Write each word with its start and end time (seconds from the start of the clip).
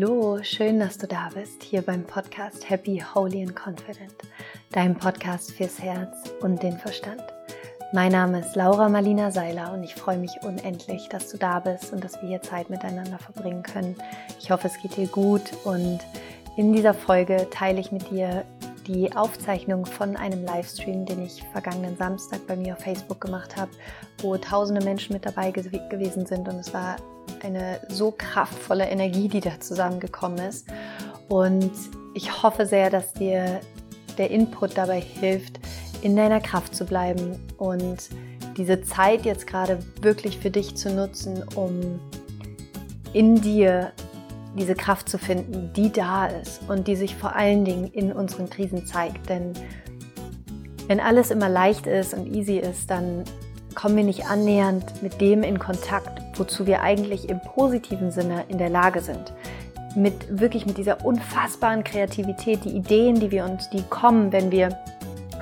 Hallo, 0.00 0.38
schön, 0.42 0.80
dass 0.80 0.96
du 0.96 1.06
da 1.06 1.28
bist, 1.34 1.62
hier 1.62 1.82
beim 1.82 2.04
Podcast 2.04 2.70
Happy, 2.70 3.04
Holy 3.14 3.42
and 3.42 3.54
Confident, 3.54 4.14
deinem 4.72 4.94
Podcast 4.94 5.52
fürs 5.52 5.78
Herz 5.78 6.32
und 6.40 6.62
den 6.62 6.78
Verstand. 6.78 7.22
Mein 7.92 8.12
Name 8.12 8.40
ist 8.40 8.56
Laura 8.56 8.88
Marlina 8.88 9.30
Seiler 9.30 9.74
und 9.74 9.82
ich 9.82 9.94
freue 9.94 10.16
mich 10.16 10.30
unendlich, 10.42 11.10
dass 11.10 11.28
du 11.28 11.36
da 11.36 11.60
bist 11.60 11.92
und 11.92 12.02
dass 12.02 12.18
wir 12.22 12.30
hier 12.30 12.40
Zeit 12.40 12.70
miteinander 12.70 13.18
verbringen 13.18 13.62
können. 13.62 13.94
Ich 14.38 14.50
hoffe, 14.50 14.68
es 14.68 14.80
geht 14.80 14.96
dir 14.96 15.06
gut 15.06 15.42
und 15.64 16.00
in 16.56 16.72
dieser 16.72 16.94
Folge 16.94 17.48
teile 17.50 17.78
ich 17.78 17.92
mit 17.92 18.10
dir 18.10 18.46
die 18.86 19.14
Aufzeichnung 19.14 19.84
von 19.84 20.16
einem 20.16 20.46
Livestream, 20.46 21.04
den 21.04 21.26
ich 21.26 21.42
vergangenen 21.52 21.98
Samstag 21.98 22.46
bei 22.46 22.56
mir 22.56 22.72
auf 22.72 22.80
Facebook 22.82 23.20
gemacht 23.20 23.54
habe, 23.58 23.70
wo 24.22 24.34
tausende 24.38 24.82
Menschen 24.82 25.12
mit 25.12 25.26
dabei 25.26 25.50
gewesen 25.50 26.24
sind 26.24 26.48
und 26.48 26.56
es 26.56 26.72
war 26.72 26.96
eine 27.42 27.80
so 27.88 28.14
kraftvolle 28.16 28.88
Energie, 28.88 29.28
die 29.28 29.40
da 29.40 29.58
zusammengekommen 29.60 30.38
ist. 30.38 30.66
Und 31.28 31.70
ich 32.14 32.42
hoffe 32.42 32.66
sehr, 32.66 32.90
dass 32.90 33.12
dir 33.12 33.60
der 34.18 34.30
Input 34.30 34.76
dabei 34.76 35.00
hilft, 35.00 35.60
in 36.02 36.16
deiner 36.16 36.40
Kraft 36.40 36.74
zu 36.74 36.84
bleiben 36.84 37.38
und 37.58 38.08
diese 38.56 38.82
Zeit 38.82 39.24
jetzt 39.24 39.46
gerade 39.46 39.78
wirklich 40.00 40.38
für 40.38 40.50
dich 40.50 40.76
zu 40.76 40.90
nutzen, 40.90 41.44
um 41.54 42.00
in 43.12 43.40
dir 43.40 43.92
diese 44.56 44.74
Kraft 44.74 45.08
zu 45.08 45.18
finden, 45.18 45.72
die 45.74 45.92
da 45.92 46.26
ist 46.26 46.60
und 46.68 46.88
die 46.88 46.96
sich 46.96 47.14
vor 47.14 47.36
allen 47.36 47.64
Dingen 47.64 47.86
in 47.92 48.12
unseren 48.12 48.50
Krisen 48.50 48.86
zeigt. 48.86 49.28
Denn 49.28 49.52
wenn 50.88 51.00
alles 51.00 51.30
immer 51.30 51.48
leicht 51.48 51.86
ist 51.86 52.14
und 52.14 52.26
easy 52.34 52.58
ist, 52.58 52.90
dann 52.90 53.24
kommen 53.74 53.96
wir 53.96 54.04
nicht 54.04 54.26
annähernd 54.26 55.02
mit 55.02 55.20
dem 55.20 55.42
in 55.42 55.58
Kontakt, 55.58 56.20
wozu 56.34 56.66
wir 56.66 56.82
eigentlich 56.82 57.28
im 57.28 57.40
positiven 57.40 58.10
Sinne 58.10 58.44
in 58.48 58.58
der 58.58 58.68
Lage 58.68 59.00
sind. 59.00 59.32
Mit 59.94 60.40
wirklich 60.40 60.66
mit 60.66 60.78
dieser 60.78 61.04
unfassbaren 61.04 61.84
Kreativität, 61.84 62.64
die 62.64 62.76
Ideen, 62.76 63.18
die 63.18 63.30
wir 63.30 63.44
uns, 63.44 63.70
die 63.70 63.82
kommen, 63.82 64.32
wenn 64.32 64.50
wir 64.50 64.78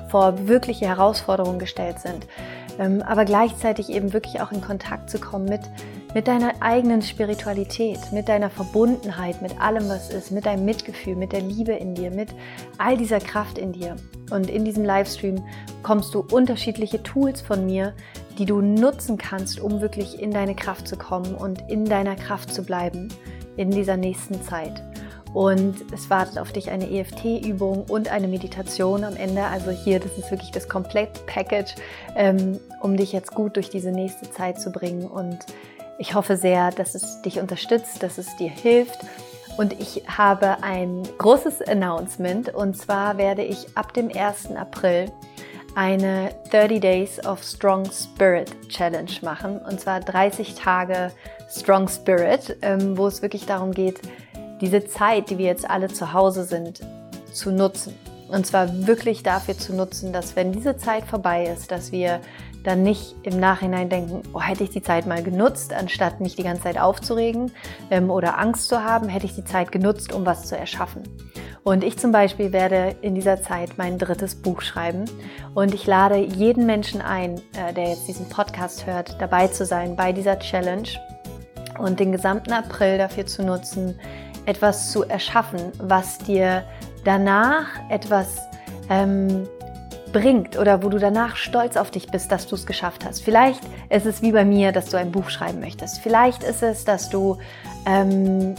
vor 0.09 0.49
wirkliche 0.49 0.87
Herausforderungen 0.87 1.59
gestellt 1.59 2.01
sind, 2.01 2.27
ähm, 2.79 3.03
aber 3.03 3.25
gleichzeitig 3.25 3.91
eben 3.91 4.13
wirklich 4.13 4.41
auch 4.41 4.53
in 4.53 4.63
Kontakt 4.63 5.11
zu 5.11 5.19
kommen 5.19 5.45
mit, 5.45 5.63
mit 6.15 6.27
deiner 6.27 6.61
eigenen 6.61 7.03
Spiritualität, 7.03 7.99
mit 8.13 8.29
deiner 8.29 8.51
Verbundenheit, 8.51 9.43
mit 9.43 9.61
allem, 9.61 9.89
was 9.89 10.11
ist, 10.11 10.31
mit 10.31 10.47
deinem 10.47 10.65
Mitgefühl, 10.65 11.17
mit 11.17 11.33
der 11.33 11.43
Liebe 11.43 11.73
in 11.73 11.95
dir, 11.95 12.11
mit 12.11 12.31
all 12.79 12.97
dieser 12.97 13.21
Kraft 13.21 13.59
in 13.59 13.73
dir. 13.73 13.97
Und 14.31 14.49
in 14.49 14.65
diesem 14.65 14.85
Livestream 14.85 15.45
kommst 15.83 16.15
du 16.15 16.21
unterschiedliche 16.21 17.03
Tools 17.03 17.41
von 17.41 17.67
mir, 17.67 17.95
die 18.39 18.47
du 18.47 18.61
nutzen 18.61 19.19
kannst, 19.19 19.61
um 19.61 19.81
wirklich 19.81 20.21
in 20.21 20.31
deine 20.31 20.55
Kraft 20.55 20.89
zu 20.89 20.97
kommen 20.97 21.35
und 21.35 21.63
in 21.69 21.85
deiner 21.85 22.17
Kraft 22.17 22.55
zu 22.55 22.63
bleiben 22.63 23.09
in 23.57 23.71
dieser 23.71 23.97
nächsten 23.97 24.43
Zeit. 24.43 24.83
Und 25.35 25.93
es 25.93 26.09
wartet 26.09 26.39
auf 26.39 26.53
dich 26.53 26.71
eine 26.71 26.91
EFT-Übung 26.91 27.85
und 27.89 28.09
eine 28.09 28.29
Meditation 28.29 29.05
am 29.05 29.15
Ende. 29.15 29.45
Also 29.45 29.71
hier, 29.71 30.01
das 30.01 30.17
ist 30.17 30.31
wirklich 30.31 30.53
das 30.53 30.69
Komplett-Package, 30.69 31.75
ähm, 32.17 32.59
um 32.81 32.97
dich 32.97 33.13
jetzt 33.13 33.35
gut 33.35 33.57
durch 33.57 33.69
diese 33.69 33.91
nächste 33.91 34.31
Zeit 34.31 34.61
zu 34.61 34.71
bringen. 34.71 35.07
Und 35.07 35.39
ich 35.99 36.15
hoffe 36.15 36.37
sehr, 36.37 36.71
dass 36.71 36.95
es 36.95 37.21
dich 37.23 37.41
unterstützt, 37.41 38.03
dass 38.03 38.19
es 38.19 38.37
dir 38.37 38.51
hilft. 38.51 39.01
Und 39.57 39.79
ich 39.81 40.05
habe 40.07 40.63
ein 40.63 41.03
großes 41.19 41.63
Announcement. 41.63 42.55
Und 42.55 42.77
zwar 42.77 43.19
werde 43.19 43.43
ich 43.43 43.67
ab 43.77 43.93
dem 43.93 44.09
1. 44.09 44.55
April 44.55 45.11
eine 45.75 46.31
30 46.53 46.81
Days 46.81 47.27
of 47.27 47.43
Strong 47.43 47.91
Spirit 47.91 48.69
Challenge 48.69 49.11
machen. 49.23 49.59
Und 49.59 49.81
zwar 49.81 49.99
30 49.99 50.55
Tage 50.55 51.11
Strong 51.51 51.89
Spirit, 51.89 52.57
ähm, 52.63 52.97
wo 52.97 53.09
es 53.09 53.21
wirklich 53.21 53.47
darum 53.47 53.73
geht, 53.73 54.01
diese 54.61 54.87
Zeit, 54.87 55.31
die 55.31 55.39
wir 55.39 55.47
jetzt 55.47 55.69
alle 55.69 55.89
zu 55.89 56.13
Hause 56.13 56.45
sind, 56.45 56.81
zu 57.33 57.51
nutzen. 57.51 57.95
Und 58.29 58.47
zwar 58.47 58.87
wirklich 58.87 59.23
dafür 59.23 59.57
zu 59.57 59.75
nutzen, 59.75 60.13
dass 60.13 60.37
wenn 60.37 60.53
diese 60.53 60.77
Zeit 60.77 61.05
vorbei 61.05 61.47
ist, 61.47 61.71
dass 61.71 61.93
wir 61.93 62.21
dann 62.69 62.83
nicht 62.83 63.17
im 63.23 63.41
Nachhinein 63.41 63.89
denken, 63.89 64.23
oh, 64.35 64.43
hätte 64.43 64.63
ich 64.63 64.69
die 64.69 64.83
Zeit 64.83 65.07
mal 65.07 65.23
genutzt, 65.23 65.73
anstatt 65.73 66.21
mich 66.21 66.37
die 66.37 66.43
ganze 66.43 66.65
Zeit 66.65 66.79
aufzuregen 66.79 67.51
ähm, 67.91 68.11
oder 68.11 68.39
Angst 68.39 68.69
zu 68.69 68.85
haben, 68.85 69.09
hätte 69.09 69.25
ich 69.25 69.35
die 69.35 69.45
Zeit 69.45 69.73
genutzt, 69.73 70.13
um 70.13 70.27
was 70.27 70.47
zu 70.47 70.57
erschaffen. 70.57 71.03
Und 71.65 71.83
ich 71.83 71.97
zum 71.99 72.13
Beispiel 72.13 72.53
werde 72.53 72.95
in 73.01 73.15
dieser 73.15 73.43
Zeit 73.43 73.79
mein 73.79 73.99
drittes 73.99 74.35
Buch 74.35 74.61
schreiben. 74.61 75.07
Und 75.55 75.73
ich 75.73 75.87
lade 75.87 76.19
jeden 76.19 76.67
Menschen 76.67 77.01
ein, 77.01 77.41
äh, 77.57 77.73
der 77.73 77.89
jetzt 77.89 78.07
diesen 78.07 78.29
Podcast 78.29 78.87
hört, 78.87 79.17
dabei 79.19 79.49
zu 79.49 79.65
sein 79.65 79.97
bei 79.97 80.13
dieser 80.13 80.39
Challenge 80.39 80.89
und 81.79 82.01
den 82.01 82.13
gesamten 82.13 82.53
April 82.53 82.99
dafür 82.99 83.25
zu 83.25 83.43
nutzen, 83.45 83.99
etwas 84.45 84.93
zu 84.93 85.05
erschaffen, 85.05 85.73
was 85.79 86.19
dir 86.19 86.65
danach 87.05 87.67
etwas 87.89 88.39
ähm, 88.91 89.49
bringt 90.13 90.59
oder 90.59 90.83
wo 90.83 90.89
du 90.89 90.99
danach 90.99 91.37
stolz 91.37 91.77
auf 91.77 91.91
dich 91.91 92.09
bist, 92.09 92.33
dass 92.33 92.47
du 92.47 92.55
es 92.55 92.67
geschafft 92.67 93.05
hast. 93.05 93.23
Vielleicht 93.23 93.61
ist 93.91 94.07
es 94.07 94.23
wie 94.23 94.33
bei 94.33 94.45
mir, 94.45 94.73
dass 94.73 94.87
du 94.91 94.97
ein 94.97 95.13
Buch 95.13 95.31
schreiben 95.31 95.61
möchtest. 95.61 96.01
Vielleicht 96.01 96.43
ist 96.43 96.63
es, 96.63 96.85
dass 96.85 97.11
du 97.11 97.39
ähm, 97.87 98.55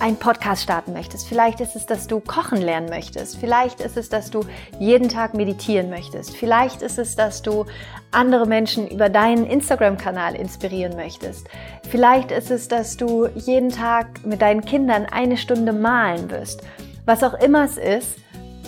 einen 0.00 0.16
Podcast 0.16 0.62
starten 0.62 0.92
möchtest. 0.92 1.26
Vielleicht 1.26 1.60
ist 1.60 1.74
es, 1.74 1.86
dass 1.86 2.06
du 2.06 2.20
kochen 2.20 2.60
lernen 2.60 2.88
möchtest. 2.88 3.36
Vielleicht 3.36 3.80
ist 3.80 3.96
es, 3.96 4.08
dass 4.08 4.30
du 4.30 4.44
jeden 4.78 5.08
Tag 5.08 5.34
meditieren 5.34 5.90
möchtest. 5.90 6.36
Vielleicht 6.36 6.82
ist 6.82 6.98
es, 6.98 7.16
dass 7.16 7.42
du 7.42 7.66
andere 8.10 8.46
Menschen 8.46 8.88
über 8.88 9.08
deinen 9.08 9.44
Instagram-Kanal 9.46 10.34
inspirieren 10.34 10.96
möchtest. 10.96 11.48
Vielleicht 11.88 12.30
ist 12.30 12.50
es, 12.50 12.68
dass 12.68 12.96
du 12.96 13.26
jeden 13.34 13.70
Tag 13.70 14.24
mit 14.24 14.40
deinen 14.40 14.64
Kindern 14.64 15.06
eine 15.06 15.36
Stunde 15.36 15.72
malen 15.72 16.30
wirst. 16.30 16.62
Was 17.04 17.22
auch 17.24 17.34
immer 17.34 17.64
es 17.64 17.76
ist, 17.76 18.18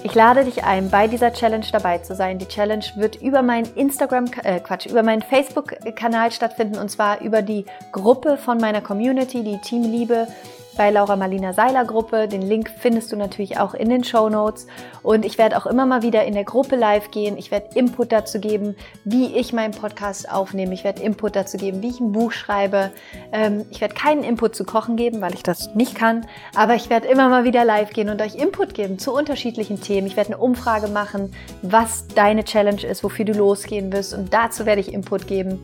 ich 0.02 0.14
lade 0.14 0.44
dich 0.44 0.64
ein, 0.64 0.90
bei 0.90 1.06
dieser 1.06 1.32
Challenge 1.32 1.66
dabei 1.70 1.98
zu 1.98 2.14
sein. 2.14 2.38
Die 2.38 2.48
Challenge 2.48 2.84
wird 2.94 3.16
über 3.16 3.42
meinen 3.42 3.68
Instagram, 3.74 4.26
äh, 4.42 4.60
Quatsch, 4.60 4.86
über 4.86 5.02
meinen 5.02 5.22
Facebook-Kanal 5.22 6.32
stattfinden 6.32 6.78
und 6.78 6.90
zwar 6.90 7.20
über 7.20 7.42
die 7.42 7.66
Gruppe 7.92 8.36
von 8.36 8.58
meiner 8.58 8.80
Community, 8.80 9.42
die 9.42 9.58
Team 9.58 9.82
Liebe 9.82 10.26
bei 10.76 10.90
Laura 10.90 11.16
Marlina 11.16 11.52
Seiler 11.52 11.84
Gruppe. 11.84 12.28
Den 12.28 12.42
Link 12.42 12.70
findest 12.78 13.12
du 13.12 13.16
natürlich 13.16 13.58
auch 13.58 13.74
in 13.74 13.88
den 13.88 14.04
Show 14.04 14.28
Notes. 14.28 14.66
Und 15.02 15.24
ich 15.24 15.38
werde 15.38 15.56
auch 15.56 15.66
immer 15.66 15.86
mal 15.86 16.02
wieder 16.02 16.24
in 16.24 16.34
der 16.34 16.44
Gruppe 16.44 16.76
live 16.76 17.10
gehen. 17.10 17.36
Ich 17.36 17.50
werde 17.50 17.78
Input 17.78 18.12
dazu 18.12 18.40
geben, 18.40 18.76
wie 19.04 19.36
ich 19.36 19.52
meinen 19.52 19.72
Podcast 19.72 20.30
aufnehme. 20.30 20.74
Ich 20.74 20.84
werde 20.84 21.02
Input 21.02 21.36
dazu 21.36 21.56
geben, 21.56 21.82
wie 21.82 21.88
ich 21.88 22.00
ein 22.00 22.12
Buch 22.12 22.32
schreibe. 22.32 22.90
Ähm, 23.32 23.66
ich 23.70 23.80
werde 23.80 23.94
keinen 23.94 24.22
Input 24.22 24.54
zu 24.54 24.64
Kochen 24.64 24.96
geben, 24.96 25.20
weil 25.20 25.34
ich 25.34 25.42
das 25.42 25.74
nicht 25.74 25.94
kann. 25.94 26.26
Aber 26.54 26.74
ich 26.74 26.90
werde 26.90 27.08
immer 27.08 27.28
mal 27.28 27.44
wieder 27.44 27.64
live 27.64 27.90
gehen 27.90 28.08
und 28.08 28.20
euch 28.22 28.34
Input 28.34 28.74
geben 28.74 28.98
zu 28.98 29.12
unterschiedlichen 29.12 29.80
Themen. 29.80 30.06
Ich 30.06 30.16
werde 30.16 30.34
eine 30.34 30.42
Umfrage 30.42 30.88
machen, 30.88 31.32
was 31.62 32.06
deine 32.08 32.44
Challenge 32.44 32.84
ist, 32.84 33.04
wofür 33.04 33.24
du 33.24 33.32
losgehen 33.32 33.92
wirst. 33.92 34.14
Und 34.14 34.32
dazu 34.32 34.66
werde 34.66 34.80
ich 34.80 34.92
Input 34.92 35.26
geben. 35.26 35.60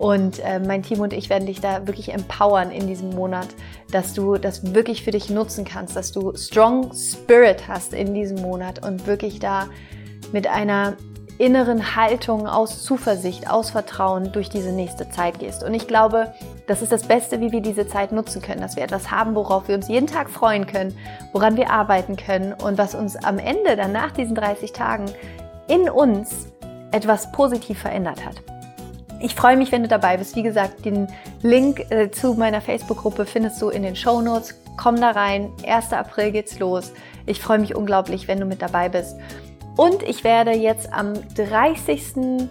Und 0.00 0.38
äh, 0.38 0.58
mein 0.58 0.82
Team 0.82 1.00
und 1.00 1.12
ich 1.12 1.28
werden 1.28 1.44
dich 1.44 1.60
da 1.60 1.86
wirklich 1.86 2.14
empowern 2.14 2.70
in 2.70 2.86
diesem 2.86 3.10
Monat, 3.10 3.48
dass 3.92 4.14
du 4.14 4.38
das 4.38 4.72
wirklich 4.72 5.04
für 5.04 5.10
dich 5.10 5.28
nutzen 5.28 5.66
kannst, 5.66 5.94
dass 5.94 6.10
du 6.10 6.34
Strong 6.34 6.94
Spirit 6.94 7.68
hast 7.68 7.92
in 7.92 8.14
diesem 8.14 8.40
Monat 8.40 8.82
und 8.82 9.06
wirklich 9.06 9.40
da 9.40 9.68
mit 10.32 10.46
einer 10.46 10.96
inneren 11.36 11.96
Haltung 11.96 12.46
aus 12.46 12.82
Zuversicht, 12.82 13.50
aus 13.50 13.72
Vertrauen 13.72 14.32
durch 14.32 14.48
diese 14.48 14.72
nächste 14.72 15.10
Zeit 15.10 15.38
gehst. 15.38 15.62
Und 15.62 15.74
ich 15.74 15.86
glaube, 15.86 16.32
das 16.66 16.80
ist 16.80 16.92
das 16.92 17.02
Beste, 17.02 17.42
wie 17.42 17.52
wir 17.52 17.60
diese 17.60 17.86
Zeit 17.86 18.10
nutzen 18.10 18.40
können, 18.40 18.62
dass 18.62 18.76
wir 18.76 18.84
etwas 18.84 19.10
haben, 19.10 19.34
worauf 19.34 19.68
wir 19.68 19.74
uns 19.74 19.88
jeden 19.88 20.06
Tag 20.06 20.30
freuen 20.30 20.66
können, 20.66 20.96
woran 21.34 21.58
wir 21.58 21.68
arbeiten 21.68 22.16
können 22.16 22.54
und 22.54 22.78
was 22.78 22.94
uns 22.94 23.16
am 23.16 23.38
Ende 23.38 23.76
dann 23.76 23.92
nach 23.92 24.12
diesen 24.12 24.34
30 24.34 24.72
Tagen 24.72 25.04
in 25.68 25.90
uns 25.90 26.46
etwas 26.90 27.30
positiv 27.32 27.80
verändert 27.80 28.24
hat. 28.24 28.36
Ich 29.22 29.34
freue 29.34 29.56
mich, 29.56 29.70
wenn 29.70 29.82
du 29.82 29.88
dabei 29.88 30.16
bist. 30.16 30.34
Wie 30.34 30.42
gesagt, 30.42 30.84
den 30.86 31.06
Link 31.42 31.90
äh, 31.90 32.10
zu 32.10 32.34
meiner 32.34 32.62
Facebook-Gruppe 32.62 33.26
findest 33.26 33.60
du 33.60 33.68
in 33.68 33.82
den 33.82 33.94
Show 33.94 34.22
Notes. 34.22 34.54
Komm 34.78 34.98
da 34.98 35.10
rein. 35.10 35.52
1. 35.66 35.92
April 35.92 36.32
geht's 36.32 36.58
los. 36.58 36.92
Ich 37.26 37.38
freue 37.38 37.58
mich 37.58 37.74
unglaublich, 37.74 38.28
wenn 38.28 38.40
du 38.40 38.46
mit 38.46 38.62
dabei 38.62 38.88
bist. 38.88 39.16
Und 39.76 40.02
ich 40.02 40.24
werde 40.24 40.52
jetzt 40.52 40.90
am 40.92 41.12
30. 41.36 42.48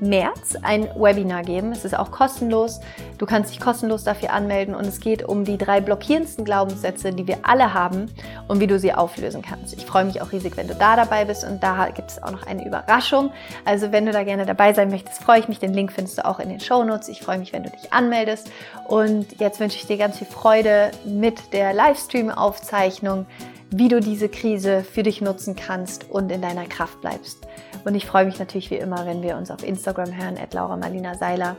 März 0.00 0.56
ein 0.62 0.88
Webinar 0.94 1.42
geben. 1.42 1.72
Es 1.72 1.84
ist 1.84 1.98
auch 1.98 2.10
kostenlos. 2.10 2.80
Du 3.18 3.26
kannst 3.26 3.52
dich 3.52 3.60
kostenlos 3.60 4.04
dafür 4.04 4.32
anmelden 4.32 4.74
und 4.74 4.86
es 4.86 5.00
geht 5.00 5.22
um 5.22 5.44
die 5.44 5.58
drei 5.58 5.80
blockierendsten 5.80 6.44
Glaubenssätze, 6.44 7.12
die 7.12 7.26
wir 7.26 7.38
alle 7.42 7.74
haben 7.74 8.06
und 8.46 8.60
wie 8.60 8.66
du 8.66 8.78
sie 8.78 8.92
auflösen 8.92 9.42
kannst. 9.42 9.74
Ich 9.74 9.86
freue 9.86 10.04
mich 10.04 10.22
auch 10.22 10.32
riesig, 10.32 10.56
wenn 10.56 10.68
du 10.68 10.74
da 10.74 10.96
dabei 10.96 11.24
bist 11.24 11.44
und 11.44 11.62
da 11.62 11.88
gibt 11.88 12.10
es 12.10 12.22
auch 12.22 12.30
noch 12.30 12.46
eine 12.46 12.66
Überraschung. 12.66 13.30
Also 13.64 13.92
wenn 13.92 14.06
du 14.06 14.12
da 14.12 14.24
gerne 14.24 14.46
dabei 14.46 14.72
sein 14.72 14.90
möchtest, 14.90 15.22
freue 15.22 15.40
ich 15.40 15.48
mich. 15.48 15.58
Den 15.58 15.74
Link 15.74 15.92
findest 15.92 16.18
du 16.18 16.24
auch 16.24 16.38
in 16.38 16.48
den 16.48 16.60
Show 16.60 16.84
Notes. 16.84 17.08
Ich 17.08 17.20
freue 17.20 17.38
mich, 17.38 17.52
wenn 17.52 17.64
du 17.64 17.70
dich 17.70 17.92
anmeldest. 17.92 18.50
Und 18.86 19.40
jetzt 19.40 19.60
wünsche 19.60 19.76
ich 19.76 19.86
dir 19.86 19.96
ganz 19.96 20.18
viel 20.18 20.26
Freude 20.26 20.90
mit 21.04 21.52
der 21.52 21.72
Livestream-Aufzeichnung 21.72 23.26
wie 23.70 23.88
du 23.88 24.00
diese 24.00 24.28
Krise 24.28 24.82
für 24.82 25.02
dich 25.02 25.20
nutzen 25.20 25.54
kannst 25.56 26.10
und 26.10 26.30
in 26.32 26.40
deiner 26.40 26.66
Kraft 26.66 27.00
bleibst. 27.00 27.46
Und 27.88 27.94
ich 27.94 28.04
freue 28.04 28.26
mich 28.26 28.38
natürlich 28.38 28.70
wie 28.70 28.74
immer, 28.74 29.06
wenn 29.06 29.22
wir 29.22 29.38
uns 29.38 29.50
auf 29.50 29.66
Instagram 29.66 30.14
hören, 30.14 30.36
at 30.36 30.52
Laura 30.52 30.76
Marlina 30.76 31.14
Seiler 31.14 31.56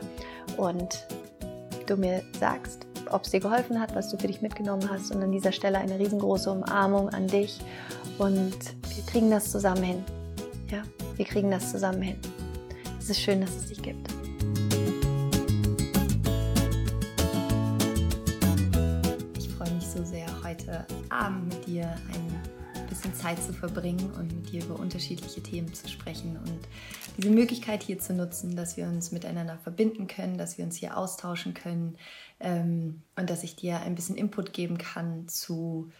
und 0.56 1.04
du 1.88 1.96
mir 1.96 2.22
sagst, 2.38 2.86
ob 3.10 3.24
es 3.24 3.32
dir 3.32 3.40
geholfen 3.40 3.80
hat, 3.80 3.96
was 3.96 4.10
du 4.10 4.16
für 4.16 4.28
dich 4.28 4.40
mitgenommen 4.40 4.88
hast. 4.88 5.12
Und 5.12 5.24
an 5.24 5.32
dieser 5.32 5.50
Stelle 5.50 5.78
eine 5.78 5.98
riesengroße 5.98 6.48
Umarmung 6.52 7.08
an 7.08 7.26
dich. 7.26 7.58
Und 8.18 8.54
wir 8.94 9.04
kriegen 9.06 9.28
das 9.28 9.50
zusammen 9.50 9.82
hin. 9.82 10.04
Ja, 10.70 10.82
wir 11.16 11.24
kriegen 11.24 11.50
das 11.50 11.72
zusammen 11.72 12.00
hin. 12.00 12.16
Es 13.00 13.10
ist 13.10 13.20
schön, 13.20 13.40
dass 13.40 13.50
es 13.50 13.66
dich 13.66 13.82
gibt. 13.82 14.08
Ich 19.36 19.48
freue 19.48 19.72
mich 19.72 19.84
so 19.84 20.04
sehr, 20.04 20.28
heute 20.44 20.86
Abend 21.08 21.48
mit 21.48 21.66
dir 21.66 21.86
ein 22.14 22.29
bisschen 23.00 23.14
Zeit 23.14 23.42
zu 23.42 23.54
verbringen 23.54 24.10
und 24.18 24.34
mit 24.34 24.52
dir 24.52 24.62
über 24.62 24.78
unterschiedliche 24.78 25.42
Themen 25.42 25.72
zu 25.72 25.88
sprechen 25.88 26.36
und 26.36 26.58
diese 27.16 27.30
Möglichkeit 27.30 27.82
hier 27.82 27.98
zu 27.98 28.12
nutzen, 28.12 28.56
dass 28.56 28.76
wir 28.76 28.86
uns 28.86 29.10
miteinander 29.10 29.58
verbinden 29.58 30.06
können, 30.06 30.36
dass 30.36 30.58
wir 30.58 30.66
uns 30.66 30.76
hier 30.76 30.96
austauschen 30.96 31.54
können 31.54 31.96
ähm, 32.40 33.02
und 33.16 33.30
dass 33.30 33.42
ich 33.42 33.56
dir 33.56 33.80
ein 33.80 33.94
bisschen 33.94 34.16
Input 34.16 34.52
geben 34.52 34.76
kann 34.76 35.28
zu 35.28 35.90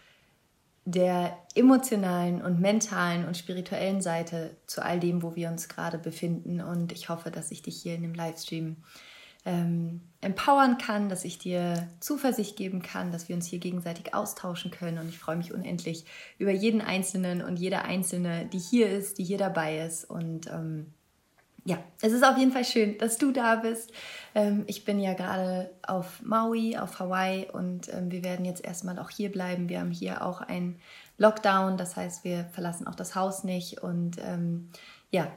der 0.85 1.37
emotionalen 1.55 2.43
und 2.43 2.61
mentalen 2.61 3.25
und 3.27 3.37
spirituellen 3.37 4.03
Seite 4.03 4.57
zu 4.67 4.83
all 4.83 5.01
dem, 5.01 5.23
wo 5.23 5.37
wir 5.37 5.49
uns 5.49 5.69
gerade 5.69 5.99
befinden. 5.99 6.61
Und 6.61 6.93
ich 6.93 7.09
hoffe, 7.09 7.31
dass 7.31 7.51
ich 7.51 7.63
dich 7.63 7.81
hier 7.81 7.95
in 7.95 8.03
dem 8.03 8.15
Livestream 8.15 8.77
ähm, 9.45 10.03
empowern 10.21 10.77
kann, 10.77 11.09
dass 11.09 11.25
ich 11.25 11.39
dir 11.39 11.89
Zuversicht 12.01 12.57
geben 12.57 12.83
kann, 12.83 13.11
dass 13.11 13.29
wir 13.29 13.37
uns 13.37 13.47
hier 13.47 13.59
gegenseitig 13.59 14.15
austauschen 14.15 14.71
können. 14.71 14.99
Und 14.99 15.09
ich 15.09 15.19
freue 15.19 15.37
mich 15.37 15.53
unendlich 15.53 16.05
über 16.39 16.51
jeden 16.51 16.83
Einzelnen 16.83 17.43
und 17.43 17.57
jede 17.59 17.83
Einzelne, 17.83 18.47
die 18.47 18.59
hier 18.59 18.91
ist, 18.91 19.19
die 19.19 19.25
hier 19.25 19.39
dabei 19.39 19.79
ist. 19.79 20.05
Und 20.05 20.47
ähm, 20.49 20.93
ja, 21.65 21.79
es 22.01 22.13
ist 22.13 22.25
auf 22.25 22.37
jeden 22.37 22.53
Fall 22.53 22.65
schön, 22.65 22.99
dass 22.99 23.19
du 23.19 23.33
da 23.33 23.57
bist. 23.57 23.93
Ähm, 24.35 24.65
ich 24.67 24.85
bin 24.85 25.01
ja 25.01 25.15
gerade 25.15 25.71
auf 25.87 26.23
Maui, 26.23 26.77
auf 26.77 26.99
Hawaii 26.99 27.49
und 27.51 27.93
ähm, 27.93 28.11
wir 28.11 28.23
werden 28.25 28.45
jetzt 28.45 28.65
erstmal 28.65 28.99
auch 28.99 29.11
hier 29.11 29.31
bleiben. 29.31 29.69
Wir 29.69 29.81
haben 29.81 29.91
hier 29.91 30.25
auch 30.25 30.41
einen 30.41 30.79
Lockdown, 31.19 31.77
das 31.77 31.97
heißt, 31.97 32.25
wir 32.25 32.45
verlassen 32.53 32.87
auch 32.87 32.95
das 32.95 33.15
Haus 33.15 33.45
nicht 33.45 33.83
und 33.83 34.17
ähm, 34.23 34.71
ja, 35.11 35.31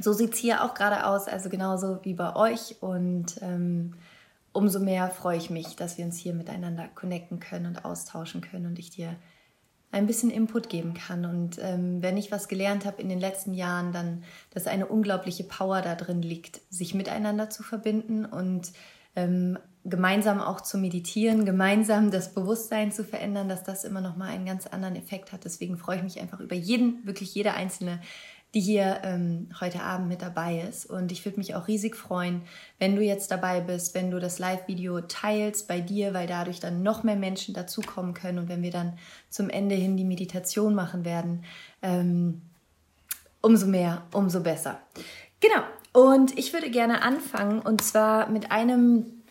so 0.00 0.12
sieht 0.12 0.34
es 0.34 0.38
hier 0.38 0.64
auch 0.64 0.74
gerade 0.74 1.06
aus, 1.06 1.28
also 1.28 1.48
genauso 1.48 2.00
wie 2.04 2.14
bei 2.14 2.34
euch 2.34 2.76
und 2.80 3.40
ähm, 3.42 3.94
umso 4.52 4.80
mehr 4.80 5.10
freue 5.10 5.36
ich 5.36 5.50
mich, 5.50 5.76
dass 5.76 5.98
wir 5.98 6.04
uns 6.04 6.18
hier 6.18 6.34
miteinander 6.34 6.88
connecten 6.94 7.40
können 7.40 7.66
und 7.66 7.84
austauschen 7.84 8.40
können 8.40 8.66
und 8.66 8.78
ich 8.78 8.90
dir 8.90 9.16
ein 9.90 10.06
bisschen 10.06 10.30
Input 10.30 10.70
geben 10.70 10.94
kann. 10.94 11.26
Und 11.26 11.58
ähm, 11.60 12.02
wenn 12.02 12.16
ich 12.16 12.32
was 12.32 12.48
gelernt 12.48 12.86
habe 12.86 13.00
in 13.02 13.10
den 13.10 13.20
letzten 13.20 13.52
Jahren, 13.52 13.92
dann, 13.92 14.24
dass 14.50 14.66
eine 14.66 14.86
unglaubliche 14.86 15.44
Power 15.44 15.82
da 15.82 15.94
drin 15.94 16.22
liegt, 16.22 16.60
sich 16.70 16.94
miteinander 16.94 17.50
zu 17.50 17.62
verbinden 17.62 18.24
und 18.24 18.72
ähm, 19.14 19.58
gemeinsam 19.84 20.40
auch 20.40 20.60
zu 20.60 20.78
meditieren, 20.78 21.44
gemeinsam 21.44 22.10
das 22.10 22.32
Bewusstsein 22.32 22.92
zu 22.92 23.04
verändern, 23.04 23.48
dass 23.48 23.64
das 23.64 23.84
immer 23.84 24.00
noch 24.00 24.16
mal 24.16 24.28
einen 24.28 24.46
ganz 24.46 24.66
anderen 24.66 24.96
Effekt 24.96 25.32
hat. 25.32 25.44
Deswegen 25.44 25.76
freue 25.76 25.96
ich 25.96 26.02
mich 26.02 26.20
einfach 26.20 26.40
über 26.40 26.54
jeden, 26.54 27.04
wirklich 27.04 27.34
jede 27.34 27.52
einzelne 27.52 28.00
die 28.54 28.60
hier 28.60 29.00
ähm, 29.02 29.48
heute 29.60 29.82
Abend 29.82 30.08
mit 30.08 30.20
dabei 30.20 30.60
ist. 30.68 30.84
Und 30.84 31.10
ich 31.10 31.24
würde 31.24 31.38
mich 31.38 31.54
auch 31.54 31.68
riesig 31.68 31.96
freuen, 31.96 32.42
wenn 32.78 32.96
du 32.96 33.02
jetzt 33.02 33.30
dabei 33.30 33.60
bist, 33.60 33.94
wenn 33.94 34.10
du 34.10 34.20
das 34.20 34.38
Live-Video 34.38 35.00
teilst 35.00 35.68
bei 35.68 35.80
dir, 35.80 36.12
weil 36.12 36.26
dadurch 36.26 36.60
dann 36.60 36.82
noch 36.82 37.02
mehr 37.02 37.16
Menschen 37.16 37.54
dazukommen 37.54 38.12
können. 38.12 38.38
Und 38.38 38.48
wenn 38.48 38.62
wir 38.62 38.70
dann 38.70 38.98
zum 39.30 39.48
Ende 39.48 39.74
hin 39.74 39.96
die 39.96 40.04
Meditation 40.04 40.74
machen 40.74 41.04
werden, 41.04 41.44
ähm, 41.80 42.42
umso 43.40 43.66
mehr, 43.66 44.02
umso 44.12 44.40
besser. 44.40 44.80
Genau. 45.40 45.62
Und 45.92 46.38
ich 46.38 46.52
würde 46.52 46.70
gerne 46.70 47.02
anfangen 47.02 47.60
und 47.60 47.82
zwar 47.82 48.28
mit 48.28 48.50
einem 48.50 49.22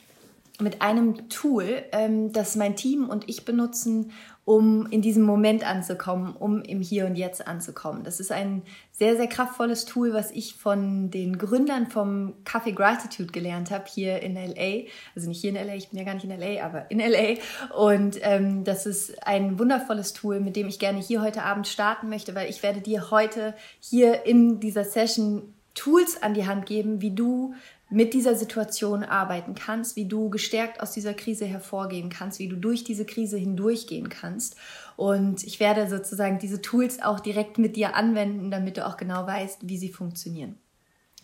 mit 0.61 0.81
einem 0.81 1.27
Tool, 1.29 1.83
ähm, 1.91 2.31
das 2.31 2.55
mein 2.55 2.75
Team 2.75 3.09
und 3.09 3.27
ich 3.27 3.45
benutzen, 3.45 4.11
um 4.43 4.87
in 4.87 5.01
diesem 5.01 5.23
Moment 5.23 5.65
anzukommen, 5.65 6.35
um 6.35 6.61
im 6.63 6.81
Hier 6.81 7.05
und 7.05 7.15
Jetzt 7.15 7.47
anzukommen. 7.47 8.03
Das 8.03 8.19
ist 8.19 8.31
ein 8.31 8.63
sehr, 8.91 9.15
sehr 9.15 9.27
kraftvolles 9.27 9.85
Tool, 9.85 10.13
was 10.13 10.31
ich 10.31 10.55
von 10.55 11.11
den 11.11 11.37
Gründern 11.37 11.87
vom 11.87 12.33
Coffee 12.43 12.71
Gratitude 12.71 13.31
gelernt 13.31 13.69
habe, 13.69 13.85
hier 13.87 14.21
in 14.21 14.33
LA. 14.33 14.87
Also 15.15 15.29
nicht 15.29 15.41
hier 15.41 15.51
in 15.51 15.67
LA, 15.67 15.75
ich 15.75 15.89
bin 15.89 15.99
ja 15.99 16.05
gar 16.05 16.15
nicht 16.15 16.23
in 16.23 16.31
LA, 16.31 16.63
aber 16.63 16.89
in 16.89 16.99
LA. 16.99 17.35
Und 17.75 18.17
ähm, 18.21 18.63
das 18.63 18.85
ist 18.85 19.25
ein 19.27 19.59
wundervolles 19.59 20.13
Tool, 20.13 20.39
mit 20.39 20.55
dem 20.55 20.67
ich 20.67 20.79
gerne 20.79 20.99
hier 20.99 21.21
heute 21.21 21.43
Abend 21.43 21.67
starten 21.67 22.09
möchte, 22.09 22.33
weil 22.33 22.49
ich 22.49 22.63
werde 22.63 22.81
dir 22.81 23.11
heute 23.11 23.53
hier 23.79 24.25
in 24.25 24.59
dieser 24.59 24.83
Session 24.83 25.53
Tools 25.73 26.21
an 26.21 26.33
die 26.33 26.47
Hand 26.47 26.65
geben, 26.65 27.01
wie 27.01 27.11
du 27.11 27.53
mit 27.91 28.13
dieser 28.13 28.35
Situation 28.35 29.03
arbeiten 29.03 29.53
kannst, 29.53 29.97
wie 29.97 30.07
du 30.07 30.29
gestärkt 30.29 30.81
aus 30.81 30.91
dieser 30.91 31.13
Krise 31.13 31.45
hervorgehen 31.45 32.09
kannst, 32.09 32.39
wie 32.39 32.47
du 32.47 32.55
durch 32.55 32.85
diese 32.85 33.05
Krise 33.05 33.37
hindurchgehen 33.37 34.07
kannst. 34.07 34.55
Und 34.95 35.43
ich 35.43 35.59
werde 35.59 35.89
sozusagen 35.89 36.39
diese 36.39 36.61
Tools 36.61 37.01
auch 37.01 37.19
direkt 37.19 37.57
mit 37.57 37.75
dir 37.75 37.95
anwenden, 37.95 38.49
damit 38.49 38.77
du 38.77 38.87
auch 38.87 38.95
genau 38.95 39.27
weißt, 39.27 39.67
wie 39.67 39.77
sie 39.77 39.89
funktionieren. 39.89 40.60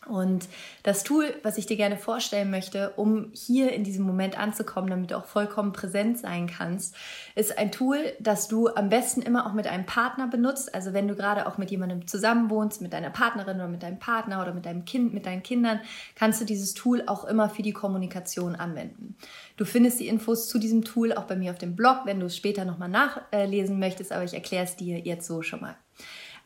Und 0.05 0.47
das 0.83 1.03
Tool, 1.03 1.35
was 1.43 1.57
ich 1.57 1.65
dir 1.65 1.75
gerne 1.75 1.97
vorstellen 1.97 2.49
möchte, 2.49 2.91
um 2.95 3.31
hier 3.33 3.73
in 3.73 3.83
diesem 3.83 4.05
Moment 4.05 4.39
anzukommen, 4.39 4.89
damit 4.89 5.11
du 5.11 5.17
auch 5.17 5.25
vollkommen 5.25 5.73
präsent 5.73 6.17
sein 6.19 6.47
kannst, 6.47 6.95
ist 7.35 7.57
ein 7.57 7.71
Tool, 7.71 8.13
das 8.19 8.47
du 8.47 8.69
am 8.69 8.89
besten 8.89 9.21
immer 9.21 9.45
auch 9.47 9.53
mit 9.53 9.67
einem 9.67 9.85
Partner 9.85 10.27
benutzt. 10.27 10.73
Also 10.73 10.93
wenn 10.93 11.07
du 11.07 11.15
gerade 11.15 11.47
auch 11.47 11.57
mit 11.57 11.71
jemandem 11.71 12.07
zusammenwohnst, 12.07 12.81
mit 12.81 12.93
deiner 12.93 13.09
Partnerin 13.09 13.57
oder 13.57 13.67
mit 13.67 13.83
deinem 13.83 13.99
Partner 13.99 14.41
oder 14.41 14.53
mit 14.53 14.65
deinem 14.65 14.85
Kind, 14.85 15.13
mit 15.13 15.25
deinen 15.25 15.43
Kindern, 15.43 15.81
kannst 16.15 16.39
du 16.39 16.45
dieses 16.45 16.73
Tool 16.73 17.03
auch 17.07 17.25
immer 17.25 17.49
für 17.49 17.63
die 17.63 17.73
Kommunikation 17.73 18.55
anwenden. 18.55 19.15
Du 19.57 19.65
findest 19.65 19.99
die 19.99 20.07
Infos 20.07 20.47
zu 20.47 20.59
diesem 20.59 20.85
Tool 20.85 21.11
auch 21.11 21.23
bei 21.23 21.35
mir 21.35 21.51
auf 21.51 21.57
dem 21.57 21.75
Blog, 21.75 22.01
wenn 22.05 22.19
du 22.19 22.27
es 22.27 22.37
später 22.37 22.63
nochmal 22.63 22.89
nachlesen 22.89 23.79
möchtest, 23.79 24.11
aber 24.11 24.23
ich 24.23 24.33
erkläre 24.33 24.63
es 24.63 24.75
dir 24.75 24.99
jetzt 24.99 25.27
so 25.27 25.41
schon 25.41 25.61
mal. 25.61 25.75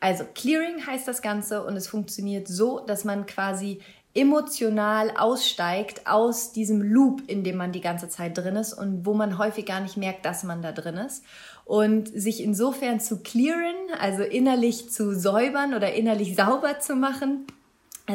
Also 0.02 0.24
Clearing 0.34 0.84
heißt 0.84 1.06
das 1.06 1.22
Ganze 1.22 1.64
und 1.64 1.76
es 1.76 1.86
funktioniert 1.86 2.48
so, 2.48 2.80
dass 2.80 3.04
man 3.04 3.24
quasi 3.24 3.78
emotional 4.14 5.12
aussteigt 5.16 6.08
aus 6.08 6.50
diesem 6.50 6.82
Loop, 6.82 7.22
in 7.28 7.44
dem 7.44 7.56
man 7.56 7.70
die 7.70 7.80
ganze 7.80 8.08
Zeit 8.08 8.36
drin 8.36 8.56
ist 8.56 8.72
und 8.72 9.06
wo 9.06 9.14
man 9.14 9.38
häufig 9.38 9.64
gar 9.64 9.80
nicht 9.80 9.96
merkt, 9.96 10.26
dass 10.26 10.42
man 10.42 10.60
da 10.60 10.72
drin 10.72 10.96
ist. 10.96 11.22
Und 11.64 12.08
sich 12.08 12.42
insofern 12.42 12.98
zu 12.98 13.18
clearen, 13.18 13.76
also 14.00 14.24
innerlich 14.24 14.90
zu 14.90 15.14
säubern 15.14 15.72
oder 15.72 15.94
innerlich 15.94 16.34
sauber 16.34 16.80
zu 16.80 16.96
machen, 16.96 17.46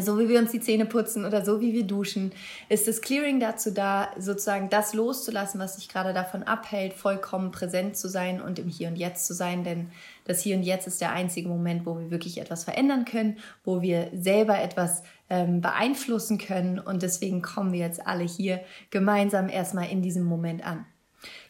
so 0.02 0.20
wie 0.20 0.28
wir 0.28 0.40
uns 0.40 0.52
die 0.52 0.60
Zähne 0.60 0.86
putzen 0.86 1.26
oder 1.26 1.46
so 1.46 1.62
wie 1.62 1.74
wir 1.74 1.84
duschen, 1.84 2.34
ist 2.68 2.88
das 2.88 3.02
Clearing 3.02 3.40
dazu 3.40 3.72
da, 3.72 4.10
sozusagen 4.18 4.70
das 4.70 4.94
loszulassen, 4.94 5.60
was 5.60 5.78
sich 5.78 5.88
gerade 5.88 6.14
davon 6.14 6.44
abhält, 6.44 6.94
vollkommen 6.94 7.52
präsent 7.52 7.96
zu 7.96 8.10
sein 8.10 8.42
und 8.42 8.60
im 8.60 8.68
Hier 8.68 8.90
und 8.90 8.98
Jetzt 8.98 9.26
zu 9.26 9.34
sein. 9.34 9.64
Denn 9.64 9.90
das 10.28 10.42
Hier 10.42 10.56
und 10.56 10.64
Jetzt 10.64 10.88
ist 10.88 11.02
der 11.02 11.12
einzige 11.12 11.50
Moment, 11.50 11.86
wo 11.86 11.98
wir 11.98 12.12
wirklich 12.12 12.40
etwas 12.40 12.64
verändern 12.64 13.06
können, 13.06 13.38
wo 13.64 13.82
wir 13.82 14.10
selber 14.14 14.60
etwas 14.60 15.04
ähm, 15.30 15.62
beeinflussen 15.62 16.38
können. 16.38 16.80
Und 16.80 17.02
deswegen 17.02 17.42
kommen 17.42 17.72
wir 17.72 17.80
jetzt 17.80 18.06
alle 18.06 18.24
hier 18.24 18.62
gemeinsam 18.90 19.50
erstmal 19.50 19.90
in 19.90 20.02
diesem 20.02 20.24
Moment 20.24 20.66
an. 20.66 20.86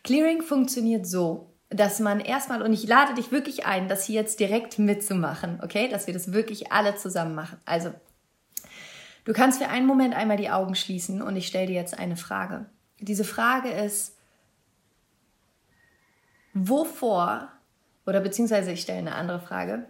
Clearing 0.03 0.41
funktioniert 0.41 1.05
so, 1.05 1.51
dass 1.69 1.99
man 1.99 2.21
erstmal, 2.21 2.61
und 2.61 2.71
ich 2.71 2.87
lade 2.87 3.13
dich 3.15 3.31
wirklich 3.31 3.65
ein, 3.65 3.89
das 3.89 4.05
hier 4.05 4.21
jetzt 4.21 4.39
direkt 4.39 4.79
mitzumachen, 4.79 5.59
okay? 5.61 5.89
Dass 5.89 6.07
wir 6.07 6.13
das 6.13 6.31
wirklich 6.31 6.71
alle 6.71 6.95
zusammen 6.95 7.35
machen. 7.35 7.57
Also, 7.65 7.91
Du 9.27 9.33
kannst 9.33 9.61
für 9.61 9.67
einen 9.67 9.85
Moment 9.85 10.15
einmal 10.15 10.37
die 10.37 10.49
Augen 10.49 10.73
schließen 10.73 11.21
und 11.21 11.35
ich 11.35 11.47
stelle 11.47 11.67
dir 11.67 11.73
jetzt 11.73 11.99
eine 11.99 12.15
Frage. 12.15 12.65
Diese 13.01 13.25
Frage 13.25 13.67
ist, 13.67 14.15
wovor, 16.53 17.51
oder 18.07 18.21
beziehungsweise 18.21 18.71
ich 18.71 18.81
stelle 18.81 18.99
eine 18.99 19.15
andere 19.15 19.39
Frage, 19.39 19.85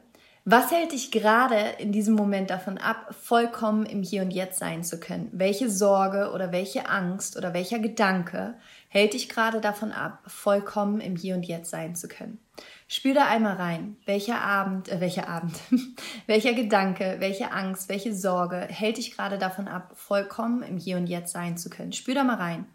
was 0.50 0.72
hält 0.72 0.94
dich 0.94 1.12
gerade 1.12 1.58
in 1.78 1.92
diesem 1.92 2.16
Moment 2.16 2.50
davon 2.50 2.78
ab, 2.78 3.14
vollkommen 3.14 3.86
im 3.86 4.02
Hier 4.02 4.22
und 4.22 4.32
Jetzt 4.32 4.60
sein 4.60 4.82
zu 4.82 4.98
können? 4.98 5.28
Welche 5.34 5.70
Sorge 5.70 6.32
oder 6.34 6.54
welche 6.54 6.88
Angst 6.88 7.36
oder 7.36 7.54
welcher 7.54 7.80
Gedanke 7.80 8.56
hält 8.88 9.14
dich 9.14 9.28
gerade 9.28 9.60
davon 9.60 9.92
ab, 9.92 10.22
vollkommen 10.26 11.02
im 11.02 11.18
Hier 11.18 11.36
und 11.36 11.46
Jetzt 11.46 11.70
sein 11.70 11.98
zu 11.98 12.08
können? 12.08 12.40
Spür 12.88 13.14
da 13.14 13.28
einmal 13.28 13.58
rein, 13.58 13.98
welcher 14.06 14.40
Abend, 14.40 14.88
äh, 14.88 15.02
welcher 15.02 15.28
Abend, 15.28 15.60
welcher 16.28 16.54
Gedanke, 16.54 17.18
welche 17.20 17.52
Angst, 17.52 17.90
welche 17.90 18.16
Sorge 18.16 18.70
hält 18.70 18.96
dich 18.96 19.18
gerade 19.18 19.38
davon 19.38 19.68
ab, 19.68 19.92
vollkommen 19.96 20.64
im 20.64 20.78
Hier 20.78 20.96
und 20.96 21.08
Jetzt 21.08 21.34
sein 21.34 21.58
zu 21.58 21.70
können. 21.70 21.92
Spür 21.92 22.16
da 22.16 22.24
mal 22.24 22.38
rein. 22.38 22.68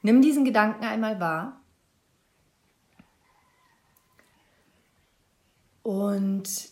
Nimm 0.00 0.22
diesen 0.22 0.46
Gedanken 0.46 0.86
einmal 0.86 1.20
wahr. 1.20 1.60
Und 5.88 6.68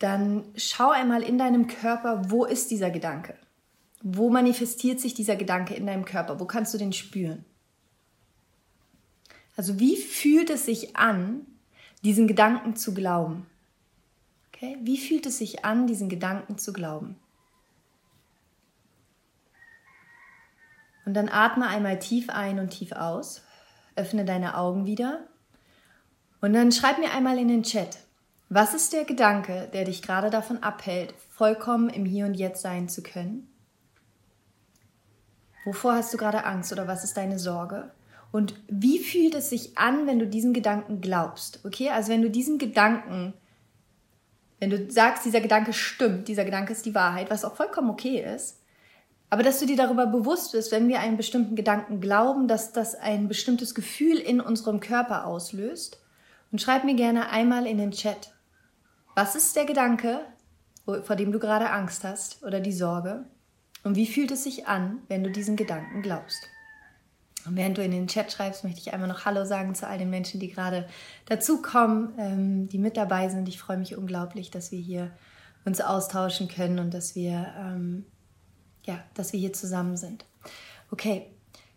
dann 0.00 0.42
schau 0.56 0.90
einmal 0.90 1.22
in 1.22 1.38
deinem 1.38 1.68
Körper, 1.68 2.30
wo 2.30 2.44
ist 2.44 2.72
dieser 2.72 2.90
Gedanke? 2.90 3.36
Wo 4.02 4.28
manifestiert 4.28 4.98
sich 4.98 5.14
dieser 5.14 5.36
Gedanke 5.36 5.74
in 5.74 5.86
deinem 5.86 6.04
Körper? 6.04 6.40
Wo 6.40 6.46
kannst 6.46 6.74
du 6.74 6.78
den 6.78 6.92
spüren? 6.92 7.44
Also 9.56 9.78
wie 9.78 9.96
fühlt 9.96 10.50
es 10.50 10.64
sich 10.64 10.96
an, 10.96 11.46
diesen 12.02 12.26
Gedanken 12.26 12.74
zu 12.74 12.92
glauben. 12.92 13.46
Okay? 14.48 14.78
Wie 14.80 14.98
fühlt 14.98 15.26
es 15.26 15.38
sich 15.38 15.64
an, 15.64 15.86
diesen 15.86 16.08
Gedanken 16.08 16.58
zu 16.58 16.72
glauben? 16.72 17.20
Und 21.06 21.14
dann 21.14 21.28
atme 21.28 21.68
einmal 21.68 22.00
tief 22.00 22.30
ein 22.30 22.58
und 22.58 22.70
tief 22.70 22.90
aus. 22.90 23.44
Öffne 23.94 24.24
deine 24.24 24.56
Augen 24.56 24.86
wieder. 24.86 25.20
Und 26.40 26.52
dann 26.52 26.72
schreib 26.72 26.98
mir 26.98 27.12
einmal 27.12 27.38
in 27.38 27.46
den 27.46 27.62
Chat, 27.62 27.98
was 28.52 28.74
ist 28.74 28.92
der 28.92 29.04
Gedanke, 29.04 29.68
der 29.72 29.84
dich 29.84 30.02
gerade 30.02 30.28
davon 30.28 30.60
abhält, 30.60 31.14
vollkommen 31.30 31.88
im 31.88 32.04
Hier 32.04 32.26
und 32.26 32.34
Jetzt 32.34 32.62
sein 32.62 32.88
zu 32.88 33.00
können? 33.00 33.48
Wovor 35.64 35.94
hast 35.94 36.12
du 36.12 36.18
gerade 36.18 36.44
Angst 36.44 36.72
oder 36.72 36.88
was 36.88 37.04
ist 37.04 37.16
deine 37.16 37.38
Sorge? 37.38 37.92
Und 38.32 38.54
wie 38.66 38.98
fühlt 38.98 39.36
es 39.36 39.50
sich 39.50 39.78
an, 39.78 40.08
wenn 40.08 40.18
du 40.18 40.26
diesen 40.26 40.52
Gedanken 40.52 41.00
glaubst? 41.00 41.64
Okay, 41.64 41.90
also 41.90 42.10
wenn 42.10 42.22
du 42.22 42.30
diesen 42.30 42.58
Gedanken, 42.58 43.34
wenn 44.58 44.70
du 44.70 44.90
sagst, 44.90 45.24
dieser 45.24 45.40
Gedanke 45.40 45.72
stimmt, 45.72 46.26
dieser 46.26 46.44
Gedanke 46.44 46.72
ist 46.72 46.86
die 46.86 46.94
Wahrheit, 46.94 47.30
was 47.30 47.44
auch 47.44 47.54
vollkommen 47.54 47.90
okay 47.90 48.20
ist, 48.34 48.58
aber 49.30 49.44
dass 49.44 49.60
du 49.60 49.66
dir 49.66 49.76
darüber 49.76 50.06
bewusst 50.06 50.50
bist, 50.52 50.72
wenn 50.72 50.88
wir 50.88 50.98
einen 50.98 51.16
bestimmten 51.16 51.54
Gedanken 51.54 52.00
glauben, 52.00 52.48
dass 52.48 52.72
das 52.72 52.96
ein 52.96 53.28
bestimmtes 53.28 53.76
Gefühl 53.76 54.16
in 54.16 54.40
unserem 54.40 54.80
Körper 54.80 55.24
auslöst. 55.24 56.00
Und 56.50 56.60
schreib 56.60 56.82
mir 56.82 56.96
gerne 56.96 57.30
einmal 57.30 57.64
in 57.64 57.78
den 57.78 57.92
Chat, 57.92 58.32
was 59.20 59.34
ist 59.34 59.54
der 59.54 59.66
Gedanke, 59.66 60.20
vor 60.86 61.14
dem 61.14 61.30
du 61.30 61.38
gerade 61.38 61.68
Angst 61.68 62.04
hast 62.04 62.42
oder 62.42 62.58
die 62.58 62.72
Sorge? 62.72 63.26
Und 63.82 63.94
wie 63.94 64.06
fühlt 64.06 64.30
es 64.30 64.44
sich 64.44 64.66
an, 64.66 65.02
wenn 65.08 65.22
du 65.22 65.30
diesen 65.30 65.56
Gedanken 65.56 66.00
glaubst? 66.00 66.42
Und 67.44 67.54
während 67.54 67.76
du 67.76 67.84
in 67.84 67.90
den 67.90 68.06
Chat 68.06 68.32
schreibst, 68.32 68.64
möchte 68.64 68.80
ich 68.80 68.94
einmal 68.94 69.08
noch 69.08 69.26
Hallo 69.26 69.44
sagen 69.44 69.74
zu 69.74 69.86
all 69.86 69.98
den 69.98 70.08
Menschen, 70.08 70.40
die 70.40 70.48
gerade 70.48 70.88
dazukommen, 71.26 72.14
ähm, 72.18 72.68
die 72.70 72.78
mit 72.78 72.96
dabei 72.96 73.28
sind. 73.28 73.46
Ich 73.46 73.58
freue 73.58 73.76
mich 73.76 73.94
unglaublich, 73.94 74.50
dass 74.50 74.72
wir 74.72 74.80
hier 74.80 75.10
uns 75.66 75.82
austauschen 75.82 76.48
können 76.48 76.78
und 76.78 76.94
dass 76.94 77.14
wir 77.14 77.52
ähm, 77.58 78.06
ja, 78.84 79.04
dass 79.12 79.34
wir 79.34 79.40
hier 79.40 79.52
zusammen 79.52 79.98
sind. 79.98 80.24
Okay. 80.90 81.26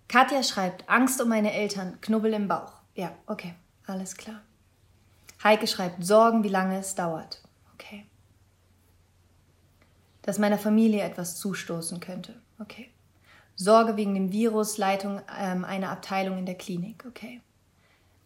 Katja 0.08 0.44
schreibt, 0.44 0.88
Angst 0.90 1.22
um 1.22 1.28
meine 1.28 1.52
Eltern, 1.52 2.00
Knubbel 2.00 2.34
im 2.34 2.48
Bauch. 2.48 2.74
Ja, 2.96 3.12
okay, 3.28 3.54
alles 3.86 4.16
klar. 4.16 4.42
Heike 5.44 5.68
schreibt, 5.68 6.04
Sorgen, 6.06 6.44
wie 6.44 6.50
lange 6.50 6.80
es 6.80 6.96
dauert. 6.96 7.42
Okay. 7.74 8.06
Dass 10.22 10.40
meiner 10.40 10.58
Familie 10.58 11.04
etwas 11.04 11.36
zustoßen 11.38 12.00
könnte. 12.00 12.42
Okay. 12.60 12.90
Sorge 13.56 13.98
wegen 13.98 14.14
dem 14.14 14.32
Virus, 14.32 14.78
Leitung 14.78 15.22
ähm, 15.38 15.66
einer 15.66 15.90
Abteilung 15.90 16.38
in 16.38 16.46
der 16.46 16.56
Klinik. 16.56 17.04
Okay. 17.08 17.42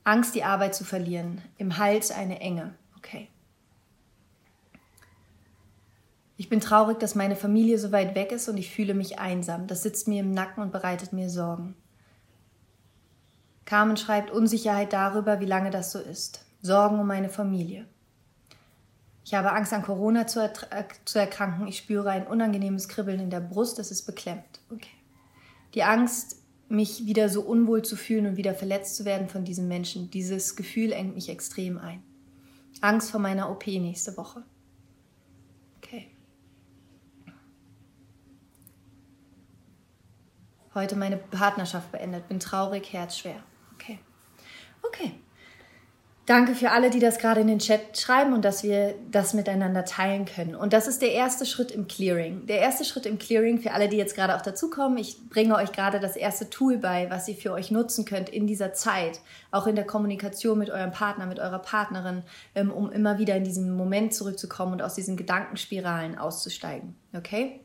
Angst, 0.04 0.36
die 0.36 0.44
Arbeit 0.44 0.74
zu 0.74 0.86
verlieren. 0.86 1.42
Im 1.58 1.78
Hals 1.78 2.12
eine 2.12 2.40
Enge. 2.40 2.76
Okay. 2.98 3.30
Ich 6.38 6.50
bin 6.50 6.62
traurig, 6.62 7.00
dass 7.00 7.16
meine 7.16 7.36
Familie 7.36 7.80
so 7.80 7.92
weit 7.92 8.14
weg 8.14 8.32
ist 8.32 8.48
und 8.48 8.58
ich 8.58 8.72
fühle 8.72 8.94
mich 8.94 9.18
einsam. 9.18 9.66
Das 9.66 9.82
sitzt 9.82 10.08
mir 10.08 10.20
im 10.20 10.32
Nacken 10.32 10.62
und 10.62 10.72
bereitet 10.72 11.12
mir 11.12 11.30
Sorgen. 11.30 11.76
Carmen 13.66 13.98
schreibt 13.98 14.32
Unsicherheit 14.32 14.94
darüber, 14.94 15.42
wie 15.42 15.46
lange 15.46 15.72
das 15.72 15.92
so 15.92 16.00
ist. 16.00 16.47
Sorgen 16.68 17.00
um 17.00 17.08
meine 17.08 17.30
Familie. 17.30 17.88
Ich 19.26 19.34
habe 19.34 19.52
Angst, 19.52 19.74
an 19.74 19.82
Corona 19.82 20.28
zu, 20.28 20.40
äh, 20.40 20.84
zu 21.04 21.20
erkranken. 21.20 21.68
Ich 21.68 21.80
spüre 21.80 22.12
ein 22.12 22.28
unangenehmes 22.28 22.88
Kribbeln 22.88 23.20
in 23.20 23.32
der 23.32 23.40
Brust. 23.40 23.80
Es 23.80 23.90
ist 23.90 24.04
beklemmt. 24.04 24.62
Okay. 24.72 24.88
Die 25.74 25.84
Angst, 25.84 26.44
mich 26.70 27.08
wieder 27.08 27.30
so 27.30 27.42
unwohl 27.42 27.82
zu 27.82 27.96
fühlen 27.96 28.28
und 28.28 28.38
wieder 28.38 28.54
verletzt 28.54 28.96
zu 28.96 29.06
werden 29.06 29.28
von 29.28 29.44
diesem 29.44 29.68
Menschen. 29.68 30.12
Dieses 30.12 30.56
Gefühl 30.56 30.92
engt 30.92 31.16
mich 31.16 31.30
extrem 31.30 31.80
ein. 31.80 32.04
Angst 32.82 33.10
vor 33.10 33.20
meiner 33.20 33.50
OP 33.50 33.66
nächste 33.66 34.16
Woche. 34.18 34.44
heute 40.78 40.96
meine 40.96 41.18
Partnerschaft 41.18 41.92
beendet, 41.92 42.28
bin 42.28 42.40
traurig, 42.40 42.94
herzschwer. 42.94 43.44
Okay. 43.74 44.00
Okay. 44.84 45.12
Danke 46.28 46.56
für 46.56 46.72
alle, 46.72 46.90
die 46.90 47.00
das 47.00 47.20
gerade 47.20 47.40
in 47.40 47.48
den 47.48 47.60
Chat 47.60 47.98
schreiben 47.98 48.34
und 48.34 48.44
dass 48.44 48.62
wir 48.62 48.96
das 49.10 49.34
miteinander 49.34 49.86
teilen 49.86 50.26
können. 50.26 50.56
Und 50.56 50.74
das 50.74 50.86
ist 50.86 51.02
der 51.02 51.14
erste 51.14 51.46
Schritt 51.46 51.72
im 51.72 51.88
Clearing. 51.88 52.46
Der 52.48 52.60
erste 52.60 52.84
Schritt 52.84 53.06
im 53.06 53.18
Clearing 53.18 53.62
für 53.62 53.72
alle, 53.72 53.88
die 53.88 53.96
jetzt 53.96 54.14
gerade 54.14 54.36
auch 54.36 54.42
dazukommen. 54.42 54.98
Ich 54.98 55.30
bringe 55.30 55.56
euch 55.56 55.72
gerade 55.72 56.02
das 56.02 56.18
erste 56.18 56.50
Tool 56.50 56.80
bei, 56.80 57.10
was 57.10 57.30
ihr 57.30 57.36
für 57.36 57.54
euch 57.54 57.72
nutzen 57.72 58.04
könnt 58.04 58.28
in 58.28 58.46
dieser 58.46 58.74
Zeit, 58.74 59.22
auch 59.52 59.68
in 59.68 59.78
der 59.78 59.86
Kommunikation 59.86 60.60
mit 60.60 60.70
eurem 60.70 60.92
Partner, 60.92 61.28
mit 61.28 61.40
eurer 61.40 61.60
Partnerin, 61.60 62.24
ähm, 62.56 62.72
um 62.72 62.92
immer 62.92 63.20
wieder 63.20 63.38
in 63.38 63.46
diesen 63.46 63.74
Moment 63.78 64.14
zurückzukommen 64.14 64.74
und 64.74 64.82
aus 64.82 64.96
diesen 64.96 65.16
Gedankenspiralen 65.16 66.18
auszusteigen. 66.18 66.98
Okay? 67.16 67.62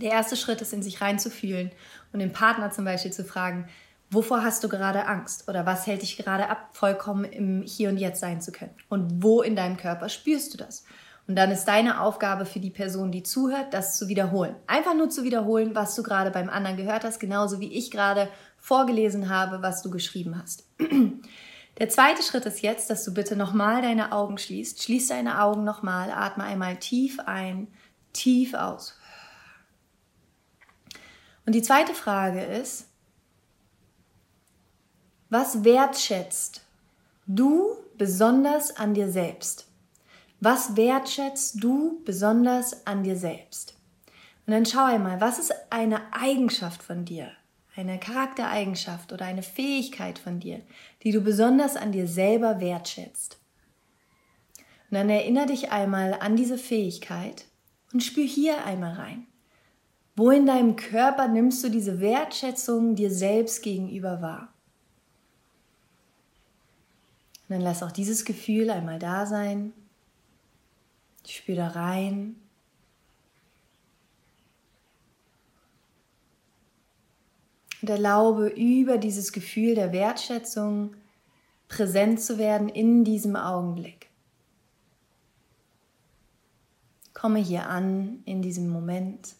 Der 0.00 0.12
erste 0.12 0.36
Schritt 0.36 0.62
ist, 0.62 0.72
in 0.72 0.82
sich 0.82 1.02
reinzufühlen 1.02 1.70
und 2.14 2.20
den 2.20 2.32
Partner 2.32 2.70
zum 2.70 2.86
Beispiel 2.86 3.12
zu 3.12 3.24
fragen, 3.24 3.68
wovor 4.10 4.42
hast 4.42 4.62
du 4.64 4.68
gerade 4.68 5.06
Angst 5.06 5.48
oder 5.48 5.66
was 5.66 5.86
hält 5.86 6.02
dich 6.02 6.16
gerade 6.16 6.48
ab, 6.48 6.70
vollkommen 6.72 7.24
im 7.24 7.62
Hier 7.62 7.88
und 7.88 7.96
Jetzt 7.96 8.20
sein 8.20 8.40
zu 8.40 8.52
können? 8.52 8.74
Und 8.88 9.22
wo 9.22 9.42
in 9.42 9.56
deinem 9.56 9.76
Körper 9.76 10.08
spürst 10.08 10.52
du 10.52 10.58
das? 10.58 10.84
Und 11.28 11.36
dann 11.36 11.52
ist 11.52 11.66
deine 11.66 12.00
Aufgabe 12.00 12.44
für 12.44 12.58
die 12.58 12.70
Person, 12.70 13.12
die 13.12 13.22
zuhört, 13.22 13.72
das 13.72 13.96
zu 13.96 14.08
wiederholen. 14.08 14.56
Einfach 14.66 14.94
nur 14.94 15.10
zu 15.10 15.22
wiederholen, 15.22 15.76
was 15.76 15.94
du 15.94 16.02
gerade 16.02 16.32
beim 16.32 16.50
anderen 16.50 16.76
gehört 16.76 17.04
hast, 17.04 17.20
genauso 17.20 17.60
wie 17.60 17.72
ich 17.72 17.92
gerade 17.92 18.28
vorgelesen 18.58 19.28
habe, 19.28 19.62
was 19.62 19.80
du 19.82 19.90
geschrieben 19.90 20.36
hast. 20.36 20.64
Der 21.78 21.88
zweite 21.88 22.22
Schritt 22.22 22.46
ist 22.46 22.62
jetzt, 22.62 22.90
dass 22.90 23.04
du 23.04 23.14
bitte 23.14 23.36
nochmal 23.36 23.80
deine 23.80 24.10
Augen 24.10 24.38
schließt. 24.38 24.82
Schließ 24.82 25.06
deine 25.06 25.40
Augen 25.40 25.62
nochmal, 25.62 26.10
atme 26.10 26.42
einmal 26.42 26.76
tief 26.76 27.20
ein, 27.24 27.68
tief 28.12 28.54
aus. 28.54 28.98
Und 31.46 31.54
die 31.54 31.62
zweite 31.62 31.94
Frage 31.94 32.42
ist, 32.42 32.89
was 35.30 35.62
wertschätzt 35.62 36.62
du 37.26 37.76
besonders 37.96 38.76
an 38.76 38.94
dir 38.94 39.08
selbst? 39.08 39.68
Was 40.40 40.76
wertschätzt 40.76 41.62
du 41.62 42.02
besonders 42.04 42.84
an 42.84 43.04
dir 43.04 43.16
selbst? 43.16 43.74
Und 44.46 44.54
dann 44.54 44.66
schau 44.66 44.84
einmal, 44.84 45.20
was 45.20 45.38
ist 45.38 45.54
eine 45.70 46.12
Eigenschaft 46.12 46.82
von 46.82 47.04
dir, 47.04 47.30
eine 47.76 48.00
Charaktereigenschaft 48.00 49.12
oder 49.12 49.24
eine 49.24 49.44
Fähigkeit 49.44 50.18
von 50.18 50.40
dir, 50.40 50.62
die 51.04 51.12
du 51.12 51.20
besonders 51.20 51.76
an 51.76 51.92
dir 51.92 52.08
selber 52.08 52.58
wertschätzt? 52.58 53.38
Und 54.90 54.96
dann 54.96 55.10
erinnere 55.10 55.46
dich 55.46 55.70
einmal 55.70 56.14
an 56.14 56.34
diese 56.34 56.58
Fähigkeit 56.58 57.44
und 57.92 58.02
spür 58.02 58.24
hier 58.24 58.64
einmal 58.64 58.94
rein. 58.94 59.26
Wo 60.16 60.30
in 60.30 60.46
deinem 60.46 60.74
Körper 60.74 61.28
nimmst 61.28 61.62
du 61.62 61.68
diese 61.68 62.00
Wertschätzung 62.00 62.96
dir 62.96 63.12
selbst 63.12 63.62
gegenüber 63.62 64.20
wahr? 64.20 64.52
Und 67.50 67.56
dann 67.56 67.62
lass 67.62 67.82
auch 67.82 67.90
dieses 67.90 68.24
Gefühl 68.24 68.70
einmal 68.70 69.00
da 69.00 69.26
sein. 69.26 69.72
Spür 71.26 71.56
da 71.56 71.66
rein. 71.66 72.36
Und 77.82 77.90
erlaube 77.90 78.46
über 78.50 78.98
dieses 78.98 79.32
Gefühl 79.32 79.74
der 79.74 79.90
Wertschätzung 79.90 80.94
präsent 81.66 82.20
zu 82.22 82.38
werden 82.38 82.68
in 82.68 83.02
diesem 83.02 83.34
Augenblick. 83.34 84.10
Komme 87.14 87.40
hier 87.40 87.68
an 87.68 88.22
in 88.26 88.42
diesem 88.42 88.68
Moment. 88.68 89.34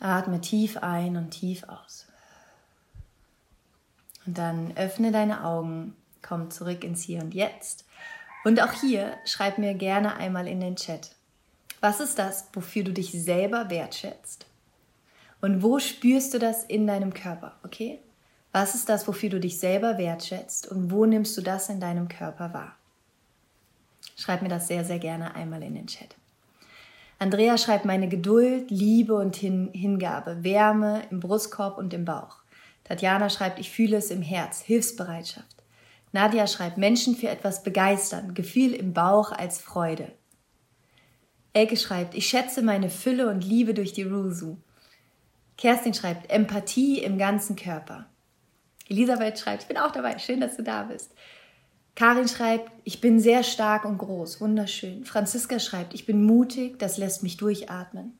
Atme 0.00 0.40
tief 0.40 0.76
ein 0.78 1.16
und 1.16 1.30
tief 1.30 1.62
aus. 1.68 2.07
Und 4.28 4.36
dann 4.36 4.76
öffne 4.76 5.10
deine 5.10 5.42
Augen, 5.42 5.96
komm 6.20 6.50
zurück 6.50 6.84
ins 6.84 7.02
Hier 7.02 7.22
und 7.22 7.32
Jetzt. 7.32 7.86
Und 8.44 8.60
auch 8.60 8.72
hier 8.72 9.14
schreib 9.24 9.56
mir 9.56 9.72
gerne 9.72 10.16
einmal 10.16 10.46
in 10.46 10.60
den 10.60 10.76
Chat. 10.76 11.12
Was 11.80 11.98
ist 11.98 12.18
das, 12.18 12.46
wofür 12.52 12.84
du 12.84 12.92
dich 12.92 13.10
selber 13.10 13.70
wertschätzt? 13.70 14.44
Und 15.40 15.62
wo 15.62 15.78
spürst 15.78 16.34
du 16.34 16.38
das 16.38 16.62
in 16.62 16.86
deinem 16.86 17.14
Körper, 17.14 17.56
okay? 17.64 18.00
Was 18.52 18.74
ist 18.74 18.90
das, 18.90 19.08
wofür 19.08 19.30
du 19.30 19.40
dich 19.40 19.58
selber 19.58 19.96
wertschätzt 19.96 20.70
und 20.70 20.90
wo 20.90 21.06
nimmst 21.06 21.34
du 21.38 21.40
das 21.40 21.70
in 21.70 21.80
deinem 21.80 22.08
Körper 22.08 22.52
wahr? 22.52 22.76
Schreib 24.14 24.42
mir 24.42 24.50
das 24.50 24.68
sehr, 24.68 24.84
sehr 24.84 24.98
gerne 24.98 25.36
einmal 25.36 25.62
in 25.62 25.74
den 25.74 25.86
Chat. 25.86 26.16
Andrea 27.18 27.56
schreibt 27.56 27.86
meine 27.86 28.10
Geduld, 28.10 28.70
Liebe 28.70 29.14
und 29.14 29.36
Hin 29.36 29.70
Hingabe, 29.72 30.44
Wärme 30.44 31.04
im 31.10 31.18
Brustkorb 31.18 31.78
und 31.78 31.94
im 31.94 32.04
Bauch. 32.04 32.42
Tatjana 32.88 33.28
schreibt, 33.28 33.58
ich 33.58 33.70
fühle 33.70 33.98
es 33.98 34.10
im 34.10 34.22
Herz, 34.22 34.62
Hilfsbereitschaft. 34.62 35.62
Nadia 36.12 36.46
schreibt, 36.46 36.78
Menschen 36.78 37.14
für 37.14 37.28
etwas 37.28 37.62
begeistern, 37.62 38.32
Gefühl 38.32 38.72
im 38.72 38.94
Bauch 38.94 39.30
als 39.30 39.60
Freude. 39.60 40.10
Elke 41.52 41.76
schreibt, 41.76 42.14
ich 42.14 42.26
schätze 42.26 42.62
meine 42.62 42.88
Fülle 42.88 43.28
und 43.28 43.44
Liebe 43.44 43.74
durch 43.74 43.92
die 43.92 44.04
Rusu. 44.04 44.56
Kerstin 45.58 45.92
schreibt, 45.92 46.30
Empathie 46.30 47.02
im 47.02 47.18
ganzen 47.18 47.56
Körper. 47.56 48.06
Elisabeth 48.88 49.38
schreibt, 49.38 49.62
ich 49.62 49.68
bin 49.68 49.76
auch 49.76 49.90
dabei, 49.90 50.18
schön, 50.18 50.40
dass 50.40 50.56
du 50.56 50.62
da 50.62 50.84
bist. 50.84 51.12
Karin 51.94 52.28
schreibt, 52.28 52.70
ich 52.84 53.00
bin 53.00 53.20
sehr 53.20 53.42
stark 53.42 53.84
und 53.84 53.98
groß, 53.98 54.40
wunderschön. 54.40 55.04
Franziska 55.04 55.58
schreibt, 55.58 55.92
ich 55.92 56.06
bin 56.06 56.24
mutig, 56.24 56.78
das 56.78 56.96
lässt 56.96 57.22
mich 57.22 57.36
durchatmen. 57.36 58.18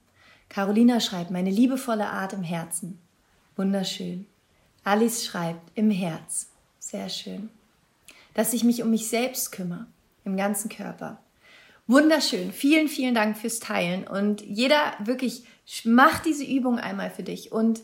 Carolina 0.51 1.01
schreibt, 1.01 1.31
meine 1.31 1.51
liebevolle 1.51 2.09
Art 2.09 2.33
im 2.33 2.43
Herzen. 2.43 2.99
Wunderschön. 3.57 4.27
Alice 4.89 5.27
schreibt, 5.27 5.71
im 5.75 5.91
Herz. 5.91 6.49
Sehr 6.79 7.11
schön. 7.11 7.51
Dass 8.33 8.55
ich 8.55 8.65
mich 8.65 8.83
um 8.83 8.91
mich 8.91 9.09
selbst 9.09 9.53
kümmere, 9.53 9.87
im 10.25 10.37
ganzen 10.39 10.71
Körper. 10.71 11.19
Wunderschön. 11.87 12.53
Vielen, 12.53 12.89
vielen 12.89 13.15
Dank 13.15 13.37
fürs 13.37 13.61
Teilen. 13.61 14.07
Und 14.07 14.41
jeder 14.41 14.95
wirklich, 15.05 15.45
mach 15.85 16.21
diese 16.21 16.45
Übung 16.45 16.79
einmal 16.79 17.11
für 17.11 17.23
dich. 17.23 17.53
Und 17.53 17.83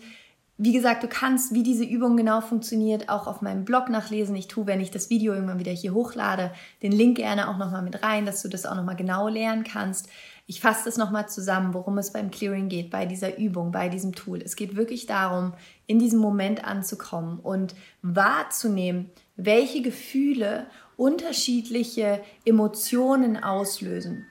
wie 0.57 0.73
gesagt, 0.73 1.03
du 1.03 1.09
kannst, 1.09 1.53
wie 1.53 1.63
diese 1.63 1.85
Übung 1.85 2.17
genau 2.17 2.41
funktioniert, 2.41 3.11
auch 3.11 3.27
auf 3.27 3.43
meinem 3.43 3.67
Blog 3.67 3.91
nachlesen. 3.91 4.35
Ich 4.37 4.49
tue, 4.49 4.67
wenn 4.67 4.81
ich 4.81 4.91
das 4.91 5.11
Video 5.11 5.35
irgendwann 5.35 5.59
wieder 5.59 5.73
hier 5.73 5.93
hochlade, 5.93 6.53
den 6.83 6.93
Link 6.93 7.19
gerne 7.19 7.49
auch 7.49 7.59
nochmal 7.59 7.83
mit 7.83 8.03
rein, 8.03 8.25
dass 8.25 8.41
du 8.41 8.49
das 8.49 8.65
auch 8.65 8.77
nochmal 8.77 8.97
genau 8.97 9.29
lernen 9.29 9.65
kannst. 9.65 10.09
Ich 10.47 10.61
fasse 10.61 10.85
das 10.85 10.99
nochmal 10.99 11.29
zusammen, 11.29 11.73
worum 11.73 11.97
es 11.97 12.13
beim 12.13 12.31
Clearing 12.31 12.69
geht, 12.69 12.91
bei 12.91 13.07
dieser 13.07 13.39
Übung, 13.39 13.73
bei 13.73 13.89
diesem 13.89 14.15
Tool. 14.15 14.43
Es 14.43 14.57
geht 14.57 14.77
wirklich 14.77 15.07
darum, 15.07 15.55
in 15.87 15.99
diesem 15.99 16.21
Moment 16.21 16.65
anzukommen 16.65 17.39
und 17.41 17.75
wahrzunehmen, 18.03 19.11
welche 19.37 19.81
Gefühle 19.81 20.67
unterschiedliche 20.97 22.23
Emotionen 22.45 23.43
auslösen. 23.43 24.27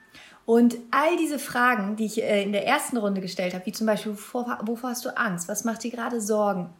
Und 0.46 0.76
all 0.90 1.16
diese 1.16 1.38
Fragen, 1.38 1.96
die 1.96 2.04
ich 2.04 2.22
äh, 2.22 2.42
in 2.42 2.52
der 2.52 2.66
ersten 2.66 2.96
Runde 2.96 3.20
gestellt 3.20 3.54
habe, 3.54 3.66
wie 3.66 3.72
zum 3.72 3.86
Beispiel, 3.86 4.12
wovor, 4.12 4.58
wovor 4.62 4.90
hast 4.90 5.04
du 5.04 5.16
Angst? 5.16 5.48
Was 5.48 5.64
macht 5.64 5.82
dir 5.82 5.90
gerade 5.90 6.20
Sorgen? 6.20 6.70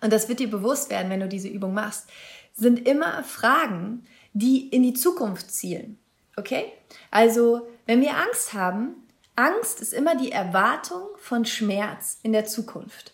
Und 0.00 0.12
das 0.12 0.28
wird 0.28 0.40
dir 0.40 0.50
bewusst 0.50 0.90
werden, 0.90 1.10
wenn 1.10 1.20
du 1.20 1.28
diese 1.28 1.48
Übung 1.48 1.72
machst, 1.72 2.08
sind 2.54 2.86
immer 2.88 3.22
Fragen, 3.22 4.04
die 4.32 4.68
in 4.68 4.82
die 4.82 4.94
Zukunft 4.94 5.52
zielen. 5.52 5.99
Okay? 6.40 6.72
Also, 7.10 7.68
wenn 7.86 8.00
wir 8.00 8.16
Angst 8.16 8.54
haben, 8.54 9.06
Angst 9.36 9.80
ist 9.80 9.92
immer 9.92 10.16
die 10.16 10.32
Erwartung 10.32 11.02
von 11.16 11.44
Schmerz 11.44 12.18
in 12.22 12.32
der 12.32 12.46
Zukunft. 12.46 13.12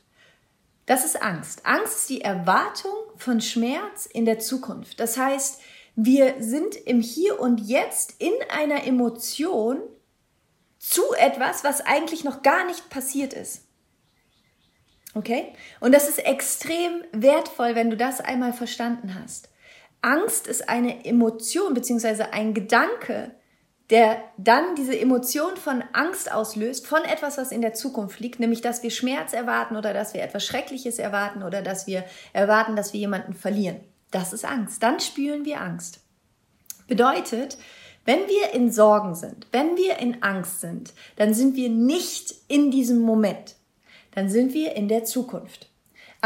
Das 0.87 1.05
ist 1.05 1.21
Angst. 1.21 1.67
Angst 1.67 1.97
ist 1.97 2.11
die 2.11 2.21
Erwartung 2.21 2.95
von 3.17 3.41
Schmerz 3.41 4.07
in 4.07 4.25
der 4.25 4.39
Zukunft. 4.39 5.01
Das 5.01 5.19
heißt, 5.19 5.61
wir 5.97 6.37
sind 6.39 6.77
im 6.77 7.01
Hier 7.01 7.41
und 7.41 7.61
Jetzt 7.61 8.15
in 8.19 8.33
einer 8.49 8.85
Emotion 8.87 9.81
zu 10.79 11.03
etwas, 11.19 11.65
was 11.65 11.81
eigentlich 11.81 12.23
noch 12.23 12.43
gar 12.43 12.65
nicht 12.67 12.89
passiert 12.91 13.33
ist. 13.33 13.65
Okay? 15.15 15.53
Und 15.81 15.93
das 15.93 16.09
ist 16.09 16.25
extrem 16.25 17.03
wertvoll, 17.11 17.75
wenn 17.75 17.91
du 17.91 17.97
das 17.97 18.21
einmal 18.21 18.53
verstanden 18.53 19.19
hast. 19.21 19.49
Angst 20.03 20.47
ist 20.47 20.69
eine 20.69 21.05
Emotion 21.05 21.75
beziehungsweise 21.75 22.33
ein 22.33 22.55
Gedanke, 22.55 23.33
der 23.91 24.21
dann 24.37 24.75
diese 24.75 24.99
Emotion 24.99 25.57
von 25.57 25.83
Angst 25.93 26.33
auslöst, 26.33 26.87
von 26.87 27.05
etwas, 27.05 27.39
was 27.39 27.53
in 27.53 27.61
der 27.61 27.75
Zukunft 27.75 28.19
liegt, 28.19 28.41
nämlich 28.41 28.61
dass 28.61 28.83
wir 28.83 28.91
Schmerz 28.91 29.33
erwarten 29.33 29.77
oder 29.77 29.93
dass 29.93 30.13
wir 30.13 30.23
etwas 30.23 30.45
Schreckliches 30.45 30.99
erwarten 30.99 31.43
oder 31.43 31.63
dass 31.63 31.87
wir 31.87 32.05
erwarten, 32.33 32.75
dass 32.75 32.93
wir 32.93 33.01
jemanden 33.01 33.35
verlieren. 33.35 33.81
Das 34.11 34.33
ist 34.33 34.45
Angst. 34.45 34.83
Dann 34.83 34.99
spüren 34.99 35.45
wir 35.45 35.61
Angst. 35.61 36.01
Bedeutet, 36.89 37.59
wenn 38.05 38.29
wir 38.29 38.55
in 38.55 38.71
Sorgen 38.71 39.15
sind, 39.15 39.47
wenn 39.53 39.77
wir 39.77 39.99
in 39.99 40.23
Angst 40.23 40.61
sind, 40.61 40.95
dann 41.17 41.35
sind 41.35 41.57
wir 41.57 41.69
nicht 41.69 42.35
in 42.49 42.71
diesem 42.71 43.01
Moment. 43.01 43.57
Dann 44.15 44.29
sind 44.29 44.55
wir 44.55 44.75
in 44.75 44.89
der 44.89 45.05
Zukunft. 45.05 45.66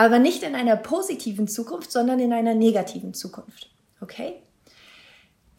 Aber 0.00 0.18
nicht 0.18 0.42
in 0.44 0.54
einer 0.54 0.76
positiven 0.76 1.46
Zukunft, 1.46 1.92
sondern 1.92 2.20
in 2.20 2.32
einer 2.32 2.54
negativen 2.54 3.12
Zukunft. 3.12 3.68
Okay? 4.00 4.36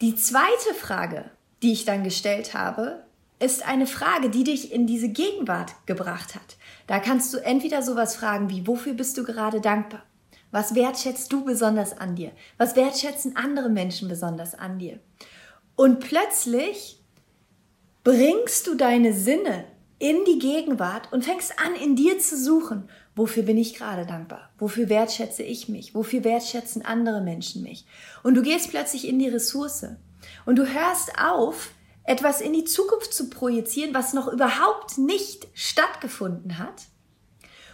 Die 0.00 0.16
zweite 0.16 0.74
Frage, 0.76 1.30
die 1.62 1.70
ich 1.70 1.84
dann 1.84 2.02
gestellt 2.02 2.52
habe, 2.52 3.04
ist 3.38 3.64
eine 3.64 3.86
Frage, 3.86 4.30
die 4.30 4.42
dich 4.42 4.72
in 4.72 4.88
diese 4.88 5.10
Gegenwart 5.10 5.76
gebracht 5.86 6.34
hat. 6.34 6.56
Da 6.88 6.98
kannst 6.98 7.32
du 7.32 7.38
entweder 7.38 7.82
sowas 7.82 8.16
fragen 8.16 8.50
wie, 8.50 8.66
wofür 8.66 8.94
bist 8.94 9.16
du 9.16 9.22
gerade 9.22 9.60
dankbar? 9.60 10.02
Was 10.50 10.74
wertschätzt 10.74 11.32
du 11.32 11.44
besonders 11.44 11.96
an 11.96 12.16
dir? 12.16 12.32
Was 12.58 12.74
wertschätzen 12.74 13.36
andere 13.36 13.68
Menschen 13.68 14.08
besonders 14.08 14.56
an 14.56 14.80
dir? 14.80 14.98
Und 15.76 16.00
plötzlich 16.00 17.00
bringst 18.02 18.66
du 18.66 18.74
deine 18.74 19.12
Sinne 19.12 19.66
in 20.00 20.24
die 20.24 20.40
Gegenwart 20.40 21.12
und 21.12 21.24
fängst 21.24 21.60
an, 21.60 21.76
in 21.76 21.94
dir 21.94 22.18
zu 22.18 22.36
suchen. 22.36 22.88
Wofür 23.14 23.42
bin 23.42 23.58
ich 23.58 23.74
gerade 23.74 24.06
dankbar? 24.06 24.50
Wofür 24.58 24.88
wertschätze 24.88 25.42
ich 25.42 25.68
mich? 25.68 25.94
Wofür 25.94 26.24
wertschätzen 26.24 26.84
andere 26.84 27.20
Menschen 27.20 27.62
mich? 27.62 27.84
Und 28.22 28.34
du 28.34 28.42
gehst 28.42 28.70
plötzlich 28.70 29.06
in 29.06 29.18
die 29.18 29.28
Ressource. 29.28 29.86
Und 30.46 30.56
du 30.56 30.66
hörst 30.66 31.18
auf, 31.18 31.70
etwas 32.04 32.40
in 32.40 32.52
die 32.52 32.64
Zukunft 32.64 33.14
zu 33.14 33.30
projizieren, 33.30 33.94
was 33.94 34.12
noch 34.12 34.28
überhaupt 34.28 34.98
nicht 34.98 35.46
stattgefunden 35.54 36.58
hat 36.58 36.86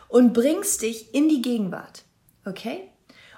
und 0.09 0.33
bringst 0.33 0.83
dich 0.83 1.14
in 1.14 1.29
die 1.29 1.42
Gegenwart. 1.42 2.05
Okay? 2.44 2.90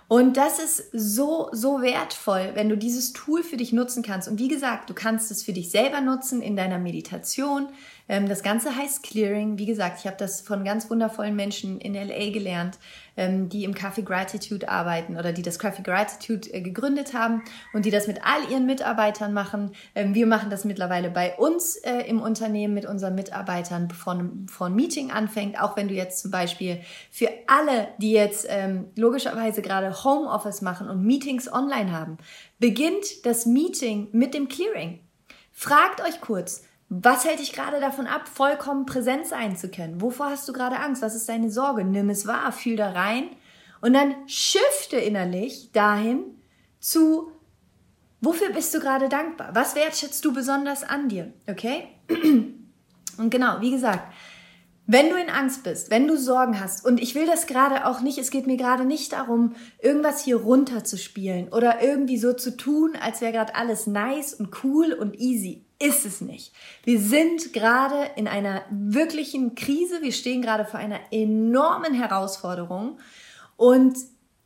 Und 0.08 0.36
das 0.36 0.58
ist 0.58 0.90
so, 0.92 1.50
so 1.52 1.82
wertvoll, 1.82 2.50
wenn 2.54 2.68
du 2.68 2.76
dieses 2.76 3.12
Tool 3.12 3.44
für 3.44 3.56
dich 3.56 3.72
nutzen 3.72 4.02
kannst. 4.02 4.26
Und 4.26 4.40
wie 4.40 4.48
gesagt, 4.48 4.90
du 4.90 4.94
kannst 4.94 5.30
es 5.30 5.44
für 5.44 5.52
dich 5.52 5.70
selber 5.70 6.00
nutzen 6.00 6.42
in 6.42 6.56
deiner 6.56 6.80
Meditation, 6.80 7.68
ähm, 8.10 8.28
das 8.28 8.42
Ganze 8.42 8.74
heißt 8.74 9.04
Clearing. 9.04 9.56
Wie 9.56 9.66
gesagt, 9.66 10.00
ich 10.00 10.06
habe 10.06 10.16
das 10.16 10.40
von 10.40 10.64
ganz 10.64 10.90
wundervollen 10.90 11.36
Menschen 11.36 11.80
in 11.80 11.94
LA 11.94 12.30
gelernt, 12.32 12.76
ähm, 13.16 13.48
die 13.48 13.62
im 13.62 13.72
Coffee 13.72 14.02
Gratitude 14.02 14.68
arbeiten 14.68 15.16
oder 15.16 15.32
die 15.32 15.42
das 15.42 15.60
Coffee 15.60 15.82
Gratitude 15.82 16.52
äh, 16.52 16.60
gegründet 16.60 17.14
haben 17.14 17.44
und 17.72 17.84
die 17.84 17.92
das 17.92 18.08
mit 18.08 18.18
all 18.24 18.50
ihren 18.50 18.66
Mitarbeitern 18.66 19.32
machen. 19.32 19.70
Ähm, 19.94 20.12
wir 20.12 20.26
machen 20.26 20.50
das 20.50 20.64
mittlerweile 20.64 21.08
bei 21.08 21.36
uns 21.36 21.76
äh, 21.76 22.00
im 22.08 22.20
Unternehmen 22.20 22.74
mit 22.74 22.84
unseren 22.84 23.14
Mitarbeitern, 23.14 23.86
bevor 23.86 24.20
bevor 24.20 24.66
ein 24.66 24.74
Meeting 24.74 25.12
anfängt. 25.12 25.60
Auch 25.62 25.76
wenn 25.76 25.86
du 25.86 25.94
jetzt 25.94 26.22
zum 26.22 26.32
Beispiel 26.32 26.80
für 27.12 27.28
alle, 27.46 27.88
die 27.98 28.10
jetzt 28.10 28.48
logischerweise 28.96 29.62
gerade 29.62 30.02
Homeoffice 30.02 30.62
machen 30.62 30.88
und 30.88 31.04
Meetings 31.04 31.52
online 31.52 31.92
haben, 31.92 32.18
beginnt 32.58 33.24
das 33.24 33.46
Meeting 33.46 34.08
mit 34.10 34.34
dem 34.34 34.48
Clearing. 34.48 34.98
Fragt 35.52 36.00
euch 36.00 36.20
kurz, 36.20 36.64
was 36.92 37.24
hält 37.24 37.38
dich 37.38 37.52
gerade 37.52 37.78
davon 37.78 38.08
ab, 38.08 38.28
vollkommen 38.28 38.84
präsent 38.84 39.24
sein 39.24 39.56
zu 39.56 39.70
können? 39.70 40.00
Wovor 40.00 40.30
hast 40.30 40.48
du 40.48 40.52
gerade 40.52 40.80
Angst? 40.80 41.02
Was 41.02 41.14
ist 41.14 41.28
deine 41.28 41.48
Sorge? 41.48 41.84
Nimm 41.84 42.10
es 42.10 42.26
wahr, 42.26 42.50
fühl 42.50 42.76
da 42.76 42.90
rein 42.90 43.30
und 43.80 43.94
dann 43.94 44.14
shifte 44.26 44.96
innerlich 44.96 45.70
dahin 45.72 46.24
zu, 46.80 47.30
wofür 48.20 48.50
bist 48.50 48.74
du 48.74 48.80
gerade 48.80 49.08
dankbar? 49.08 49.50
Was 49.54 49.76
wertschätzt 49.76 50.24
du 50.24 50.32
besonders 50.32 50.82
an 50.82 51.08
dir? 51.08 51.32
Okay? 51.48 51.88
Und 53.18 53.28
genau, 53.28 53.60
wie 53.60 53.70
gesagt, 53.70 54.14
wenn 54.86 55.10
du 55.10 55.16
in 55.16 55.28
Angst 55.28 55.62
bist, 55.62 55.90
wenn 55.90 56.08
du 56.08 56.16
Sorgen 56.16 56.58
hast, 56.58 56.86
und 56.86 57.02
ich 57.02 57.14
will 57.14 57.26
das 57.26 57.46
gerade 57.46 57.86
auch 57.86 58.00
nicht, 58.00 58.16
es 58.16 58.30
geht 58.30 58.46
mir 58.46 58.56
gerade 58.56 58.86
nicht 58.86 59.12
darum, 59.12 59.54
irgendwas 59.78 60.24
hier 60.24 60.36
runterzuspielen 60.36 61.48
oder 61.48 61.82
irgendwie 61.82 62.16
so 62.16 62.32
zu 62.32 62.56
tun, 62.56 62.96
als 62.98 63.20
wäre 63.20 63.32
gerade 63.32 63.54
alles 63.56 63.86
nice 63.86 64.32
und 64.32 64.64
cool 64.64 64.94
und 64.94 65.20
easy 65.20 65.66
ist 65.80 66.04
es 66.04 66.20
nicht. 66.20 66.52
Wir 66.84 67.00
sind 67.00 67.52
gerade 67.52 68.10
in 68.16 68.28
einer 68.28 68.62
wirklichen 68.70 69.54
Krise, 69.54 70.02
wir 70.02 70.12
stehen 70.12 70.42
gerade 70.42 70.64
vor 70.64 70.78
einer 70.78 71.00
enormen 71.10 71.94
Herausforderung 71.94 72.98
und 73.56 73.96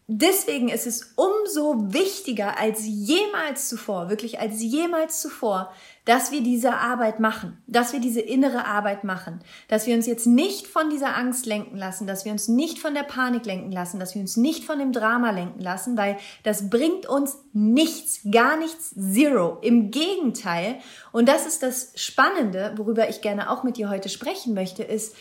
deswegen 0.06 0.68
ist 0.68 0.86
es 0.86 1.12
umso 1.16 1.92
wichtiger 1.92 2.58
als 2.58 2.82
jemals 2.84 3.68
zuvor, 3.68 4.08
wirklich 4.10 4.38
als 4.38 4.62
jemals 4.62 5.20
zuvor, 5.20 5.72
dass 6.04 6.32
wir 6.32 6.42
diese 6.42 6.74
Arbeit 6.74 7.18
machen, 7.18 7.62
dass 7.66 7.92
wir 7.92 8.00
diese 8.00 8.20
innere 8.20 8.66
Arbeit 8.66 9.04
machen, 9.04 9.40
dass 9.68 9.86
wir 9.86 9.94
uns 9.94 10.06
jetzt 10.06 10.26
nicht 10.26 10.66
von 10.66 10.90
dieser 10.90 11.16
Angst 11.16 11.46
lenken 11.46 11.76
lassen, 11.76 12.06
dass 12.06 12.24
wir 12.24 12.32
uns 12.32 12.46
nicht 12.46 12.78
von 12.78 12.94
der 12.94 13.04
Panik 13.04 13.46
lenken 13.46 13.72
lassen, 13.72 13.98
dass 13.98 14.14
wir 14.14 14.20
uns 14.20 14.36
nicht 14.36 14.64
von 14.64 14.78
dem 14.78 14.92
Drama 14.92 15.30
lenken 15.30 15.60
lassen, 15.60 15.96
weil 15.96 16.18
das 16.42 16.68
bringt 16.68 17.06
uns 17.06 17.38
nichts, 17.52 18.20
gar 18.30 18.58
nichts, 18.58 18.94
zero. 18.94 19.58
Im 19.62 19.90
Gegenteil, 19.90 20.78
und 21.12 21.28
das 21.28 21.46
ist 21.46 21.62
das 21.62 21.92
Spannende, 21.94 22.74
worüber 22.76 23.08
ich 23.08 23.22
gerne 23.22 23.50
auch 23.50 23.62
mit 23.62 23.78
dir 23.78 23.88
heute 23.88 24.10
sprechen 24.10 24.52
möchte, 24.52 24.82
ist, 24.82 25.16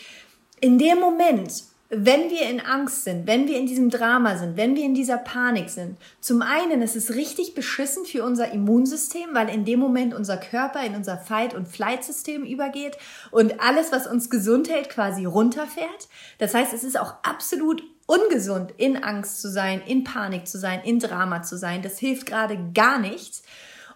in 0.60 0.78
dem 0.78 1.00
Moment, 1.00 1.64
wenn 1.90 2.30
wir 2.30 2.48
in 2.48 2.60
Angst 2.60 3.04
sind, 3.04 3.26
wenn 3.26 3.46
wir 3.46 3.58
in 3.58 3.66
diesem 3.66 3.90
Drama 3.90 4.36
sind, 4.36 4.56
wenn 4.56 4.74
wir 4.74 4.84
in 4.84 4.94
dieser 4.94 5.18
Panik 5.18 5.68
sind, 5.68 5.98
zum 6.20 6.42
einen 6.42 6.82
ist 6.82 6.96
es 6.96 7.14
richtig 7.14 7.54
beschissen 7.54 8.04
für 8.04 8.24
unser 8.24 8.52
Immunsystem, 8.52 9.30
weil 9.32 9.48
in 9.48 9.64
dem 9.64 9.80
Moment 9.80 10.14
unser 10.14 10.36
Körper 10.36 10.84
in 10.84 10.94
unser 10.94 11.18
Fight- 11.18 11.54
und 11.54 11.68
Flight-System 11.68 12.44
übergeht 12.44 12.96
und 13.30 13.60
alles, 13.60 13.92
was 13.92 14.06
uns 14.06 14.30
gesund 14.30 14.70
hält, 14.70 14.88
quasi 14.88 15.24
runterfährt. 15.24 16.08
Das 16.38 16.54
heißt, 16.54 16.72
es 16.72 16.84
ist 16.84 16.98
auch 16.98 17.14
absolut 17.22 17.82
ungesund, 18.06 18.72
in 18.76 19.02
Angst 19.02 19.40
zu 19.40 19.50
sein, 19.50 19.82
in 19.86 20.04
Panik 20.04 20.46
zu 20.46 20.58
sein, 20.58 20.80
in 20.84 20.98
Drama 20.98 21.42
zu 21.42 21.56
sein. 21.56 21.82
Das 21.82 21.98
hilft 21.98 22.26
gerade 22.26 22.58
gar 22.74 22.98
nichts. 22.98 23.42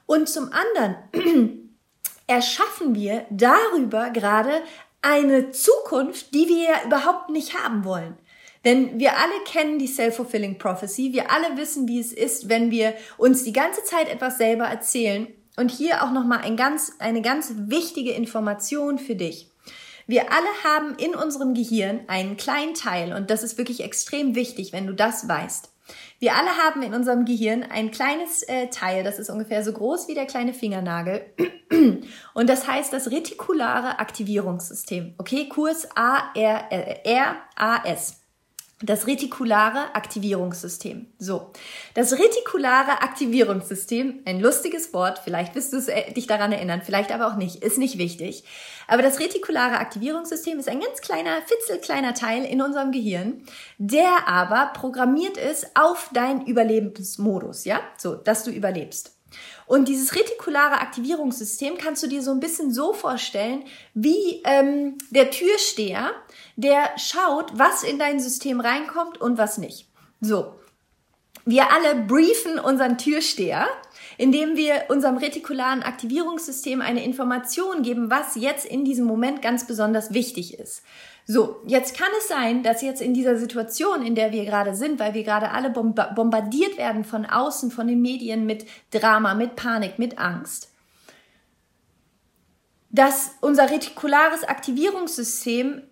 Und 0.06 0.28
zum 0.28 0.50
anderen 0.52 0.96
erschaffen 2.26 2.94
wir 2.94 3.26
darüber 3.30 4.10
gerade 4.10 4.50
eine 5.02 5.50
Zukunft, 5.50 6.34
die 6.34 6.48
wir 6.48 6.62
ja 6.64 6.84
überhaupt 6.86 7.30
nicht 7.30 7.54
haben 7.58 7.84
wollen. 7.84 8.16
Denn 8.64 8.98
wir 8.98 9.16
alle 9.16 9.44
kennen 9.44 9.78
die 9.78 9.86
Self-Fulfilling 9.86 10.58
Prophecy. 10.58 11.12
Wir 11.12 11.30
alle 11.30 11.56
wissen, 11.56 11.86
wie 11.86 12.00
es 12.00 12.12
ist, 12.12 12.48
wenn 12.48 12.70
wir 12.70 12.94
uns 13.16 13.44
die 13.44 13.52
ganze 13.52 13.84
Zeit 13.84 14.08
etwas 14.08 14.38
selber 14.38 14.64
erzählen. 14.64 15.28
Und 15.56 15.70
hier 15.70 16.04
auch 16.04 16.10
nochmal 16.10 16.40
ein 16.42 16.56
ganz, 16.56 16.92
eine 16.98 17.22
ganz 17.22 17.52
wichtige 17.56 18.12
Information 18.12 18.98
für 18.98 19.14
dich. 19.14 19.50
Wir 20.06 20.32
alle 20.32 20.48
haben 20.64 20.94
in 20.96 21.14
unserem 21.14 21.52
Gehirn 21.52 22.00
einen 22.06 22.36
kleinen 22.36 22.74
Teil 22.74 23.12
und 23.12 23.28
das 23.28 23.42
ist 23.42 23.58
wirklich 23.58 23.82
extrem 23.82 24.34
wichtig, 24.34 24.72
wenn 24.72 24.86
du 24.86 24.94
das 24.94 25.28
weißt. 25.28 25.67
Wir 26.18 26.34
alle 26.34 26.56
haben 26.56 26.82
in 26.82 26.94
unserem 26.94 27.24
Gehirn 27.24 27.62
ein 27.62 27.90
kleines 27.90 28.42
äh, 28.42 28.68
Teil, 28.68 29.04
das 29.04 29.18
ist 29.18 29.30
ungefähr 29.30 29.62
so 29.64 29.72
groß 29.72 30.08
wie 30.08 30.14
der 30.14 30.26
kleine 30.26 30.52
Fingernagel. 30.52 31.26
Und 32.34 32.48
das 32.48 32.66
heißt 32.66 32.92
das 32.92 33.10
retikulare 33.10 33.98
Aktivierungssystem. 33.98 35.14
Okay, 35.18 35.48
Kurs 35.48 35.88
A-R-A-S 35.94 37.08
das 38.80 39.08
retikulare 39.08 39.94
Aktivierungssystem. 39.94 41.06
So, 41.18 41.50
das 41.94 42.12
retikulare 42.12 43.02
Aktivierungssystem, 43.02 44.20
ein 44.24 44.40
lustiges 44.40 44.92
Wort, 44.92 45.20
vielleicht 45.24 45.54
wirst 45.56 45.72
du 45.72 45.78
äh, 45.78 46.12
dich 46.12 46.28
daran 46.28 46.52
erinnern, 46.52 46.82
vielleicht 46.84 47.10
aber 47.10 47.26
auch 47.26 47.36
nicht, 47.36 47.64
ist 47.64 47.78
nicht 47.78 47.98
wichtig. 47.98 48.44
Aber 48.86 49.02
das 49.02 49.18
retikulare 49.18 49.78
Aktivierungssystem 49.78 50.58
ist 50.58 50.68
ein 50.68 50.80
ganz 50.80 51.00
kleiner, 51.00 51.42
fitzelkleiner 51.42 52.14
Teil 52.14 52.44
in 52.44 52.62
unserem 52.62 52.92
Gehirn, 52.92 53.42
der 53.78 54.28
aber 54.28 54.72
programmiert 54.74 55.36
ist 55.36 55.76
auf 55.76 56.10
deinen 56.14 56.46
Überlebensmodus, 56.46 57.64
ja, 57.64 57.80
so, 57.96 58.14
dass 58.14 58.44
du 58.44 58.50
überlebst. 58.50 59.17
Und 59.68 59.86
dieses 59.86 60.14
retikulare 60.14 60.80
Aktivierungssystem 60.80 61.76
kannst 61.76 62.02
du 62.02 62.06
dir 62.06 62.22
so 62.22 62.30
ein 62.30 62.40
bisschen 62.40 62.72
so 62.72 62.94
vorstellen, 62.94 63.64
wie 63.92 64.42
ähm, 64.44 64.96
der 65.10 65.30
Türsteher, 65.30 66.12
der 66.56 66.98
schaut, 66.98 67.56
was 67.58 67.82
in 67.82 67.98
dein 67.98 68.18
System 68.18 68.60
reinkommt 68.60 69.20
und 69.20 69.36
was 69.36 69.58
nicht. 69.58 69.86
So. 70.22 70.54
Wir 71.44 71.70
alle 71.70 71.94
briefen 71.94 72.58
unseren 72.58 72.96
Türsteher, 72.96 73.68
indem 74.18 74.56
wir 74.56 74.86
unserem 74.88 75.16
retikularen 75.16 75.82
Aktivierungssystem 75.82 76.82
eine 76.82 77.04
Information 77.04 77.82
geben, 77.82 78.10
was 78.10 78.34
jetzt 78.34 78.66
in 78.66 78.84
diesem 78.84 79.06
Moment 79.06 79.40
ganz 79.40 79.66
besonders 79.66 80.12
wichtig 80.12 80.58
ist. 80.58 80.82
So, 81.24 81.62
jetzt 81.66 81.96
kann 81.96 82.08
es 82.18 82.26
sein, 82.26 82.62
dass 82.62 82.82
jetzt 82.82 83.00
in 83.00 83.14
dieser 83.14 83.36
Situation, 83.36 84.04
in 84.04 84.14
der 84.14 84.32
wir 84.32 84.44
gerade 84.44 84.74
sind, 84.74 84.98
weil 84.98 85.14
wir 85.14 85.22
gerade 85.22 85.52
alle 85.52 85.70
bombardiert 85.70 86.76
werden 86.78 87.04
von 87.04 87.26
außen, 87.26 87.70
von 87.70 87.86
den 87.86 88.02
Medien 88.02 88.44
mit 88.44 88.66
Drama, 88.90 89.34
mit 89.34 89.54
Panik, 89.54 89.98
mit 89.98 90.18
Angst, 90.18 90.72
dass 92.90 93.36
unser 93.40 93.70
retikulares 93.70 94.42
Aktivierungssystem 94.42 95.82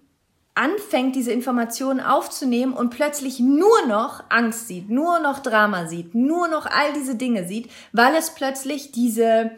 anfängt, 0.57 1.15
diese 1.15 1.33
Informationen 1.33 2.01
aufzunehmen 2.01 2.73
und 2.73 2.91
plötzlich 2.91 3.39
nur 3.41 3.87
noch 3.87 4.25
Angst 4.31 4.69
sieht, 4.69 4.89
nur 4.91 5.21
noch 5.21 5.39
Drama 5.41 5.87
sieht, 5.87 6.15
nur 6.15 6.49
noch 6.49 6.67
all 6.67 6.93
diese 6.95 7.15
Dinge 7.15 7.47
sieht, 7.47 7.71
weil 7.93 8.15
es 8.15 8.31
plötzlich 8.31 8.91
diese 8.91 9.51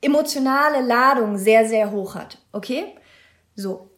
emotionale 0.00 0.80
Ladung 0.80 1.38
sehr, 1.38 1.68
sehr 1.68 1.90
hoch 1.90 2.14
hat. 2.14 2.38
Okay? 2.52 2.94
So. 3.54 3.90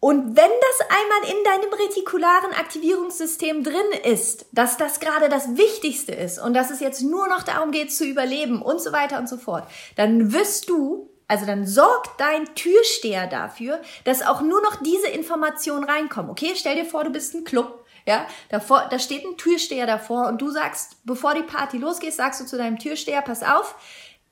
Und 0.00 0.36
wenn 0.36 0.36
das 0.36 0.86
einmal 0.88 1.36
in 1.36 1.44
deinem 1.44 1.72
retikularen 1.74 2.52
Aktivierungssystem 2.52 3.64
drin 3.64 3.74
ist, 4.04 4.46
dass 4.52 4.76
das 4.76 5.00
gerade 5.00 5.28
das 5.28 5.56
Wichtigste 5.56 6.12
ist 6.12 6.38
und 6.38 6.54
dass 6.54 6.70
es 6.70 6.78
jetzt 6.78 7.02
nur 7.02 7.26
noch 7.26 7.42
darum 7.42 7.72
geht 7.72 7.92
zu 7.92 8.04
überleben 8.04 8.62
und 8.62 8.80
so 8.80 8.92
weiter 8.92 9.18
und 9.18 9.28
so 9.28 9.36
fort, 9.36 9.68
dann 9.96 10.32
wirst 10.32 10.70
du 10.70 11.10
also 11.28 11.44
dann 11.44 11.66
sorgt 11.66 12.18
dein 12.18 12.54
Türsteher 12.54 13.26
dafür, 13.26 13.80
dass 14.04 14.26
auch 14.26 14.40
nur 14.40 14.62
noch 14.62 14.82
diese 14.82 15.08
Informationen 15.08 15.84
reinkommen. 15.84 16.30
Okay, 16.30 16.54
stell 16.56 16.74
dir 16.74 16.86
vor, 16.86 17.04
du 17.04 17.10
bist 17.10 17.34
ein 17.34 17.44
Club. 17.44 17.84
Ja, 18.06 18.26
davor, 18.48 18.88
da 18.90 18.98
steht 18.98 19.24
ein 19.26 19.36
Türsteher 19.36 19.86
davor 19.86 20.28
und 20.28 20.40
du 20.40 20.50
sagst, 20.50 20.96
bevor 21.04 21.34
die 21.34 21.42
Party 21.42 21.76
losgeht, 21.76 22.14
sagst 22.14 22.40
du 22.40 22.46
zu 22.46 22.56
deinem 22.56 22.78
Türsteher, 22.78 23.20
pass 23.20 23.42
auf, 23.42 23.74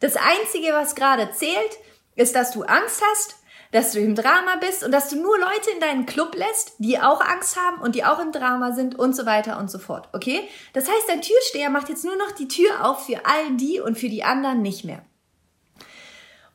das 0.01 0.17
Einzige, 0.17 0.73
was 0.73 0.95
gerade 0.95 1.31
zählt, 1.33 1.79
ist, 2.15 2.35
dass 2.35 2.53
du 2.53 2.63
Angst 2.63 3.03
hast, 3.11 3.37
dass 3.73 3.93
du 3.93 4.01
im 4.01 4.15
Drama 4.15 4.57
bist 4.57 4.83
und 4.83 4.93
dass 4.93 5.11
du 5.11 5.17
nur 5.17 5.39
Leute 5.39 5.71
in 5.75 5.81
deinen 5.81 6.07
Club 6.07 6.35
lässt, 6.35 6.73
die 6.79 6.99
auch 6.99 7.21
Angst 7.21 7.61
haben 7.61 7.83
und 7.83 7.95
die 7.95 8.05
auch 8.05 8.19
im 8.19 8.33
Drama 8.33 8.73
sind 8.73 8.99
und 8.99 9.15
so 9.15 9.27
weiter 9.27 9.59
und 9.59 9.71
so 9.71 9.79
fort. 9.79 10.09
Okay? 10.15 10.49
Das 10.73 10.89
heißt, 10.89 11.09
dein 11.09 11.21
Türsteher 11.21 11.69
macht 11.69 11.91
jetzt 11.91 12.05
nur 12.05 12.17
noch 12.17 12.31
die 12.31 12.49
Tür 12.49 12.89
auf 12.89 13.05
für 13.05 13.27
all 13.27 13.57
die 13.57 13.81
und 13.81 13.99
für 13.99 14.09
die 14.09 14.25
anderen 14.25 14.63
nicht 14.63 14.85
mehr. 14.85 15.05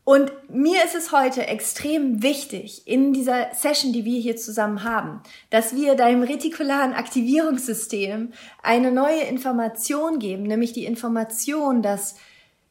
Und 0.04 0.32
mir 0.50 0.84
ist 0.84 0.96
es 0.96 1.12
heute 1.12 1.46
extrem 1.46 2.24
wichtig 2.24 2.88
in 2.88 3.14
dieser 3.14 3.54
Session, 3.54 3.94
die 3.94 4.04
wir 4.04 4.20
hier 4.20 4.36
zusammen 4.36 4.84
haben, 4.84 5.22
dass 5.52 5.76
wir 5.76 5.96
deinem 5.96 6.24
retikularen 6.24 6.94
Aktivierungssystem 6.94 8.34
eine 8.64 8.92
neue 8.92 9.22
Information 9.22 10.18
geben, 10.18 10.44
nämlich 10.44 10.74
die 10.74 10.86
Information, 10.86 11.84
dass 11.84 12.16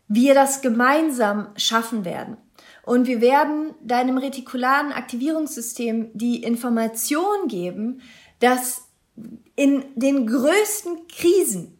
wir 0.09 0.35
das 0.35 0.61
gemeinsam 0.61 1.49
schaffen 1.57 2.05
werden. 2.05 2.37
Und 2.83 3.07
wir 3.07 3.21
werden 3.21 3.75
deinem 3.81 4.19
retikularen 4.19 4.93
Aktivierungssystem 4.93 6.11
die 6.15 6.43
Information 6.43 7.47
geben, 7.47 8.03
dass 8.41 8.89
in 9.55 9.85
den 9.95 10.27
größten 10.27 11.07
Krisen 11.07 11.79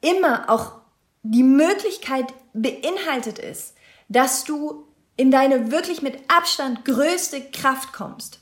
immer 0.00 0.48
auch 0.48 0.82
die 1.24 1.42
Möglichkeit 1.42 2.32
beinhaltet 2.52 3.38
ist, 3.40 3.74
dass 4.12 4.44
du 4.44 4.86
in 5.16 5.30
deine 5.30 5.70
wirklich 5.70 6.02
mit 6.02 6.18
Abstand 6.28 6.84
größte 6.84 7.40
Kraft 7.50 7.92
kommst. 7.92 8.40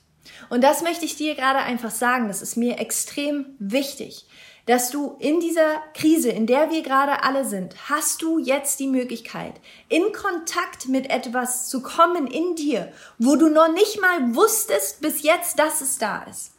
Und 0.48 0.62
das 0.62 0.82
möchte 0.82 1.04
ich 1.04 1.16
dir 1.16 1.34
gerade 1.34 1.58
einfach 1.58 1.90
sagen, 1.90 2.28
das 2.28 2.42
ist 2.42 2.56
mir 2.56 2.78
extrem 2.78 3.46
wichtig, 3.58 4.26
dass 4.66 4.90
du 4.90 5.16
in 5.18 5.40
dieser 5.40 5.80
Krise, 5.94 6.30
in 6.30 6.46
der 6.46 6.70
wir 6.70 6.82
gerade 6.82 7.22
alle 7.22 7.44
sind, 7.44 7.74
hast 7.88 8.22
du 8.22 8.38
jetzt 8.38 8.78
die 8.80 8.86
Möglichkeit, 8.86 9.54
in 9.88 10.12
Kontakt 10.12 10.88
mit 10.88 11.10
etwas 11.10 11.68
zu 11.68 11.82
kommen 11.82 12.26
in 12.26 12.54
dir, 12.56 12.92
wo 13.18 13.36
du 13.36 13.48
noch 13.48 13.72
nicht 13.72 14.00
mal 14.00 14.34
wusstest 14.34 15.00
bis 15.00 15.22
jetzt, 15.22 15.58
dass 15.58 15.80
es 15.80 15.98
da 15.98 16.22
ist 16.24 16.52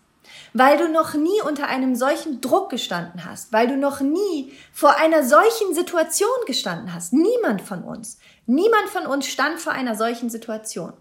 weil 0.53 0.77
du 0.77 0.89
noch 0.89 1.13
nie 1.13 1.41
unter 1.47 1.67
einem 1.67 1.95
solchen 1.95 2.41
Druck 2.41 2.69
gestanden 2.69 3.25
hast, 3.25 3.53
weil 3.53 3.67
du 3.67 3.77
noch 3.77 4.01
nie 4.01 4.51
vor 4.73 4.97
einer 4.97 5.23
solchen 5.23 5.73
Situation 5.73 6.29
gestanden 6.45 6.93
hast. 6.93 7.13
Niemand 7.13 7.61
von 7.61 7.83
uns. 7.83 8.17
Niemand 8.51 8.89
von 8.89 9.05
uns 9.05 9.27
stand 9.27 9.61
vor 9.61 9.71
einer 9.71 9.95
solchen 9.95 10.29
Situation. 10.29 10.91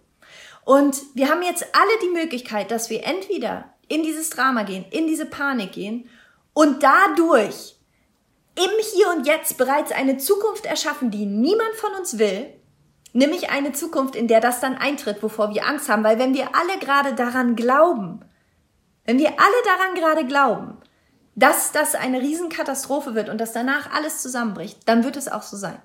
Und 0.65 1.03
wir 1.15 1.29
haben 1.29 1.43
jetzt 1.43 1.67
alle 1.73 1.99
die 2.01 2.17
Möglichkeit, 2.17 2.71
dass 2.71 2.91
wir 2.91 3.03
entweder 3.03 3.75
in 3.89 4.05
dieses 4.05 4.31
Drama 4.31 4.63
gehen, 4.63 4.85
in 4.93 5.09
diese 5.09 5.27
Panik 5.27 5.73
gehen 5.73 6.09
und 6.53 6.85
dadurch 6.85 7.75
im 8.55 8.71
Hier 8.95 9.11
und 9.11 9.27
Jetzt 9.27 9.59
bereits 9.59 9.91
eine 9.91 10.17
Zukunft 10.17 10.65
erschaffen, 10.65 11.11
die 11.11 11.27
niemand 11.27 11.75
von 11.75 11.93
uns 11.95 12.19
will, 12.21 12.55
nämlich 13.15 13.51
eine 13.51 13.73
Zukunft, 13.73 14.15
in 14.15 14.29
der 14.29 14.41
das 14.41 14.61
dann 14.61 14.77
eintritt, 14.77 15.21
wovor 15.21 15.53
wir 15.53 15.67
Angst 15.67 15.89
haben, 15.89 16.05
weil 16.05 16.21
wenn 16.21 16.35
wir 16.35 16.55
alle 16.55 16.79
gerade 16.79 17.15
daran 17.15 17.57
glauben, 17.57 18.25
wenn 19.07 19.19
wir 19.19 19.31
alle 19.31 19.63
daran 19.65 19.95
gerade 19.97 20.25
glauben, 20.25 20.77
dass 21.35 21.73
das 21.73 21.97
eine 21.97 22.21
Riesenkatastrophe 22.21 23.17
wird 23.17 23.29
und 23.29 23.39
dass 23.39 23.53
danach 23.53 23.93
alles 23.93 24.23
zusammenbricht, 24.23 24.89
dann 24.89 25.03
wird 25.03 25.17
es 25.17 25.27
auch 25.27 25.43
so 25.43 25.57
sein. 25.57 25.83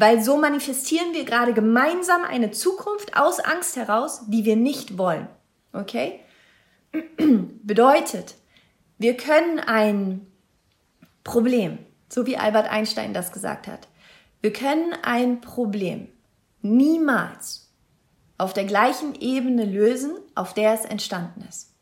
Weil 0.00 0.22
so 0.22 0.36
manifestieren 0.36 1.12
wir 1.12 1.24
gerade 1.24 1.52
gemeinsam 1.52 2.22
eine 2.22 2.52
Zukunft 2.52 3.16
aus 3.16 3.40
Angst 3.40 3.74
heraus, 3.74 4.22
die 4.28 4.44
wir 4.44 4.54
nicht 4.54 4.96
wollen. 4.96 5.26
Okay? 5.72 6.20
Bedeutet, 7.64 8.36
wir 8.98 9.16
können 9.16 9.58
ein 9.58 10.24
Problem, 11.24 11.78
so 12.08 12.26
wie 12.26 12.36
Albert 12.36 12.70
Einstein 12.70 13.12
das 13.12 13.32
gesagt 13.32 13.66
hat, 13.66 13.88
wir 14.40 14.52
können 14.52 14.94
ein 15.02 15.40
Problem 15.40 16.06
niemals 16.62 17.68
auf 18.38 18.52
der 18.52 18.66
gleichen 18.66 19.16
Ebene 19.16 19.64
lösen, 19.64 20.12
auf 20.36 20.54
der 20.54 20.74
es 20.74 20.84
entstanden 20.84 21.44
ist. 21.48 21.74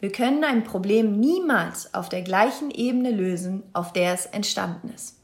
Wir 0.00 0.10
können 0.10 0.42
ein 0.42 0.64
Problem 0.64 1.20
niemals 1.20 1.94
auf 1.94 2.08
der 2.08 2.22
gleichen 2.22 2.72
Ebene 2.72 3.12
lösen, 3.12 3.62
auf 3.74 3.92
der 3.92 4.12
es 4.12 4.26
entstanden 4.26 4.88
ist. 4.92 5.20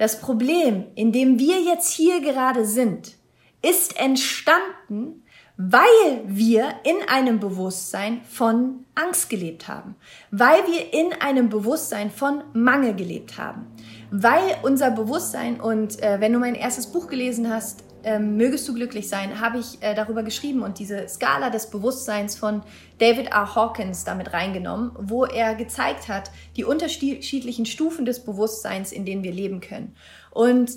Das 0.00 0.18
Problem, 0.18 0.84
in 0.94 1.12
dem 1.12 1.38
wir 1.38 1.60
jetzt 1.60 1.92
hier 1.92 2.22
gerade 2.22 2.64
sind, 2.64 3.18
ist 3.60 4.00
entstanden, 4.00 5.24
weil 5.58 6.22
wir 6.24 6.72
in 6.84 7.06
einem 7.06 7.38
Bewusstsein 7.38 8.22
von 8.24 8.86
Angst 8.94 9.28
gelebt 9.28 9.68
haben, 9.68 9.96
weil 10.30 10.66
wir 10.66 10.94
in 10.94 11.12
einem 11.20 11.50
Bewusstsein 11.50 12.10
von 12.10 12.42
Mangel 12.54 12.94
gelebt 12.94 13.36
haben, 13.36 13.66
weil 14.10 14.56
unser 14.62 14.90
Bewusstsein 14.90 15.60
und 15.60 16.02
äh, 16.02 16.18
wenn 16.18 16.32
du 16.32 16.38
mein 16.38 16.54
erstes 16.54 16.86
Buch 16.86 17.06
gelesen 17.06 17.52
hast, 17.52 17.84
ähm, 18.04 18.36
Mögest 18.36 18.68
du 18.68 18.74
glücklich 18.74 19.08
sein, 19.08 19.40
habe 19.40 19.58
ich 19.58 19.82
äh, 19.82 19.94
darüber 19.94 20.22
geschrieben 20.22 20.62
und 20.62 20.78
diese 20.78 21.08
Skala 21.08 21.50
des 21.50 21.70
Bewusstseins 21.70 22.36
von 22.36 22.62
David 22.98 23.28
R. 23.28 23.54
Hawkins 23.54 24.04
damit 24.04 24.32
reingenommen, 24.32 24.92
wo 24.98 25.24
er 25.24 25.54
gezeigt 25.54 26.08
hat, 26.08 26.30
die 26.56 26.64
unterschiedlichen 26.64 27.66
Stufen 27.66 28.04
des 28.04 28.24
Bewusstseins, 28.24 28.92
in 28.92 29.04
denen 29.04 29.22
wir 29.22 29.32
leben 29.32 29.60
können. 29.60 29.94
Und 30.30 30.72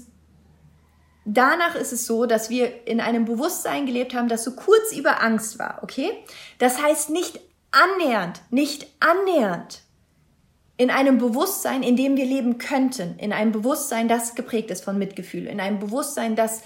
danach 1.26 1.76
ist 1.76 1.94
es 1.94 2.06
so, 2.06 2.26
dass 2.26 2.50
wir 2.50 2.88
in 2.88 3.00
einem 3.02 3.26
Bewusstsein 3.26 3.86
gelebt 3.86 4.14
haben, 4.14 4.28
das 4.28 4.44
so 4.44 4.52
kurz 4.56 4.92
über 4.96 5.24
Angst 5.24 5.60
war, 5.60 5.80
okay? 5.82 6.10
Das 6.60 6.82
heißt 6.82 7.10
nicht 7.10 7.40
annähernd, 7.72 8.42
nicht 8.52 8.88
annähernd 9.00 9.84
in 10.76 10.90
einem 10.90 11.20
Bewusstsein, 11.20 11.84
in 11.84 11.96
dem 11.96 12.18
wir 12.18 12.26
leben 12.26 12.58
könnten, 12.58 13.16
in 13.18 13.32
einem 13.32 13.52
Bewusstsein, 13.52 14.08
das 14.08 14.36
geprägt 14.36 14.72
ist 14.72 14.84
von 14.84 14.98
Mitgefühl, 14.98 15.46
in 15.46 15.60
einem 15.60 15.80
Bewusstsein, 15.80 16.36
das 16.36 16.64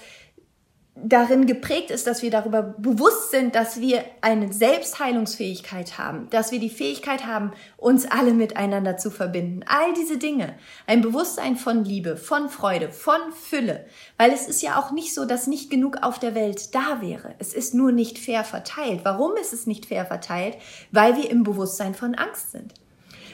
darin 1.04 1.46
geprägt 1.46 1.90
ist, 1.90 2.06
dass 2.06 2.22
wir 2.22 2.30
darüber 2.30 2.62
bewusst 2.62 3.30
sind, 3.30 3.54
dass 3.54 3.80
wir 3.80 4.04
eine 4.20 4.52
Selbstheilungsfähigkeit 4.52 5.98
haben, 5.98 6.28
dass 6.30 6.52
wir 6.52 6.58
die 6.58 6.70
Fähigkeit 6.70 7.26
haben, 7.26 7.52
uns 7.76 8.06
alle 8.10 8.32
miteinander 8.32 8.96
zu 8.96 9.10
verbinden. 9.10 9.64
All 9.66 9.92
diese 9.94 10.18
Dinge. 10.18 10.54
Ein 10.86 11.00
Bewusstsein 11.00 11.56
von 11.56 11.84
Liebe, 11.84 12.16
von 12.16 12.48
Freude, 12.48 12.90
von 12.90 13.20
Fülle. 13.32 13.86
Weil 14.16 14.32
es 14.32 14.48
ist 14.48 14.62
ja 14.62 14.78
auch 14.78 14.90
nicht 14.90 15.14
so, 15.14 15.24
dass 15.24 15.46
nicht 15.46 15.70
genug 15.70 15.98
auf 16.02 16.18
der 16.18 16.34
Welt 16.34 16.74
da 16.74 17.00
wäre. 17.00 17.34
Es 17.38 17.54
ist 17.54 17.74
nur 17.74 17.92
nicht 17.92 18.18
fair 18.18 18.44
verteilt. 18.44 19.00
Warum 19.04 19.36
ist 19.36 19.52
es 19.52 19.66
nicht 19.66 19.86
fair 19.86 20.06
verteilt? 20.06 20.56
Weil 20.90 21.16
wir 21.16 21.30
im 21.30 21.42
Bewusstsein 21.42 21.94
von 21.94 22.14
Angst 22.14 22.52
sind. 22.52 22.74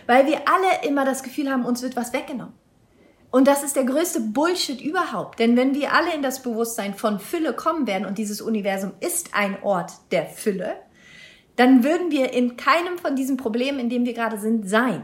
Weil 0.07 0.27
wir 0.27 0.43
alle 0.49 0.89
immer 0.89 1.05
das 1.05 1.23
Gefühl 1.23 1.51
haben, 1.51 1.65
uns 1.65 1.83
wird 1.83 1.97
was 1.97 2.13
weggenommen. 2.13 2.64
Und 3.35 3.49
das 3.49 3.65
ist 3.65 3.75
der 3.75 3.83
größte 3.83 4.21
Bullshit 4.21 4.81
überhaupt. 4.81 5.41
Denn 5.41 5.57
wenn 5.57 5.75
wir 5.75 5.93
alle 5.93 6.15
in 6.15 6.23
das 6.23 6.41
Bewusstsein 6.41 6.95
von 6.95 7.19
Fülle 7.19 7.53
kommen 7.53 7.85
werden 7.89 8.07
und 8.07 8.17
dieses 8.17 8.41
Universum 8.41 8.93
ist 9.01 9.35
ein 9.35 9.61
Ort 9.65 9.91
der 10.13 10.27
Fülle, 10.27 10.77
dann 11.57 11.83
würden 11.83 12.13
wir 12.13 12.33
in 12.33 12.57
keinem 12.57 12.97
von 12.97 13.17
diesen 13.17 13.37
Problemen, 13.37 13.81
in 13.81 13.89
dem 13.89 14.05
wir 14.05 14.15
gerade 14.15 14.39
sind, 14.39 14.69
sein. 14.69 15.03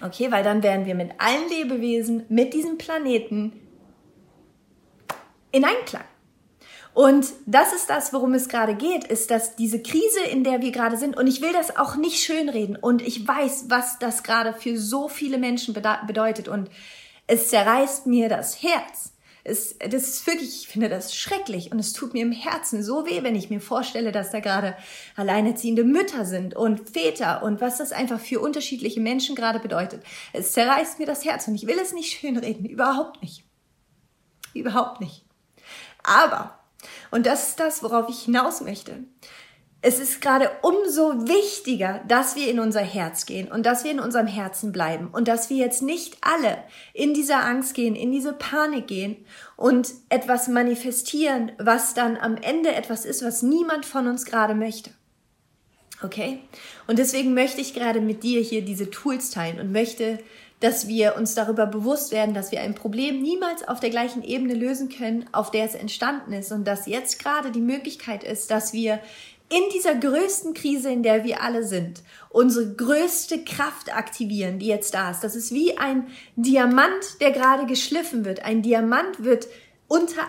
Okay, 0.00 0.30
weil 0.30 0.44
dann 0.44 0.62
wären 0.62 0.86
wir 0.86 0.94
mit 0.94 1.10
allen 1.18 1.48
Lebewesen, 1.48 2.22
mit 2.28 2.54
diesem 2.54 2.78
Planeten 2.78 3.52
in 5.50 5.64
Einklang. 5.64 6.04
Und 6.92 7.26
das 7.46 7.72
ist 7.72 7.90
das, 7.90 8.12
worum 8.12 8.34
es 8.34 8.48
gerade 8.48 8.76
geht, 8.76 9.02
ist, 9.02 9.32
dass 9.32 9.56
diese 9.56 9.82
Krise, 9.82 10.20
in 10.30 10.44
der 10.44 10.62
wir 10.62 10.70
gerade 10.70 10.96
sind, 10.96 11.16
und 11.16 11.26
ich 11.26 11.42
will 11.42 11.52
das 11.52 11.76
auch 11.76 11.96
nicht 11.96 12.22
schönreden, 12.22 12.76
und 12.76 13.02
ich 13.02 13.26
weiß, 13.26 13.64
was 13.70 13.98
das 13.98 14.22
gerade 14.22 14.52
für 14.52 14.78
so 14.78 15.08
viele 15.08 15.38
Menschen 15.38 15.74
bedeutet, 15.74 16.46
und 16.46 16.70
es 17.26 17.48
zerreißt 17.48 18.06
mir 18.06 18.28
das 18.28 18.62
Herz. 18.62 19.12
Es, 19.46 19.76
das 19.78 20.08
ist 20.08 20.26
wirklich, 20.26 20.62
ich 20.62 20.68
finde 20.68 20.88
das 20.88 21.14
schrecklich 21.14 21.70
und 21.70 21.78
es 21.78 21.92
tut 21.92 22.14
mir 22.14 22.22
im 22.22 22.32
Herzen 22.32 22.82
so 22.82 23.04
weh, 23.04 23.22
wenn 23.22 23.34
ich 23.34 23.50
mir 23.50 23.60
vorstelle, 23.60 24.10
dass 24.10 24.30
da 24.30 24.40
gerade 24.40 24.74
alleinerziehende 25.16 25.84
Mütter 25.84 26.24
sind 26.24 26.56
und 26.56 26.88
Väter 26.88 27.42
und 27.42 27.60
was 27.60 27.76
das 27.76 27.92
einfach 27.92 28.18
für 28.18 28.40
unterschiedliche 28.40 29.00
Menschen 29.00 29.34
gerade 29.34 29.60
bedeutet. 29.60 30.02
Es 30.32 30.52
zerreißt 30.52 30.98
mir 30.98 31.04
das 31.04 31.26
Herz 31.26 31.46
und 31.46 31.56
ich 31.56 31.66
will 31.66 31.78
es 31.78 31.92
nicht 31.92 32.18
schönreden, 32.18 32.64
überhaupt 32.64 33.20
nicht. 33.20 33.44
Überhaupt 34.54 35.02
nicht. 35.02 35.26
Aber, 36.02 36.58
und 37.10 37.26
das 37.26 37.50
ist 37.50 37.60
das, 37.60 37.82
worauf 37.82 38.08
ich 38.08 38.20
hinaus 38.20 38.62
möchte, 38.62 39.04
es 39.86 40.00
ist 40.00 40.22
gerade 40.22 40.50
umso 40.62 41.28
wichtiger, 41.28 42.00
dass 42.08 42.36
wir 42.36 42.50
in 42.50 42.58
unser 42.58 42.80
Herz 42.80 43.26
gehen 43.26 43.52
und 43.52 43.66
dass 43.66 43.84
wir 43.84 43.90
in 43.90 44.00
unserem 44.00 44.26
Herzen 44.26 44.72
bleiben 44.72 45.08
und 45.12 45.28
dass 45.28 45.50
wir 45.50 45.58
jetzt 45.58 45.82
nicht 45.82 46.16
alle 46.22 46.56
in 46.94 47.12
dieser 47.12 47.44
Angst 47.44 47.74
gehen, 47.74 47.94
in 47.94 48.10
diese 48.10 48.32
Panik 48.32 48.86
gehen 48.86 49.16
und 49.56 49.92
etwas 50.08 50.48
manifestieren, 50.48 51.52
was 51.58 51.92
dann 51.92 52.16
am 52.16 52.38
Ende 52.38 52.74
etwas 52.74 53.04
ist, 53.04 53.22
was 53.22 53.42
niemand 53.42 53.84
von 53.84 54.06
uns 54.06 54.24
gerade 54.24 54.54
möchte. 54.54 54.88
Okay? 56.02 56.38
Und 56.86 56.98
deswegen 56.98 57.34
möchte 57.34 57.60
ich 57.60 57.74
gerade 57.74 58.00
mit 58.00 58.22
dir 58.22 58.40
hier 58.40 58.62
diese 58.62 58.88
Tools 58.88 59.32
teilen 59.32 59.60
und 59.60 59.70
möchte, 59.70 60.18
dass 60.60 60.88
wir 60.88 61.16
uns 61.16 61.34
darüber 61.34 61.66
bewusst 61.66 62.10
werden, 62.10 62.34
dass 62.34 62.50
wir 62.50 62.62
ein 62.62 62.74
Problem 62.74 63.20
niemals 63.20 63.68
auf 63.68 63.80
der 63.80 63.90
gleichen 63.90 64.24
Ebene 64.24 64.54
lösen 64.54 64.88
können, 64.88 65.26
auf 65.32 65.50
der 65.50 65.66
es 65.66 65.74
entstanden 65.74 66.32
ist 66.32 66.52
und 66.52 66.64
dass 66.66 66.86
jetzt 66.86 67.18
gerade 67.18 67.50
die 67.50 67.60
Möglichkeit 67.60 68.24
ist, 68.24 68.50
dass 68.50 68.72
wir 68.72 68.98
in 69.48 69.62
dieser 69.72 69.94
größten 69.94 70.54
Krise, 70.54 70.90
in 70.90 71.02
der 71.02 71.24
wir 71.24 71.42
alle 71.42 71.64
sind, 71.64 72.02
unsere 72.30 72.74
größte 72.74 73.44
Kraft 73.44 73.94
aktivieren, 73.94 74.58
die 74.58 74.66
jetzt 74.66 74.94
da 74.94 75.10
ist. 75.10 75.20
Das 75.20 75.36
ist 75.36 75.52
wie 75.52 75.76
ein 75.76 76.08
Diamant, 76.34 77.20
der 77.20 77.30
gerade 77.30 77.66
geschliffen 77.66 78.24
wird. 78.24 78.44
Ein 78.44 78.62
Diamant 78.62 79.22
wird 79.22 79.46
unter, 79.86 80.22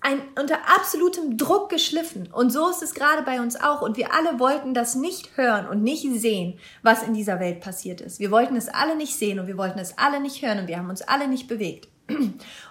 ein, 0.00 0.20
unter 0.40 0.58
absolutem 0.74 1.36
Druck 1.36 1.68
geschliffen. 1.68 2.28
Und 2.32 2.50
so 2.50 2.68
ist 2.70 2.82
es 2.82 2.94
gerade 2.94 3.22
bei 3.22 3.40
uns 3.40 3.60
auch. 3.60 3.82
Und 3.82 3.96
wir 3.96 4.14
alle 4.14 4.40
wollten 4.40 4.74
das 4.74 4.94
nicht 4.94 5.36
hören 5.36 5.68
und 5.68 5.82
nicht 5.82 6.08
sehen, 6.20 6.58
was 6.82 7.02
in 7.02 7.14
dieser 7.14 7.38
Welt 7.38 7.60
passiert 7.60 8.00
ist. 8.00 8.18
Wir 8.18 8.30
wollten 8.30 8.56
es 8.56 8.68
alle 8.68 8.96
nicht 8.96 9.16
sehen 9.16 9.38
und 9.38 9.46
wir 9.46 9.58
wollten 9.58 9.78
es 9.78 9.98
alle 9.98 10.20
nicht 10.20 10.42
hören 10.42 10.60
und 10.60 10.66
wir 10.66 10.78
haben 10.78 10.90
uns 10.90 11.02
alle 11.02 11.28
nicht 11.28 11.46
bewegt. 11.46 11.88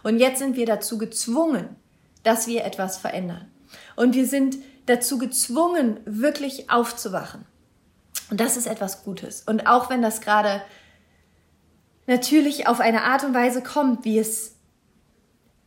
Und 0.04 0.20
jetzt 0.20 0.40
sind 0.40 0.56
wir 0.56 0.66
dazu 0.66 0.98
gezwungen, 0.98 1.76
dass 2.24 2.48
wir 2.48 2.66
etwas 2.66 2.98
verändern. 2.98 3.52
Und 3.96 4.16
wir 4.16 4.26
sind 4.26 4.58
dazu 4.86 5.18
gezwungen, 5.18 6.00
wirklich 6.06 6.70
aufzuwachen. 6.70 7.46
Und 8.30 8.40
das 8.40 8.58
ist 8.58 8.68
etwas 8.68 9.04
Gutes. 9.04 9.44
Und 9.46 9.68
auch 9.68 9.90
wenn 9.90 10.02
das 10.02 10.22
gerade 10.22 10.62
natürlich 12.08 12.68
auf 12.68 12.80
eine 12.80 13.04
Art 13.04 13.24
und 13.24 13.34
Weise 13.34 13.62
kommt, 13.62 14.06
wie 14.06 14.20
es, 14.20 14.56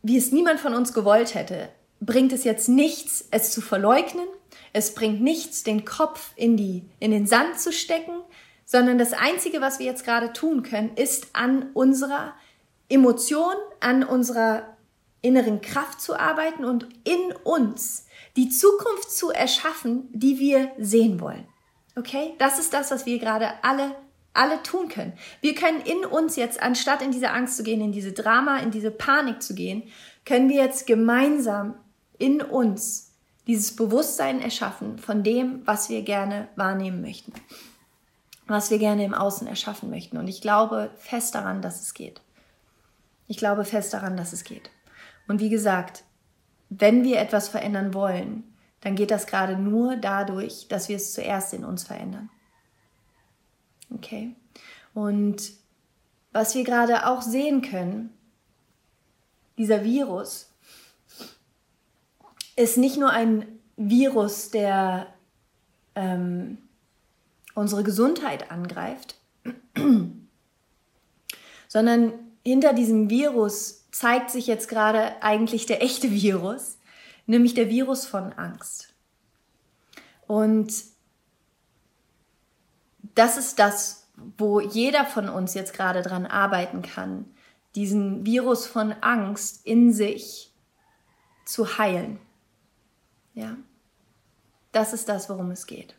wie 0.01 0.17
es 0.17 0.31
niemand 0.31 0.59
von 0.59 0.73
uns 0.73 0.93
gewollt 0.93 1.35
hätte, 1.35 1.69
bringt 2.01 2.33
es 2.33 2.43
jetzt 2.43 2.69
nichts, 2.69 3.27
es 3.31 3.51
zu 3.51 3.61
verleugnen. 3.61 4.27
Es 4.71 4.93
bringt 4.93 5.21
nichts, 5.21 5.63
den 5.63 5.85
Kopf 5.85 6.31
in 6.35 6.55
die, 6.55 6.83
in 6.99 7.11
den 7.11 7.27
Sand 7.27 7.59
zu 7.59 7.71
stecken, 7.71 8.13
sondern 8.65 8.97
das 8.97 9.13
einzige, 9.13 9.61
was 9.61 9.79
wir 9.79 9.85
jetzt 9.85 10.05
gerade 10.05 10.31
tun 10.31 10.63
können, 10.63 10.91
ist 10.95 11.29
an 11.33 11.71
unserer 11.73 12.33
Emotion, 12.87 13.55
an 13.79 14.03
unserer 14.03 14.63
inneren 15.21 15.61
Kraft 15.61 16.01
zu 16.01 16.17
arbeiten 16.17 16.65
und 16.65 16.87
in 17.03 17.35
uns 17.43 18.05
die 18.39 18.47
Zukunft 18.47 19.11
zu 19.11 19.31
erschaffen, 19.31 20.07
die 20.13 20.39
wir 20.39 20.71
sehen 20.77 21.19
wollen. 21.19 21.45
Okay? 21.97 22.35
Das 22.39 22.57
ist 22.57 22.73
das, 22.73 22.89
was 22.89 23.05
wir 23.05 23.19
gerade 23.19 23.51
alle 23.63 23.95
alle 24.33 24.61
tun 24.63 24.87
können. 24.87 25.13
Wir 25.41 25.53
können 25.55 25.81
in 25.81 26.05
uns 26.05 26.37
jetzt, 26.37 26.61
anstatt 26.61 27.01
in 27.01 27.11
diese 27.11 27.31
Angst 27.31 27.57
zu 27.57 27.63
gehen, 27.63 27.81
in 27.81 27.91
diese 27.91 28.13
Drama, 28.13 28.59
in 28.59 28.71
diese 28.71 28.91
Panik 28.91 29.41
zu 29.41 29.53
gehen, 29.53 29.83
können 30.23 30.47
wir 30.47 30.63
jetzt 30.63 30.87
gemeinsam 30.87 31.73
in 32.17 32.41
uns 32.41 33.11
dieses 33.47 33.75
Bewusstsein 33.75 34.39
erschaffen 34.41 34.99
von 34.99 35.23
dem, 35.23 35.65
was 35.65 35.89
wir 35.89 36.03
gerne 36.03 36.47
wahrnehmen 36.55 37.01
möchten, 37.01 37.33
was 38.47 38.69
wir 38.69 38.77
gerne 38.77 39.03
im 39.03 39.15
Außen 39.15 39.47
erschaffen 39.47 39.89
möchten. 39.89 40.17
Und 40.17 40.29
ich 40.29 40.39
glaube 40.39 40.91
fest 40.95 41.35
daran, 41.35 41.61
dass 41.61 41.81
es 41.81 41.93
geht. 41.93 42.21
Ich 43.27 43.37
glaube 43.37 43.65
fest 43.65 43.93
daran, 43.93 44.15
dass 44.15 44.31
es 44.31 44.45
geht. 44.45 44.69
Und 45.27 45.41
wie 45.41 45.49
gesagt, 45.49 46.03
wenn 46.69 47.03
wir 47.03 47.19
etwas 47.19 47.49
verändern 47.49 47.93
wollen, 47.93 48.43
dann 48.81 48.95
geht 48.95 49.11
das 49.11 49.27
gerade 49.27 49.57
nur 49.57 49.97
dadurch, 49.97 50.67
dass 50.69 50.87
wir 50.87 50.95
es 50.95 51.13
zuerst 51.13 51.53
in 51.53 51.65
uns 51.65 51.83
verändern. 51.83 52.29
Okay? 53.93 54.35
Und 54.93 55.51
was 56.31 56.55
wir 56.55 56.63
gerade 56.63 57.07
auch 57.07 57.21
sehen 57.21 57.61
können, 57.61 58.13
dieser 59.57 59.83
Virus 59.83 60.51
ist 62.55 62.77
nicht 62.77 62.97
nur 62.97 63.09
ein 63.09 63.45
Virus, 63.75 64.51
der 64.51 65.07
ähm, 65.95 66.57
unsere 67.55 67.83
Gesundheit 67.83 68.51
angreift, 68.51 69.15
sondern 71.67 72.13
hinter 72.43 72.73
diesem 72.73 73.09
Virus 73.09 73.78
zeigt 73.91 74.29
sich 74.29 74.47
jetzt 74.47 74.67
gerade 74.69 75.21
eigentlich 75.21 75.65
der 75.65 75.81
echte 75.81 76.11
Virus, 76.11 76.77
nämlich 77.25 77.53
der 77.53 77.69
Virus 77.69 78.05
von 78.05 78.33
Angst. 78.33 78.93
Und 80.27 80.73
das 83.15 83.37
ist 83.37 83.59
das, 83.59 84.07
wo 84.37 84.59
jeder 84.59 85.05
von 85.05 85.29
uns 85.29 85.53
jetzt 85.53 85.73
gerade 85.73 86.01
dran 86.01 86.25
arbeiten 86.25 86.81
kann, 86.81 87.25
diesen 87.75 88.25
Virus 88.25 88.67
von 88.67 88.93
Angst 89.01 89.65
in 89.65 89.93
sich 89.93 90.53
zu 91.45 91.77
heilen. 91.77 92.19
Ja. 93.33 93.57
Das 94.71 94.93
ist 94.93 95.09
das, 95.09 95.29
worum 95.29 95.51
es 95.51 95.65
geht 95.65 95.98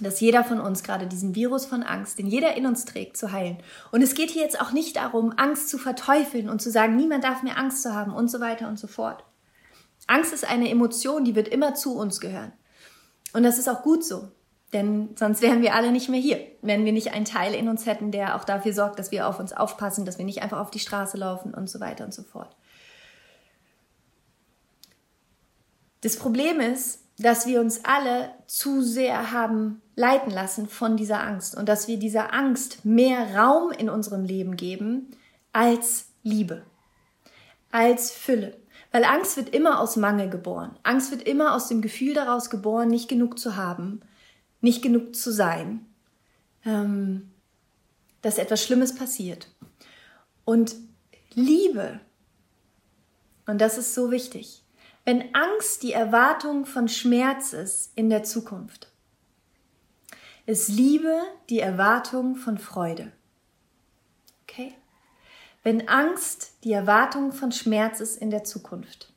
dass 0.00 0.20
jeder 0.20 0.44
von 0.44 0.60
uns 0.60 0.82
gerade 0.82 1.06
diesen 1.06 1.34
Virus 1.34 1.66
von 1.66 1.82
Angst, 1.82 2.18
den 2.18 2.26
jeder 2.26 2.56
in 2.56 2.66
uns 2.66 2.84
trägt, 2.84 3.16
zu 3.16 3.32
heilen. 3.32 3.58
Und 3.92 4.02
es 4.02 4.14
geht 4.14 4.30
hier 4.30 4.42
jetzt 4.42 4.60
auch 4.60 4.72
nicht 4.72 4.96
darum, 4.96 5.32
Angst 5.36 5.68
zu 5.68 5.78
verteufeln 5.78 6.48
und 6.48 6.60
zu 6.60 6.70
sagen, 6.70 6.96
niemand 6.96 7.24
darf 7.24 7.42
mehr 7.42 7.58
Angst 7.58 7.82
zu 7.82 7.94
haben 7.94 8.12
und 8.12 8.30
so 8.30 8.40
weiter 8.40 8.68
und 8.68 8.78
so 8.78 8.86
fort. 8.86 9.24
Angst 10.06 10.32
ist 10.32 10.48
eine 10.48 10.70
Emotion, 10.70 11.24
die 11.24 11.34
wird 11.34 11.48
immer 11.48 11.74
zu 11.74 11.96
uns 11.96 12.20
gehören. 12.20 12.52
Und 13.32 13.42
das 13.42 13.58
ist 13.58 13.68
auch 13.68 13.82
gut 13.82 14.04
so. 14.04 14.28
Denn 14.72 15.16
sonst 15.16 15.42
wären 15.42 15.62
wir 15.62 15.74
alle 15.74 15.92
nicht 15.92 16.08
mehr 16.08 16.20
hier, 16.20 16.40
wenn 16.60 16.84
wir 16.84 16.92
nicht 16.92 17.12
einen 17.12 17.24
Teil 17.24 17.54
in 17.54 17.68
uns 17.68 17.86
hätten, 17.86 18.10
der 18.10 18.36
auch 18.36 18.44
dafür 18.44 18.72
sorgt, 18.72 18.98
dass 18.98 19.10
wir 19.10 19.28
auf 19.28 19.38
uns 19.38 19.52
aufpassen, 19.52 20.04
dass 20.04 20.18
wir 20.18 20.24
nicht 20.24 20.42
einfach 20.42 20.58
auf 20.58 20.70
die 20.70 20.80
Straße 20.80 21.16
laufen 21.16 21.54
und 21.54 21.70
so 21.70 21.80
weiter 21.80 22.04
und 22.04 22.12
so 22.12 22.22
fort. 22.22 22.56
Das 26.00 26.16
Problem 26.16 26.60
ist, 26.60 27.00
dass 27.18 27.46
wir 27.46 27.60
uns 27.60 27.84
alle 27.84 28.30
zu 28.46 28.82
sehr 28.82 29.32
haben 29.32 29.80
leiten 29.96 30.30
lassen 30.30 30.68
von 30.68 30.96
dieser 30.96 31.22
Angst 31.22 31.56
und 31.56 31.68
dass 31.68 31.88
wir 31.88 31.98
dieser 31.98 32.32
Angst 32.32 32.84
mehr 32.84 33.34
Raum 33.34 33.72
in 33.72 33.88
unserem 33.88 34.24
Leben 34.24 34.56
geben 34.56 35.10
als 35.52 36.08
Liebe, 36.22 36.62
als 37.72 38.12
Fülle. 38.12 38.56
Weil 38.92 39.04
Angst 39.04 39.36
wird 39.36 39.48
immer 39.48 39.80
aus 39.80 39.96
Mangel 39.96 40.30
geboren. 40.30 40.78
Angst 40.82 41.10
wird 41.10 41.22
immer 41.22 41.54
aus 41.54 41.68
dem 41.68 41.82
Gefühl 41.82 42.14
daraus 42.14 42.50
geboren, 42.50 42.88
nicht 42.88 43.08
genug 43.08 43.38
zu 43.38 43.56
haben, 43.56 44.00
nicht 44.60 44.82
genug 44.82 45.16
zu 45.16 45.32
sein, 45.32 45.86
ähm, 46.64 47.30
dass 48.22 48.38
etwas 48.38 48.62
Schlimmes 48.62 48.94
passiert. 48.94 49.48
Und 50.44 50.76
Liebe, 51.34 52.00
und 53.46 53.60
das 53.60 53.78
ist 53.78 53.94
so 53.94 54.10
wichtig, 54.10 54.62
Wenn 55.08 55.32
Angst 55.36 55.84
die 55.84 55.92
Erwartung 55.92 56.66
von 56.66 56.88
Schmerz 56.88 57.52
ist 57.52 57.92
in 57.94 58.10
der 58.10 58.24
Zukunft, 58.24 58.90
ist 60.46 60.68
Liebe 60.68 61.20
die 61.50 61.60
Erwartung 61.60 62.36
von 62.36 62.56
Freude. 62.56 63.12
Okay? 64.42 64.74
Wenn 65.62 65.88
Angst 65.88 66.52
die 66.62 66.72
Erwartung 66.72 67.32
von 67.32 67.50
Schmerz 67.50 68.00
ist 68.00 68.16
in 68.16 68.30
der 68.30 68.44
Zukunft, 68.44 69.12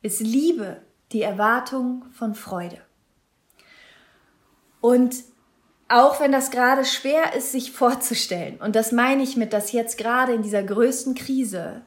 ist 0.00 0.20
Liebe 0.20 0.80
die 1.12 1.20
Erwartung 1.20 2.06
von 2.12 2.34
Freude. 2.34 2.78
Und 4.80 5.16
auch 5.88 6.20
wenn 6.20 6.32
das 6.32 6.50
gerade 6.50 6.86
schwer 6.86 7.34
ist, 7.34 7.52
sich 7.52 7.72
vorzustellen, 7.72 8.58
und 8.60 8.74
das 8.74 8.92
meine 8.92 9.22
ich 9.22 9.36
mit, 9.36 9.52
dass 9.52 9.72
jetzt 9.72 9.98
gerade 9.98 10.32
in 10.32 10.42
dieser 10.42 10.62
größten 10.62 11.14
Krise 11.14 11.82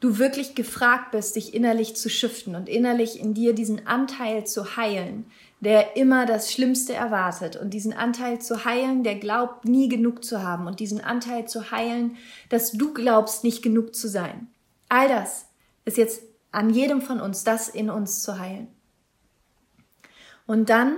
du 0.00 0.18
wirklich 0.18 0.54
gefragt 0.54 1.10
bist, 1.10 1.36
dich 1.36 1.52
innerlich 1.52 1.94
zu 1.94 2.08
shiften 2.08 2.56
und 2.56 2.68
innerlich 2.68 3.20
in 3.20 3.34
dir 3.34 3.54
diesen 3.54 3.86
Anteil 3.86 4.46
zu 4.46 4.76
heilen, 4.76 5.26
der 5.62 5.96
immer 5.96 6.26
das 6.26 6.52
Schlimmste 6.52 6.92
erwartet 6.92 7.54
und 7.54 7.70
diesen 7.70 7.92
Anteil 7.92 8.40
zu 8.40 8.64
heilen, 8.64 9.04
der 9.04 9.14
glaubt, 9.14 9.64
nie 9.64 9.88
genug 9.88 10.24
zu 10.24 10.42
haben 10.42 10.66
und 10.66 10.80
diesen 10.80 11.00
Anteil 11.00 11.46
zu 11.46 11.70
heilen, 11.70 12.16
dass 12.48 12.72
du 12.72 12.92
glaubst, 12.92 13.44
nicht 13.44 13.62
genug 13.62 13.94
zu 13.94 14.08
sein. 14.08 14.48
All 14.88 15.08
das 15.08 15.46
ist 15.84 15.98
jetzt 15.98 16.22
an 16.50 16.70
jedem 16.70 17.00
von 17.00 17.20
uns, 17.20 17.44
das 17.44 17.68
in 17.68 17.90
uns 17.90 18.22
zu 18.22 18.40
heilen. 18.40 18.66
Und 20.46 20.68
dann 20.68 20.96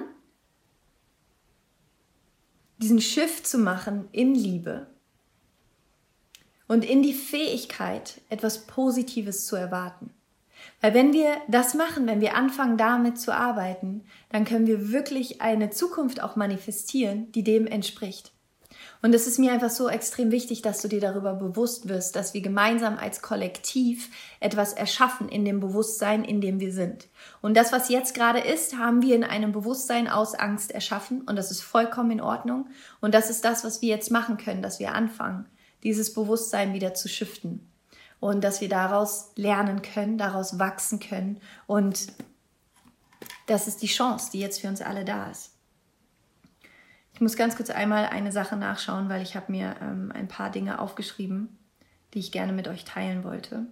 diesen 2.78 3.02
Shift 3.02 3.46
zu 3.46 3.58
machen 3.58 4.08
in 4.12 4.34
Liebe 4.34 4.86
und 6.68 6.86
in 6.86 7.02
die 7.02 7.12
Fähigkeit, 7.12 8.22
etwas 8.30 8.66
Positives 8.66 9.44
zu 9.44 9.56
erwarten. 9.56 10.13
Weil 10.84 10.92
wenn 10.92 11.14
wir 11.14 11.38
das 11.48 11.72
machen, 11.72 12.06
wenn 12.06 12.20
wir 12.20 12.36
anfangen 12.36 12.76
damit 12.76 13.18
zu 13.18 13.34
arbeiten, 13.34 14.04
dann 14.28 14.44
können 14.44 14.66
wir 14.66 14.92
wirklich 14.92 15.40
eine 15.40 15.70
Zukunft 15.70 16.22
auch 16.22 16.36
manifestieren, 16.36 17.32
die 17.32 17.42
dem 17.42 17.66
entspricht. 17.66 18.32
Und 19.00 19.14
es 19.14 19.26
ist 19.26 19.38
mir 19.38 19.52
einfach 19.52 19.70
so 19.70 19.88
extrem 19.88 20.30
wichtig, 20.30 20.60
dass 20.60 20.82
du 20.82 20.88
dir 20.88 21.00
darüber 21.00 21.32
bewusst 21.32 21.88
wirst, 21.88 22.16
dass 22.16 22.34
wir 22.34 22.42
gemeinsam 22.42 22.98
als 22.98 23.22
Kollektiv 23.22 24.10
etwas 24.40 24.74
erschaffen 24.74 25.30
in 25.30 25.46
dem 25.46 25.58
Bewusstsein, 25.58 26.22
in 26.22 26.42
dem 26.42 26.60
wir 26.60 26.70
sind. 26.70 27.08
Und 27.40 27.56
das, 27.56 27.72
was 27.72 27.88
jetzt 27.88 28.14
gerade 28.14 28.40
ist, 28.40 28.76
haben 28.76 29.00
wir 29.00 29.16
in 29.16 29.24
einem 29.24 29.52
Bewusstsein 29.52 30.06
aus 30.06 30.34
Angst 30.34 30.70
erschaffen 30.70 31.22
und 31.22 31.36
das 31.36 31.50
ist 31.50 31.62
vollkommen 31.62 32.10
in 32.10 32.20
Ordnung. 32.20 32.68
Und 33.00 33.14
das 33.14 33.30
ist 33.30 33.46
das, 33.46 33.64
was 33.64 33.80
wir 33.80 33.88
jetzt 33.88 34.10
machen 34.10 34.36
können, 34.36 34.60
dass 34.60 34.80
wir 34.80 34.92
anfangen, 34.92 35.46
dieses 35.82 36.12
Bewusstsein 36.12 36.74
wieder 36.74 36.92
zu 36.92 37.08
shiften 37.08 37.70
und 38.24 38.42
dass 38.42 38.62
wir 38.62 38.70
daraus 38.70 39.32
lernen 39.36 39.82
können, 39.82 40.16
daraus 40.16 40.58
wachsen 40.58 40.98
können 40.98 41.42
und 41.66 42.06
das 43.46 43.68
ist 43.68 43.82
die 43.82 43.86
Chance, 43.86 44.30
die 44.32 44.40
jetzt 44.40 44.62
für 44.62 44.68
uns 44.68 44.80
alle 44.80 45.04
da 45.04 45.30
ist. 45.30 45.50
Ich 47.12 47.20
muss 47.20 47.36
ganz 47.36 47.54
kurz 47.54 47.68
einmal 47.68 48.06
eine 48.06 48.32
Sache 48.32 48.56
nachschauen, 48.56 49.10
weil 49.10 49.20
ich 49.20 49.36
habe 49.36 49.52
mir 49.52 49.76
ähm, 49.82 50.10
ein 50.14 50.26
paar 50.26 50.48
Dinge 50.48 50.78
aufgeschrieben, 50.78 51.58
die 52.14 52.18
ich 52.18 52.32
gerne 52.32 52.54
mit 52.54 52.66
euch 52.66 52.86
teilen 52.86 53.24
wollte. 53.24 53.66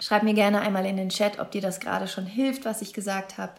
Schreibt 0.00 0.24
mir 0.24 0.34
gerne 0.34 0.60
einmal 0.60 0.84
in 0.84 0.96
den 0.96 1.10
Chat, 1.10 1.38
ob 1.38 1.52
dir 1.52 1.62
das 1.62 1.78
gerade 1.78 2.08
schon 2.08 2.26
hilft, 2.26 2.64
was 2.64 2.82
ich 2.82 2.92
gesagt 2.92 3.38
habe. 3.38 3.52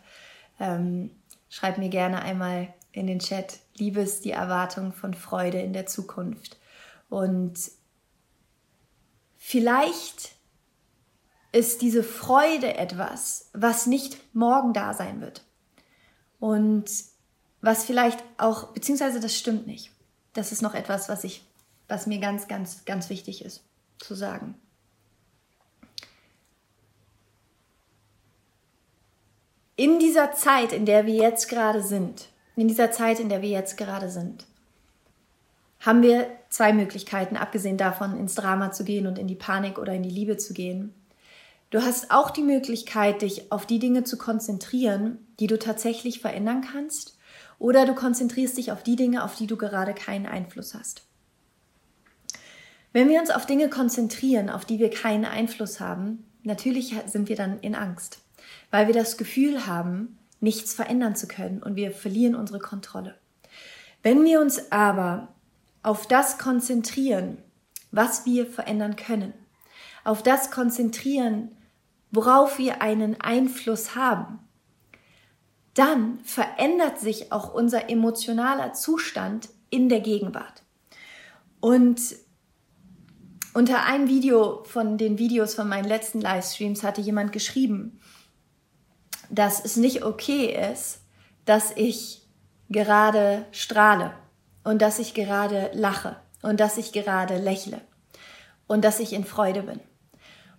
Ähm, 0.59 1.11
schreibt 1.47 1.77
mir 1.77 1.87
gerne 1.87 2.21
einmal 2.23 2.73
in 2.91 3.07
den 3.07 3.19
Chat, 3.19 3.59
Liebes, 3.77 4.19
die 4.19 4.31
Erwartung 4.31 4.91
von 4.91 5.13
Freude 5.13 5.61
in 5.61 5.71
der 5.71 5.85
Zukunft. 5.85 6.57
Und 7.09 7.57
vielleicht 9.45 10.31
ist 11.51 11.81
diese 11.81 12.01
Freude 12.01 12.77
etwas, 12.77 13.49
was 13.53 13.87
nicht 13.87 14.17
morgen 14.33 14.71
da 14.71 14.93
sein 14.93 15.19
wird. 15.19 15.43
Und 16.39 16.85
was 17.61 17.83
vielleicht 17.83 18.23
auch, 18.37 18.71
beziehungsweise 18.73 19.19
das 19.19 19.37
stimmt 19.37 19.67
nicht. 19.67 19.91
Das 20.31 20.53
ist 20.53 20.61
noch 20.61 20.73
etwas, 20.73 21.09
was 21.09 21.25
ich, 21.25 21.45
was 21.89 22.07
mir 22.07 22.19
ganz, 22.19 22.47
ganz, 22.47 22.85
ganz 22.85 23.09
wichtig 23.09 23.43
ist 23.43 23.65
zu 23.99 24.15
sagen. 24.15 24.55
In 29.75 29.99
dieser 29.99 30.31
Zeit, 30.31 30.71
in 30.71 30.85
der 30.85 31.05
wir 31.05 31.15
jetzt 31.15 31.49
gerade 31.49 31.83
sind, 31.83 32.29
in 32.55 32.69
dieser 32.69 32.91
Zeit, 32.91 33.19
in 33.19 33.27
der 33.27 33.41
wir 33.41 33.49
jetzt 33.49 33.75
gerade 33.75 34.09
sind, 34.09 34.47
haben 35.83 36.01
wir 36.01 36.27
zwei 36.49 36.71
Möglichkeiten, 36.71 37.35
abgesehen 37.35 37.77
davon, 37.77 38.17
ins 38.17 38.35
Drama 38.35 38.71
zu 38.71 38.83
gehen 38.85 39.05
und 39.05 39.19
in 39.19 39.27
die 39.27 39.35
Panik 39.35 39.77
oder 39.77 39.93
in 39.93 40.03
die 40.03 40.09
Liebe 40.09 40.37
zu 40.37 40.53
gehen. 40.53 40.93
Du 41.71 41.81
hast 41.81 42.09
auch 42.11 42.29
die 42.29 42.43
Möglichkeit, 42.43 43.21
dich 43.21 43.51
auf 43.51 43.65
die 43.65 43.79
Dinge 43.79 44.03
zu 44.03 44.17
konzentrieren, 44.17 45.17
die 45.39 45.47
du 45.47 45.59
tatsächlich 45.59 46.21
verändern 46.21 46.61
kannst 46.61 47.17
oder 47.59 47.85
du 47.85 47.95
konzentrierst 47.95 48.57
dich 48.57 48.71
auf 48.71 48.83
die 48.83 48.95
Dinge, 48.95 49.23
auf 49.23 49.35
die 49.35 49.47
du 49.47 49.57
gerade 49.57 49.93
keinen 49.93 50.25
Einfluss 50.25 50.73
hast. 50.73 51.03
Wenn 52.93 53.09
wir 53.09 53.19
uns 53.19 53.31
auf 53.31 53.45
Dinge 53.45 53.69
konzentrieren, 53.69 54.49
auf 54.49 54.65
die 54.65 54.79
wir 54.79 54.89
keinen 54.89 55.25
Einfluss 55.25 55.79
haben, 55.79 56.25
natürlich 56.43 56.95
sind 57.07 57.27
wir 57.27 57.35
dann 57.35 57.59
in 57.59 57.75
Angst, 57.75 58.19
weil 58.69 58.87
wir 58.87 58.93
das 58.93 59.17
Gefühl 59.17 59.65
haben, 59.65 60.19
nichts 60.39 60.73
verändern 60.73 61.15
zu 61.15 61.27
können 61.27 61.63
und 61.63 61.75
wir 61.75 61.91
verlieren 61.91 62.35
unsere 62.35 62.59
Kontrolle. 62.59 63.15
Wenn 64.03 64.23
wir 64.23 64.39
uns 64.39 64.71
aber 64.71 65.32
auf 65.83 66.07
das 66.07 66.37
konzentrieren, 66.37 67.37
was 67.91 68.25
wir 68.25 68.47
verändern 68.47 68.95
können, 68.95 69.33
auf 70.03 70.23
das 70.23 70.49
konzentrieren, 70.49 71.51
worauf 72.11 72.57
wir 72.57 72.81
einen 72.81 73.19
Einfluss 73.21 73.95
haben, 73.95 74.39
dann 75.73 76.19
verändert 76.23 76.99
sich 76.99 77.31
auch 77.31 77.53
unser 77.53 77.89
emotionaler 77.89 78.73
Zustand 78.73 79.49
in 79.69 79.89
der 79.89 80.01
Gegenwart. 80.01 80.63
Und 81.59 81.99
unter 83.53 83.83
einem 83.85 84.07
Video 84.07 84.63
von 84.65 84.97
den 84.97 85.17
Videos 85.17 85.55
von 85.55 85.67
meinen 85.67 85.87
letzten 85.87 86.21
Livestreams 86.21 86.83
hatte 86.83 87.01
jemand 87.01 87.31
geschrieben, 87.31 87.99
dass 89.29 89.63
es 89.63 89.77
nicht 89.77 90.03
okay 90.03 90.71
ist, 90.71 91.01
dass 91.45 91.71
ich 91.75 92.27
gerade 92.69 93.45
strahle 93.51 94.13
und 94.63 94.81
dass 94.81 94.99
ich 94.99 95.13
gerade 95.13 95.71
lache 95.73 96.15
und 96.41 96.59
dass 96.59 96.77
ich 96.77 96.91
gerade 96.91 97.37
lächle 97.37 97.81
und 98.67 98.83
dass 98.83 98.99
ich 98.99 99.13
in 99.13 99.25
Freude 99.25 99.63
bin. 99.63 99.79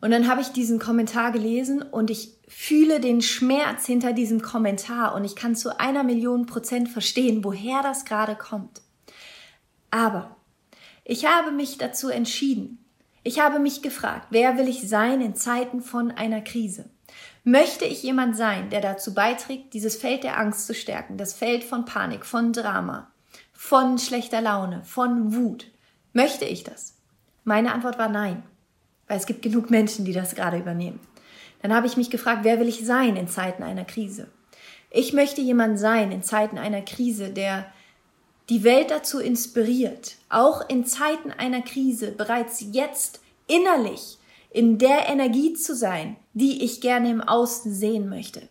Und 0.00 0.10
dann 0.10 0.28
habe 0.28 0.42
ich 0.42 0.48
diesen 0.48 0.78
Kommentar 0.78 1.32
gelesen 1.32 1.80
und 1.80 2.10
ich 2.10 2.34
fühle 2.46 3.00
den 3.00 3.22
Schmerz 3.22 3.86
hinter 3.86 4.12
diesem 4.12 4.42
Kommentar 4.42 5.14
und 5.14 5.24
ich 5.24 5.34
kann 5.34 5.56
zu 5.56 5.80
einer 5.80 6.04
Million 6.04 6.44
Prozent 6.44 6.90
verstehen, 6.90 7.42
woher 7.42 7.82
das 7.82 8.04
gerade 8.04 8.36
kommt. 8.36 8.82
Aber 9.90 10.36
ich 11.04 11.24
habe 11.26 11.52
mich 11.52 11.78
dazu 11.78 12.10
entschieden. 12.10 12.84
Ich 13.22 13.40
habe 13.40 13.58
mich 13.58 13.80
gefragt, 13.80 14.26
wer 14.28 14.58
will 14.58 14.68
ich 14.68 14.86
sein 14.86 15.22
in 15.22 15.34
Zeiten 15.34 15.80
von 15.80 16.10
einer 16.10 16.42
Krise? 16.42 16.90
Möchte 17.42 17.86
ich 17.86 18.02
jemand 18.02 18.36
sein, 18.36 18.68
der 18.68 18.82
dazu 18.82 19.14
beiträgt, 19.14 19.72
dieses 19.72 19.96
Feld 19.96 20.24
der 20.24 20.38
Angst 20.38 20.66
zu 20.66 20.74
stärken, 20.74 21.16
das 21.16 21.32
Feld 21.32 21.64
von 21.64 21.86
Panik, 21.86 22.26
von 22.26 22.52
Drama, 22.52 23.10
von 23.68 23.98
schlechter 23.98 24.40
Laune, 24.40 24.82
von 24.84 25.34
Wut? 25.34 25.66
Möchte 26.12 26.44
ich 26.44 26.64
das? 26.64 26.94
Meine 27.44 27.72
Antwort 27.72 27.98
war 27.98 28.08
nein 28.08 28.42
weil 29.06 29.18
es 29.18 29.26
gibt 29.26 29.42
genug 29.42 29.70
Menschen, 29.70 30.04
die 30.04 30.12
das 30.12 30.34
gerade 30.34 30.58
übernehmen. 30.58 31.00
Dann 31.62 31.74
habe 31.74 31.86
ich 31.86 31.96
mich 31.96 32.10
gefragt, 32.10 32.40
wer 32.42 32.60
will 32.60 32.68
ich 32.68 32.84
sein 32.84 33.16
in 33.16 33.28
Zeiten 33.28 33.62
einer 33.62 33.84
Krise? 33.84 34.28
Ich 34.90 35.12
möchte 35.12 35.40
jemand 35.40 35.78
sein 35.78 36.12
in 36.12 36.22
Zeiten 36.22 36.58
einer 36.58 36.82
Krise, 36.82 37.30
der 37.30 37.66
die 38.48 38.64
Welt 38.64 38.90
dazu 38.90 39.18
inspiriert, 39.18 40.16
auch 40.28 40.68
in 40.68 40.84
Zeiten 40.84 41.30
einer 41.30 41.62
Krise 41.62 42.12
bereits 42.12 42.64
jetzt 42.72 43.20
innerlich 43.46 44.18
in 44.50 44.78
der 44.78 45.08
Energie 45.08 45.54
zu 45.54 45.74
sein, 45.74 46.16
die 46.32 46.62
ich 46.62 46.80
gerne 46.80 47.10
im 47.10 47.20
Außen 47.20 47.74
sehen 47.74 48.08
möchte. 48.08 48.42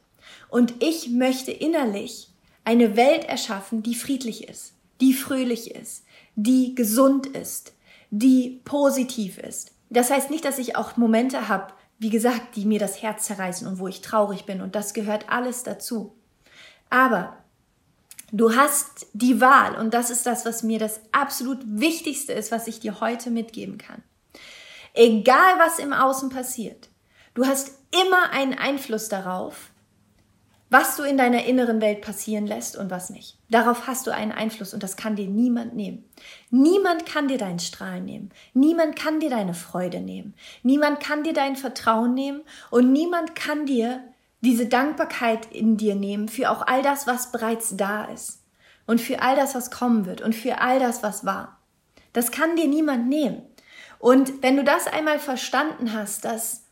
Und 0.49 0.83
ich 0.83 1.09
möchte 1.09 1.51
innerlich 1.51 2.29
eine 2.65 2.97
Welt 2.97 3.25
erschaffen, 3.25 3.83
die 3.83 3.95
friedlich 3.95 4.49
ist, 4.49 4.72
die 5.01 5.13
fröhlich 5.13 5.75
ist, 5.75 6.05
die 6.35 6.75
gesund 6.75 7.27
ist, 7.27 7.73
die 8.09 8.61
positiv 8.63 9.37
ist, 9.37 9.73
das 9.93 10.09
heißt 10.09 10.31
nicht, 10.31 10.43
dass 10.43 10.57
ich 10.57 10.75
auch 10.75 10.97
Momente 10.97 11.47
habe, 11.47 11.71
wie 11.99 12.09
gesagt, 12.09 12.55
die 12.55 12.65
mir 12.65 12.79
das 12.79 13.01
Herz 13.03 13.25
zerreißen 13.25 13.67
und 13.67 13.77
wo 13.77 13.87
ich 13.87 14.01
traurig 14.01 14.45
bin 14.45 14.59
und 14.59 14.75
das 14.75 14.95
gehört 14.95 15.29
alles 15.29 15.61
dazu. 15.61 16.15
Aber 16.89 17.37
du 18.31 18.55
hast 18.55 19.05
die 19.13 19.39
Wahl 19.39 19.75
und 19.75 19.93
das 19.93 20.09
ist 20.09 20.25
das, 20.25 20.45
was 20.45 20.63
mir 20.63 20.79
das 20.79 20.99
absolut 21.11 21.59
Wichtigste 21.63 22.33
ist, 22.33 22.51
was 22.51 22.67
ich 22.67 22.79
dir 22.79 23.01
heute 23.01 23.29
mitgeben 23.29 23.77
kann. 23.77 24.01
Egal 24.95 25.59
was 25.59 25.77
im 25.77 25.93
Außen 25.93 26.29
passiert, 26.29 26.89
du 27.35 27.45
hast 27.45 27.71
immer 27.91 28.31
einen 28.31 28.55
Einfluss 28.55 29.09
darauf, 29.09 29.71
was 30.73 30.95
du 30.95 31.03
in 31.03 31.17
deiner 31.17 31.45
inneren 31.45 31.81
Welt 31.81 32.01
passieren 32.01 32.47
lässt 32.47 32.75
und 32.75 32.89
was 32.89 33.11
nicht. 33.11 33.37
Darauf 33.51 33.85
hast 33.85 34.07
du 34.07 34.11
einen 34.11 34.31
Einfluss 34.31 34.73
und 34.73 34.81
das 34.81 34.97
kann 34.97 35.15
dir 35.15 35.27
niemand 35.27 35.75
nehmen. 35.75 36.03
Niemand 36.49 37.05
kann 37.05 37.27
dir 37.27 37.37
deinen 37.37 37.59
Strahlen 37.59 38.05
nehmen. 38.05 38.31
Niemand 38.55 38.95
kann 38.95 39.19
dir 39.19 39.29
deine 39.29 39.53
Freude 39.53 40.01
nehmen. 40.01 40.33
Niemand 40.63 40.99
kann 40.99 41.23
dir 41.23 41.33
dein 41.33 41.55
Vertrauen 41.57 42.15
nehmen 42.15 42.41
und 42.71 42.91
niemand 42.91 43.35
kann 43.35 43.67
dir 43.67 44.03
diese 44.41 44.65
Dankbarkeit 44.65 45.45
in 45.51 45.77
dir 45.77 45.93
nehmen 45.93 46.27
für 46.27 46.49
auch 46.49 46.65
all 46.65 46.81
das, 46.81 47.05
was 47.05 47.31
bereits 47.31 47.77
da 47.77 48.05
ist 48.05 48.41
und 48.87 48.99
für 48.99 49.21
all 49.21 49.35
das, 49.35 49.53
was 49.53 49.69
kommen 49.69 50.07
wird 50.07 50.21
und 50.21 50.33
für 50.33 50.59
all 50.59 50.79
das, 50.79 51.03
was 51.03 51.23
war. 51.23 51.59
Das 52.13 52.31
kann 52.31 52.55
dir 52.55 52.67
niemand 52.67 53.07
nehmen. 53.07 53.43
Und 53.99 54.41
wenn 54.41 54.57
du 54.57 54.63
das 54.63 54.87
einmal 54.87 55.19
verstanden 55.19 55.93
hast, 55.93 56.25
dass 56.25 56.63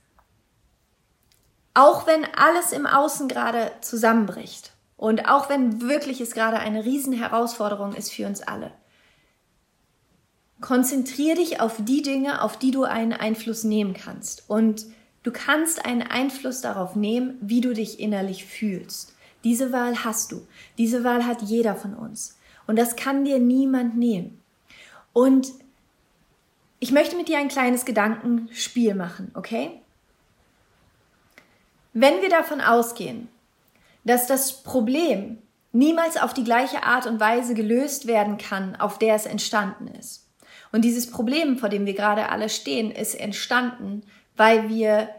auch 1.74 2.08
wenn 2.08 2.26
alles 2.36 2.72
im 2.72 2.86
Außen 2.86 3.28
gerade 3.28 3.72
zusammenbricht 3.82 4.72
und 4.98 5.30
auch 5.30 5.50
wenn 5.50 5.82
wirklich 5.82 6.22
es 6.22 6.32
gerade 6.32 6.60
eine 6.60 6.86
Riesenherausforderung 6.86 7.94
ist 7.94 8.12
für 8.12 8.28
uns 8.28 8.42
alle, 8.42 8.72
konzentriere 10.62 11.38
dich 11.38 11.60
auf 11.60 11.78
die 11.80 12.02
Dinge, 12.02 12.42
auf 12.42 12.58
die 12.58 12.72
du 12.72 12.84
einen 12.84 13.14
Einfluss 13.14 13.64
nehmen 13.64 13.94
kannst. 13.94 14.50
Und 14.50 14.86
du 15.24 15.32
kannst 15.32 15.86
einen 15.86 16.04
Einfluss 16.04 16.62
darauf 16.62 16.96
nehmen, 16.96 17.38
wie 17.42 17.62
du 17.62 17.74
dich 17.74 18.00
innerlich 18.00 18.46
fühlst. 18.46 19.16
Diese 19.44 19.72
Wahl 19.72 20.04
hast 20.04 20.32
du. 20.32 20.48
Diese 20.78 21.04
Wahl 21.04 21.26
hat 21.26 21.42
jeder 21.42 21.76
von 21.76 21.96
uns. 21.96 22.38
Und 22.68 22.78
das 22.78 22.96
kann 22.96 23.26
dir 23.26 23.40
niemand 23.40 23.98
nehmen. 23.98 24.40
Und 25.14 25.52
ich 26.80 26.92
möchte 26.92 27.16
mit 27.16 27.28
dir 27.28 27.40
ein 27.40 27.48
kleines 27.48 27.86
Gedankenspiel 27.86 28.94
machen, 28.96 29.32
okay? 29.34 29.81
Wenn 31.94 32.22
wir 32.22 32.30
davon 32.30 32.62
ausgehen, 32.62 33.28
dass 34.04 34.28
das 34.28 34.64
Problem 34.64 35.40
niemals 35.74 36.18
auf 36.18 36.34
die 36.34 36.44
gleiche 36.44 36.84
Art 36.84 37.06
und 37.06 37.20
Weise 37.20 37.54
gelöst 37.54 38.08
werden 38.08 38.38
kann, 38.38 38.76
auf 38.76 38.98
der 38.98 39.16
es 39.16 39.26
entstanden 39.26 39.88
ist. 39.88 40.28
Und 40.72 40.86
dieses 40.86 41.10
Problem, 41.10 41.58
vor 41.58 41.70
dem 41.70 41.86
wir 41.86 41.94
gerade 41.94 42.30
alle 42.30 42.50
stehen, 42.50 42.92
ist 42.92 43.16
entstanden, 43.16 44.04
weil 44.38 44.70
wir 44.70 45.10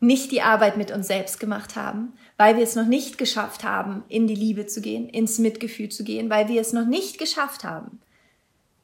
nicht 0.00 0.30
die 0.30 0.42
Arbeit 0.42 0.76
mit 0.76 0.90
uns 0.92 1.08
selbst 1.08 1.40
gemacht 1.40 1.74
haben, 1.74 2.12
weil 2.36 2.56
wir 2.56 2.62
es 2.62 2.76
noch 2.76 2.86
nicht 2.86 3.18
geschafft 3.18 3.64
haben, 3.64 4.04
in 4.08 4.26
die 4.26 4.34
Liebe 4.34 4.66
zu 4.66 4.80
gehen, 4.80 5.08
ins 5.08 5.38
Mitgefühl 5.38 5.88
zu 5.88 6.04
gehen, 6.04 6.30
weil 6.30 6.48
wir 6.48 6.60
es 6.60 6.72
noch 6.72 6.86
nicht 6.86 7.18
geschafft 7.18 7.64
haben, 7.64 8.00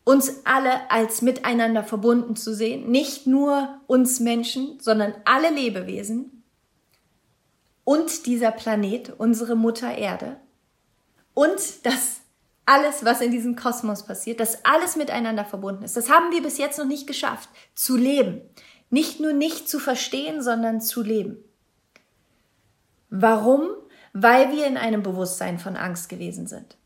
uns 0.03 0.45
alle 0.45 0.91
als 0.91 1.22
miteinander 1.22 1.85
verbunden 1.85 2.35
zu 2.37 2.55
sehen, 2.55 2.91
nicht 2.91 3.26
nur 3.26 3.80
uns 3.87 4.18
Menschen, 4.18 4.78
sondern 4.80 5.14
alle 5.24 5.51
Lebewesen 5.51 6.34
und 7.85 8.26
dieser 8.26 8.51
Planet, 8.51 9.12
unsere 9.18 9.57
Mutter 9.57 9.97
Erde 9.97 10.37
und 11.35 11.85
das 11.85 12.20
alles, 12.66 13.05
was 13.05 13.20
in 13.20 13.30
diesem 13.30 13.57
Kosmos 13.57 14.07
passiert, 14.07 14.41
dass 14.41 14.64
alles 14.64 14.97
miteinander 14.97 15.45
verbunden 15.45 15.85
ist. 15.85 15.97
Das 15.97 16.09
haben 16.09 16.32
wir 16.32 16.43
bis 16.43 16.59
jetzt 16.59 16.78
noch 16.78 16.87
nicht 16.87 17.07
geschafft, 17.07 17.49
zu 17.74 17.97
leben. 17.97 18.41
Nicht 18.91 19.20
nur 19.20 19.32
nicht 19.32 19.68
zu 19.68 19.78
verstehen, 19.78 20.43
sondern 20.43 20.80
zu 20.80 21.03
leben. 21.03 21.37
Warum? 23.11 23.68
Weil 24.12 24.53
wir 24.53 24.66
in 24.66 24.76
einem 24.76 25.03
Bewusstsein 25.03 25.59
von 25.59 25.76
Angst 25.76 26.09
gewesen 26.09 26.47
sind. 26.47 26.76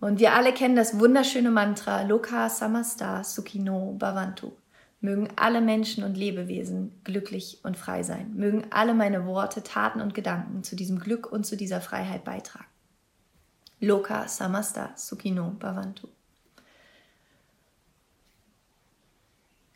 Und 0.00 0.20
wir 0.20 0.34
alle 0.34 0.52
kennen 0.52 0.76
das 0.76 1.00
wunderschöne 1.00 1.50
Mantra 1.50 2.02
Loka 2.02 2.50
Samasta 2.50 3.24
Sukhino 3.24 3.96
Bhavantu. 3.98 4.52
Mögen 5.06 5.28
alle 5.36 5.60
Menschen 5.60 6.02
und 6.02 6.16
Lebewesen 6.16 7.00
glücklich 7.04 7.60
und 7.62 7.76
frei 7.76 8.02
sein. 8.02 8.34
Mögen 8.34 8.66
alle 8.70 8.92
meine 8.92 9.24
Worte, 9.24 9.62
Taten 9.62 10.00
und 10.00 10.14
Gedanken 10.14 10.64
zu 10.64 10.74
diesem 10.74 10.98
Glück 10.98 11.30
und 11.30 11.46
zu 11.46 11.56
dieser 11.56 11.80
Freiheit 11.80 12.24
beitragen. 12.24 12.66
Loka 13.78 14.26
Samasta 14.26 14.90
Sukhino 14.96 15.52
Bhavantu. 15.60 16.08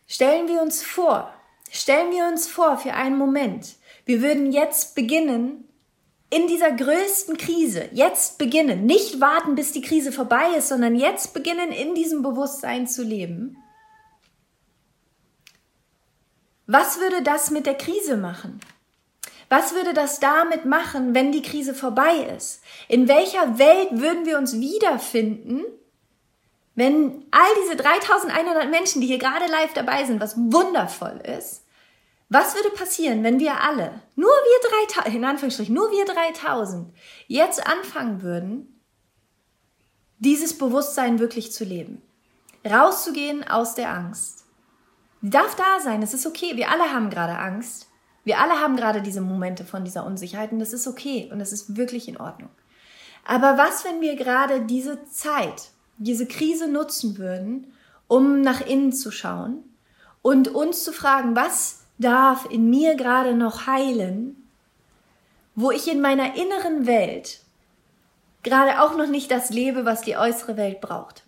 Stellen 0.09 0.49
wir 0.49 0.61
uns 0.63 0.83
vor, 0.83 1.33
stellen 1.71 2.11
wir 2.11 2.27
uns 2.27 2.49
vor 2.49 2.77
für 2.77 2.95
einen 2.95 3.17
Moment, 3.17 3.77
wir 4.07 4.23
würden 4.23 4.51
jetzt 4.51 4.97
beginnen, 4.97 5.63
in 6.29 6.49
dieser 6.49 6.73
größten 6.73 7.37
Krise 7.37 7.89
jetzt 7.93 8.39
beginnen, 8.39 8.85
nicht 8.85 9.21
warten, 9.21 9.55
bis 9.55 9.71
die 9.71 9.83
Krise 9.83 10.11
vorbei 10.11 10.57
ist, 10.59 10.71
sondern 10.71 10.97
jetzt 10.97 11.35
beginnen, 11.35 11.71
in 11.71 11.95
diesem 11.95 12.23
Bewusstsein 12.23 12.89
zu 12.89 13.05
leben, 13.05 13.57
was 16.73 17.01
würde 17.01 17.23
das 17.23 17.51
mit 17.51 17.67
der 17.67 17.75
Krise 17.75 18.17
machen? 18.17 18.61
Was 19.49 19.75
würde 19.75 19.93
das 19.93 20.21
damit 20.21 20.67
machen, 20.67 21.17
wenn 21.17 21.33
die 21.33 21.43
Krise 21.43 21.75
vorbei 21.75 22.29
ist? 22.37 22.63
In 22.87 23.09
welcher 23.09 23.59
Welt 23.59 23.89
würden 23.91 24.25
wir 24.25 24.39
uns 24.39 24.55
wiederfinden, 24.55 25.65
wenn 26.77 27.27
all 27.33 27.49
diese 27.65 27.75
3100 27.75 28.71
Menschen, 28.71 29.01
die 29.01 29.09
hier 29.09 29.19
gerade 29.19 29.47
live 29.47 29.73
dabei 29.73 30.05
sind, 30.05 30.21
was 30.21 30.37
wundervoll 30.37 31.21
ist, 31.37 31.65
was 32.29 32.55
würde 32.55 32.71
passieren, 32.71 33.25
wenn 33.25 33.41
wir 33.41 33.61
alle, 33.61 34.03
nur 34.15 34.31
wir 34.31 34.87
3000, 34.95 35.17
in 35.17 35.25
Anführungsstrichen, 35.25 35.75
nur 35.75 35.91
wir 35.91 36.05
3000, 36.05 36.95
jetzt 37.27 37.67
anfangen 37.67 38.23
würden, 38.23 38.81
dieses 40.21 40.57
Bewusstsein 40.57 41.19
wirklich 41.19 41.51
zu 41.51 41.65
leben? 41.65 42.01
Rauszugehen 42.65 43.43
aus 43.49 43.75
der 43.75 43.91
Angst. 43.91 44.40
Darf 45.23 45.55
da 45.55 45.81
sein, 45.81 46.03
es 46.03 46.15
ist 46.15 46.27
okay. 46.27 46.57
Wir 46.57 46.71
alle 46.71 46.93
haben 46.93 47.11
gerade 47.11 47.37
Angst. 47.39 47.89
Wir 48.25 48.39
alle 48.39 48.61
haben 48.61 48.77
gerade 48.77 49.03
diese 49.03 49.21
Momente 49.21 49.65
von 49.65 49.85
dieser 49.85 50.05
Unsicherheit 50.05 50.53
und 50.53 50.59
das 50.59 50.73
ist 50.73 50.87
okay 50.87 51.29
und 51.33 51.41
es 51.41 51.53
ist 51.53 51.77
wirklich 51.77 52.09
in 52.09 52.19
Ordnung. 52.19 52.51
Aber 53.25 53.59
was, 53.59 53.85
wenn 53.85 54.01
wir 54.01 54.17
gerade 54.17 54.63
diese 54.63 55.05
Zeit, 55.05 55.71
diese 55.99 56.27
Krise 56.27 56.69
nutzen 56.69 57.19
würden, 57.19 57.73
um 58.09 58.41
nach 58.41 58.61
innen 58.61 58.93
zu 58.93 59.11
schauen 59.11 59.63
und 60.23 60.49
uns 60.49 60.85
zu 60.85 60.93
fragen, 60.93 61.37
was 61.37 61.85
darf 61.99 62.47
in 62.51 62.69
mir 62.71 62.95
gerade 62.95 63.35
noch 63.35 63.67
heilen, 63.67 64.37
wo 65.55 65.71
ich 65.71 65.91
in 65.91 66.01
meiner 66.01 66.37
inneren 66.37 66.87
Welt 66.87 67.41
gerade 68.43 68.83
auch 68.83 68.97
noch 68.97 69.07
nicht 69.07 69.31
das 69.31 69.51
lebe, 69.51 69.85
was 69.85 70.03
die 70.03 70.17
äußere 70.17 70.57
Welt 70.57 70.81
braucht. 70.81 71.25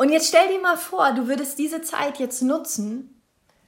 Und 0.00 0.08
jetzt 0.08 0.28
stell 0.28 0.48
dir 0.48 0.62
mal 0.62 0.78
vor, 0.78 1.12
du 1.12 1.28
würdest 1.28 1.58
diese 1.58 1.82
Zeit 1.82 2.18
jetzt 2.18 2.40
nutzen, 2.40 3.22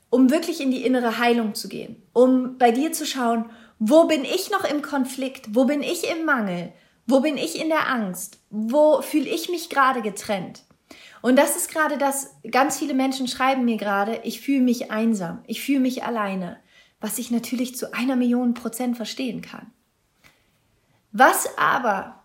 um 0.08 0.30
wirklich 0.30 0.62
in 0.62 0.70
die 0.70 0.82
innere 0.82 1.18
Heilung 1.18 1.54
zu 1.54 1.68
gehen, 1.68 2.02
um 2.14 2.56
bei 2.56 2.70
dir 2.70 2.90
zu 2.90 3.04
schauen, 3.04 3.50
wo 3.78 4.04
bin 4.04 4.24
ich 4.24 4.50
noch 4.50 4.64
im 4.64 4.80
Konflikt, 4.80 5.54
wo 5.54 5.66
bin 5.66 5.82
ich 5.82 6.10
im 6.10 6.24
Mangel, 6.24 6.72
wo 7.06 7.20
bin 7.20 7.36
ich 7.36 7.60
in 7.60 7.68
der 7.68 7.86
Angst, 7.86 8.38
wo 8.48 9.02
fühle 9.02 9.28
ich 9.28 9.50
mich 9.50 9.68
gerade 9.68 10.00
getrennt. 10.00 10.64
Und 11.20 11.36
das 11.36 11.54
ist 11.54 11.70
gerade 11.70 11.98
das, 11.98 12.34
ganz 12.50 12.78
viele 12.78 12.94
Menschen 12.94 13.28
schreiben 13.28 13.66
mir 13.66 13.76
gerade, 13.76 14.22
ich 14.24 14.40
fühle 14.40 14.62
mich 14.62 14.90
einsam, 14.90 15.44
ich 15.46 15.62
fühle 15.62 15.80
mich 15.80 16.02
alleine, 16.02 16.56
was 16.98 17.18
ich 17.18 17.30
natürlich 17.30 17.76
zu 17.76 17.92
einer 17.92 18.16
Million 18.16 18.54
Prozent 18.54 18.96
verstehen 18.96 19.42
kann. 19.42 19.70
Was 21.10 21.58
aber, 21.58 22.21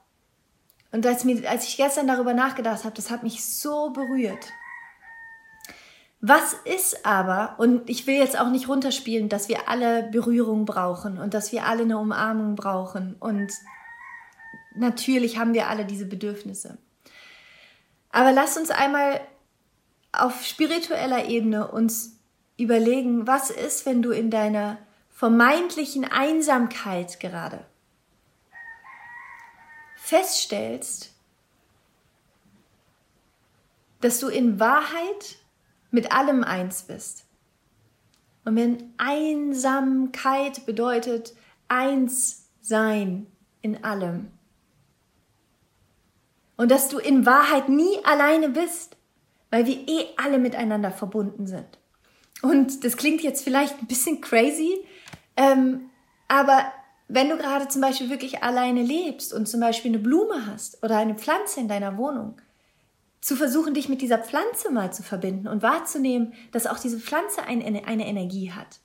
und 0.97 1.05
als, 1.05 1.25
mir, 1.25 1.47
als 1.47 1.67
ich 1.67 1.77
gestern 1.77 2.07
darüber 2.07 2.33
nachgedacht 2.33 2.83
habe, 2.83 2.95
das 2.95 3.11
hat 3.11 3.21
mich 3.21 3.45
so 3.45 3.91
berührt. 3.91 4.51
Was 6.21 6.53
ist 6.65 7.05
aber, 7.05 7.53
und 7.59 7.87
ich 7.87 8.07
will 8.07 8.15
jetzt 8.15 8.39
auch 8.39 8.49
nicht 8.49 8.67
runterspielen, 8.67 9.29
dass 9.29 9.47
wir 9.47 9.69
alle 9.69 10.09
Berührung 10.09 10.65
brauchen 10.65 11.19
und 11.19 11.35
dass 11.35 11.51
wir 11.51 11.67
alle 11.67 11.83
eine 11.83 11.99
Umarmung 11.99 12.55
brauchen 12.55 13.15
und 13.19 13.53
natürlich 14.75 15.37
haben 15.37 15.53
wir 15.53 15.67
alle 15.67 15.85
diese 15.85 16.07
Bedürfnisse. 16.07 16.79
Aber 18.09 18.31
lass 18.31 18.57
uns 18.57 18.71
einmal 18.71 19.21
auf 20.11 20.43
spiritueller 20.43 21.25
Ebene 21.25 21.67
uns 21.67 22.19
überlegen, 22.57 23.27
was 23.27 23.51
ist, 23.51 23.85
wenn 23.85 24.01
du 24.01 24.09
in 24.09 24.31
deiner 24.31 24.79
vermeintlichen 25.11 26.05
Einsamkeit 26.05 27.19
gerade 27.19 27.59
feststellst, 30.07 31.13
dass 33.99 34.19
du 34.19 34.29
in 34.29 34.57
Wahrheit 34.57 35.37
mit 35.91 36.13
allem 36.13 36.45
eins 36.45 36.83
bist. 36.83 37.25
Und 38.45 38.55
wenn 38.55 38.93
Einsamkeit 38.97 40.65
bedeutet 40.65 41.35
eins 41.67 42.47
sein 42.61 43.27
in 43.61 43.83
allem, 43.83 44.31
und 46.55 46.71
dass 46.71 46.87
du 46.89 46.97
in 46.97 47.25
Wahrheit 47.25 47.69
nie 47.69 48.03
alleine 48.03 48.49
bist, 48.49 48.97
weil 49.51 49.67
wir 49.67 49.87
eh 49.87 50.07
alle 50.15 50.39
miteinander 50.39 50.89
verbunden 50.89 51.45
sind. 51.45 51.77
Und 52.41 52.83
das 52.83 52.97
klingt 52.97 53.21
jetzt 53.21 53.43
vielleicht 53.43 53.79
ein 53.79 53.87
bisschen 53.87 54.21
crazy, 54.21 54.83
ähm, 55.35 55.91
aber 56.27 56.71
wenn 57.07 57.29
du 57.29 57.37
gerade 57.37 57.67
zum 57.67 57.81
Beispiel 57.81 58.09
wirklich 58.09 58.43
alleine 58.43 58.81
lebst 58.81 59.33
und 59.33 59.47
zum 59.47 59.59
Beispiel 59.59 59.91
eine 59.91 59.99
Blume 59.99 60.45
hast 60.45 60.83
oder 60.83 60.97
eine 60.97 61.15
Pflanze 61.15 61.59
in 61.59 61.67
deiner 61.67 61.97
Wohnung, 61.97 62.41
zu 63.21 63.35
versuchen, 63.35 63.73
dich 63.73 63.89
mit 63.89 64.01
dieser 64.01 64.19
Pflanze 64.19 64.71
mal 64.71 64.93
zu 64.93 65.03
verbinden 65.03 65.47
und 65.47 65.61
wahrzunehmen, 65.61 66.33
dass 66.51 66.67
auch 66.67 66.79
diese 66.79 66.99
Pflanze 66.99 67.43
eine, 67.43 67.85
eine 67.85 68.07
Energie 68.07 68.51
hat. 68.51 68.79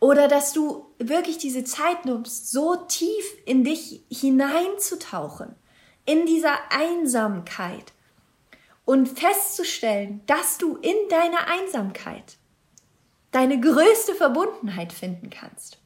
Oder 0.00 0.28
dass 0.28 0.52
du 0.52 0.86
wirklich 0.98 1.38
diese 1.38 1.64
Zeit 1.64 2.04
nimmst, 2.04 2.50
so 2.50 2.76
tief 2.88 3.24
in 3.46 3.64
dich 3.64 4.04
hineinzutauchen 4.10 5.54
in 6.04 6.26
dieser 6.26 6.54
Einsamkeit 6.70 7.92
und 8.84 9.08
festzustellen, 9.08 10.20
dass 10.26 10.58
du 10.58 10.76
in 10.76 10.96
deiner 11.08 11.46
Einsamkeit 11.46 12.36
deine 13.30 13.60
größte 13.60 14.14
Verbundenheit 14.14 14.92
finden 14.92 15.30
kannst. 15.30 15.81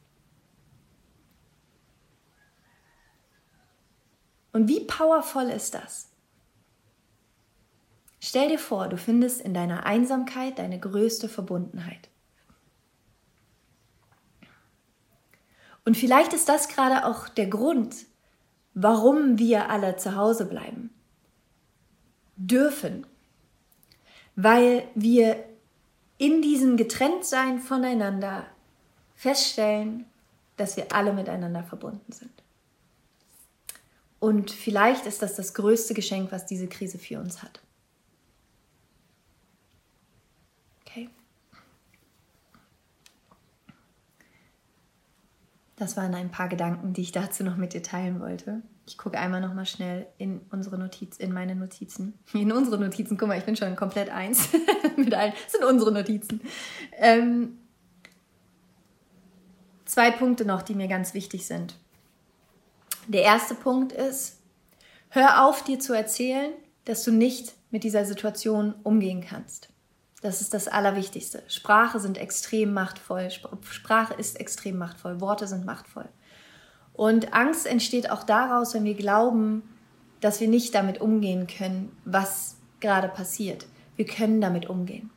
Und 4.57 4.67
wie 4.67 4.79
powerful 4.79 5.51
ist 5.51 5.75
das? 5.75 6.09
Stell 8.19 8.49
dir 8.49 8.57
vor, 8.57 8.87
du 8.87 8.97
findest 8.97 9.39
in 9.39 9.53
deiner 9.53 9.85
Einsamkeit 9.85 10.57
deine 10.57 10.79
größte 10.79 11.29
Verbundenheit. 11.29 12.09
Und 15.85 15.95
vielleicht 15.95 16.33
ist 16.33 16.49
das 16.49 16.69
gerade 16.69 17.05
auch 17.05 17.29
der 17.29 17.45
Grund, 17.45 17.97
warum 18.73 19.37
wir 19.37 19.69
alle 19.69 19.97
zu 19.97 20.15
Hause 20.15 20.45
bleiben. 20.45 20.89
Dürfen. 22.35 23.05
Weil 24.35 24.87
wir 24.95 25.45
in 26.17 26.41
diesem 26.41 26.77
Getrenntsein 26.77 27.59
voneinander 27.59 28.47
feststellen, 29.13 30.07
dass 30.55 30.77
wir 30.77 30.91
alle 30.93 31.13
miteinander 31.13 31.61
verbunden 31.63 32.11
sind. 32.11 32.31
Und 34.19 34.51
vielleicht 34.51 35.05
ist 35.05 35.21
das 35.21 35.35
das 35.35 35.53
größte 35.53 35.93
Geschenk, 35.93 36.31
was 36.31 36.45
diese 36.45 36.67
Krise 36.67 36.97
für 36.97 37.19
uns 37.19 37.43
hat. 37.43 37.61
Okay. 40.81 41.09
Das 45.75 45.95
waren 45.97 46.15
ein 46.15 46.31
paar 46.31 46.49
Gedanken, 46.49 46.93
die 46.93 47.01
ich 47.01 47.11
dazu 47.11 47.43
noch 47.43 47.57
mit 47.57 47.73
dir 47.73 47.83
teilen 47.83 48.19
wollte. 48.19 48.63
Ich 48.87 48.97
gucke 48.97 49.19
einmal 49.19 49.41
noch 49.41 49.53
mal 49.53 49.65
schnell 49.65 50.07
in 50.17 50.41
unsere 50.49 50.79
Notiz, 50.79 51.17
in 51.17 51.33
meine 51.33 51.55
Notizen. 51.55 52.13
In 52.33 52.51
unsere 52.51 52.79
Notizen. 52.79 53.17
Guck 53.17 53.27
mal, 53.27 53.37
ich 53.37 53.43
bin 53.43 53.55
schon 53.55 53.75
komplett 53.75 54.09
eins 54.09 54.49
mit 54.97 55.13
allen. 55.13 55.33
Das 55.43 55.51
sind 55.51 55.65
unsere 55.65 55.91
Notizen. 55.91 56.41
Ähm, 56.93 57.57
zwei 59.83 60.09
Punkte 60.11 60.45
noch, 60.45 60.61
die 60.61 60.73
mir 60.73 60.87
ganz 60.87 61.13
wichtig 61.13 61.45
sind. 61.45 61.75
Der 63.07 63.23
erste 63.23 63.55
Punkt 63.55 63.93
ist, 63.93 64.37
hör 65.09 65.45
auf, 65.45 65.63
dir 65.63 65.79
zu 65.79 65.93
erzählen, 65.93 66.51
dass 66.83 67.03
du 67.03 67.11
nicht 67.11 67.53
mit 67.71 67.83
dieser 67.83 68.05
Situation 68.05 68.73
umgehen 68.83 69.25
kannst. 69.27 69.69
Das 70.21 70.41
ist 70.41 70.53
das 70.53 70.67
Allerwichtigste. 70.67 71.41
Sprache 71.47 72.01
sind 72.01 72.17
extrem 72.17 72.73
machtvoll. 72.73 73.29
Sprache 73.69 74.13
ist 74.15 74.39
extrem 74.39 74.77
machtvoll. 74.77 75.21
Worte 75.21 75.47
sind 75.47 75.65
machtvoll. 75.65 76.09
Und 76.91 77.33
Angst 77.33 77.65
entsteht 77.65 78.09
auch 78.11 78.23
daraus, 78.23 78.73
wenn 78.73 78.83
wir 78.83 78.95
glauben, 78.95 79.63
dass 80.19 80.41
wir 80.41 80.49
nicht 80.49 80.75
damit 80.75 80.99
umgehen 80.99 81.47
können, 81.47 81.95
was 82.03 82.57
gerade 82.81 83.07
passiert. 83.07 83.67
Wir 83.95 84.05
können 84.05 84.41
damit 84.41 84.69
umgehen. 84.69 85.11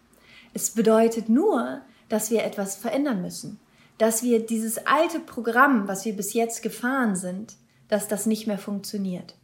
Es 0.55 0.70
bedeutet 0.70 1.28
nur, 1.28 1.80
dass 2.09 2.30
wir 2.30 2.45
etwas 2.45 2.76
verändern 2.76 3.20
müssen. 3.22 3.59
Dass 3.99 4.22
wir 4.22 4.47
dieses 4.47 4.86
alte 4.86 5.18
Programm, 5.18 5.88
was 5.88 6.05
wir 6.05 6.14
bis 6.14 6.34
jetzt 6.34 6.62
gefahren 6.62 7.16
sind, 7.16 7.57
dass 7.91 8.09
das 8.09 8.24
nicht 8.24 8.47
mehr 8.47 8.59
funktioniert. 8.59 9.34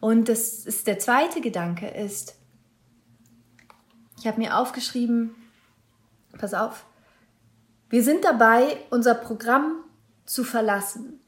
Und 0.00 0.28
das 0.28 0.64
ist 0.64 0.86
der 0.86 0.98
zweite 0.98 1.40
Gedanke 1.42 1.88
ist, 1.88 2.36
ich 4.18 4.26
habe 4.26 4.38
mir 4.38 4.56
aufgeschrieben, 4.56 5.34
pass 6.38 6.54
auf, 6.54 6.86
wir 7.88 8.02
sind 8.02 8.24
dabei, 8.24 8.78
unser 8.90 9.14
Programm 9.14 9.82
zu 10.24 10.44
verlassen. 10.44 11.20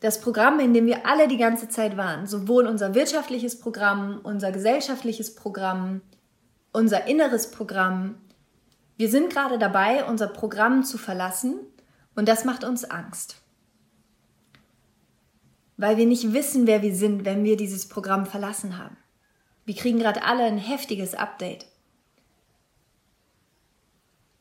Das 0.00 0.20
Programm, 0.20 0.60
in 0.60 0.74
dem 0.74 0.86
wir 0.86 1.06
alle 1.06 1.28
die 1.28 1.36
ganze 1.36 1.68
Zeit 1.68 1.96
waren, 1.96 2.26
sowohl 2.26 2.66
unser 2.66 2.94
wirtschaftliches 2.94 3.58
Programm, 3.58 4.20
unser 4.22 4.52
gesellschaftliches 4.52 5.34
Programm, 5.34 6.02
unser 6.72 7.06
inneres 7.06 7.50
Programm. 7.50 8.16
Wir 8.96 9.10
sind 9.10 9.30
gerade 9.30 9.58
dabei, 9.58 10.04
unser 10.04 10.28
Programm 10.28 10.84
zu 10.84 10.98
verlassen 10.98 11.58
und 12.14 12.28
das 12.28 12.44
macht 12.44 12.64
uns 12.64 12.84
Angst 12.84 13.41
weil 15.76 15.96
wir 15.96 16.06
nicht 16.06 16.32
wissen, 16.32 16.66
wer 16.66 16.82
wir 16.82 16.94
sind, 16.94 17.24
wenn 17.24 17.44
wir 17.44 17.56
dieses 17.56 17.88
Programm 17.88 18.26
verlassen 18.26 18.78
haben. 18.78 18.96
Wir 19.64 19.74
kriegen 19.74 19.98
gerade 19.98 20.22
alle 20.24 20.44
ein 20.44 20.58
heftiges 20.58 21.14
Update. 21.14 21.66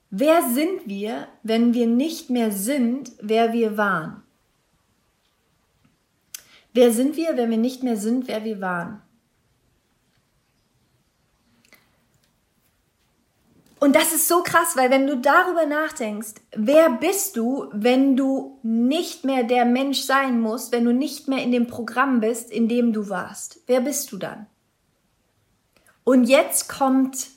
Wer 0.09 0.41
sind 0.49 0.87
wir, 0.87 1.27
wenn 1.41 1.73
wir 1.73 1.87
nicht 1.87 2.29
mehr 2.29 2.51
sind, 2.51 3.11
wer 3.21 3.53
wir 3.53 3.77
waren? 3.77 4.23
Wer 6.73 6.91
sind 6.91 7.15
wir, 7.15 7.37
wenn 7.37 7.49
wir 7.49 7.57
nicht 7.57 7.83
mehr 7.83 7.97
sind, 7.97 8.27
wer 8.27 8.43
wir 8.43 8.59
waren? 8.61 9.01
Und 13.83 13.95
das 13.95 14.13
ist 14.13 14.27
so 14.27 14.43
krass, 14.43 14.77
weil 14.77 14.91
wenn 14.91 15.07
du 15.07 15.17
darüber 15.17 15.65
nachdenkst, 15.65 16.35
wer 16.55 16.87
bist 16.91 17.35
du, 17.35 17.67
wenn 17.73 18.15
du 18.15 18.59
nicht 18.61 19.25
mehr 19.25 19.43
der 19.43 19.65
Mensch 19.65 20.01
sein 20.01 20.39
musst, 20.39 20.71
wenn 20.71 20.85
du 20.85 20.93
nicht 20.93 21.27
mehr 21.27 21.41
in 21.41 21.51
dem 21.51 21.65
Programm 21.65 22.19
bist, 22.19 22.51
in 22.51 22.67
dem 22.67 22.93
du 22.93 23.09
warst? 23.09 23.61
Wer 23.65 23.81
bist 23.81 24.11
du 24.11 24.17
dann? 24.17 24.45
Und 26.03 26.25
jetzt 26.25 26.69
kommt 26.69 27.29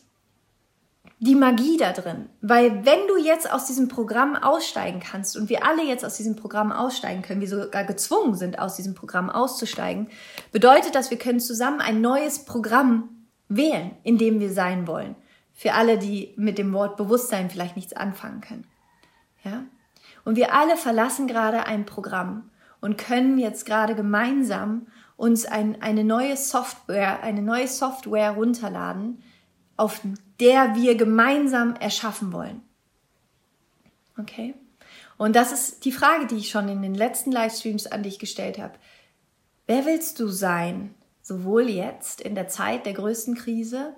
die 1.19 1.35
Magie 1.35 1.79
da 1.79 1.93
drin, 1.93 2.29
weil 2.43 2.85
wenn 2.85 3.09
du 3.09 3.17
jetzt 3.17 3.51
aus 3.51 3.65
diesem 3.65 3.89
Programm 3.89 4.37
aussteigen 4.37 5.01
kannst 5.01 5.39
und 5.39 5.49
wir 5.49 5.67
alle 5.67 5.83
jetzt 5.83 6.05
aus 6.05 6.19
diesem 6.19 6.37
Programm 6.37 6.73
aussteigen 6.73 7.23
können, 7.23 7.41
wir 7.41 7.49
sogar 7.49 7.85
gezwungen 7.85 8.35
sind, 8.35 8.59
aus 8.59 8.77
diesem 8.77 8.95
Programm 8.95 9.31
auszusteigen, 9.31 10.09
bedeutet 10.53 10.95
das, 10.95 11.11
wir 11.11 11.19
können 11.19 11.41
zusammen 11.41 11.81
ein 11.81 12.03
neues 12.03 12.41
Programm 12.45 13.09
wählen, 13.49 13.93
in 14.03 14.19
dem 14.19 14.41
wir 14.41 14.53
sein 14.53 14.87
wollen. 14.87 15.17
Für 15.55 15.75
alle, 15.75 15.99
die 15.99 16.35
mit 16.37 16.59
dem 16.59 16.73
Wort 16.73 16.97
Bewusstsein 16.97 17.49
vielleicht 17.49 17.77
nichts 17.77 17.93
anfangen 17.93 18.41
können. 18.41 18.67
Ja? 19.45 19.65
Und 20.25 20.37
wir 20.37 20.53
alle 20.53 20.77
verlassen 20.77 21.27
gerade 21.27 21.67
ein 21.67 21.87
Programm 21.87 22.51
und 22.81 22.99
können 22.99 23.39
jetzt 23.39 23.65
gerade 23.65 23.95
gemeinsam 23.95 24.89
uns 25.17 25.47
ein, 25.47 25.81
eine 25.81 26.05
neue 26.05 26.37
Software, 26.37 27.23
eine 27.23 27.41
neue 27.41 27.69
Software 27.69 28.33
runterladen, 28.33 29.23
auf 29.77 30.01
der 30.41 30.75
wir 30.75 30.97
gemeinsam 30.97 31.75
erschaffen 31.77 32.33
wollen. 32.33 32.63
Okay? 34.19 34.55
Und 35.17 35.37
das 35.37 35.53
ist 35.53 35.85
die 35.85 35.93
Frage, 35.93 36.27
die 36.27 36.37
ich 36.37 36.51
schon 36.51 36.69
in 36.69 36.83
den 36.83 36.95
letzten 36.95 37.31
Livestreams 37.31 37.87
an 37.87 38.03
dich 38.03 38.19
gestellt 38.19 38.59
habe. 38.59 38.75
Wer 39.67 39.87
willst 39.87 40.19
du 40.21 40.29
sein? 40.29 40.95
Sowohl 41.23 41.71
jetzt 41.71 42.21
in 42.21 42.35
der 42.35 42.49
Zeit 42.49 42.85
der 42.85 42.93
größten 42.93 43.35
Krise 43.35 43.95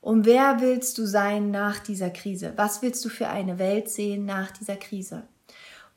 und 0.00 0.26
wer 0.26 0.60
willst 0.60 0.98
du 0.98 1.06
sein 1.06 1.50
nach 1.50 1.78
dieser 1.80 2.10
Krise? 2.10 2.52
Was 2.56 2.82
willst 2.82 3.04
du 3.04 3.08
für 3.08 3.28
eine 3.28 3.58
Welt 3.58 3.88
sehen 3.88 4.24
nach 4.24 4.50
dieser 4.52 4.76
Krise? 4.76 5.24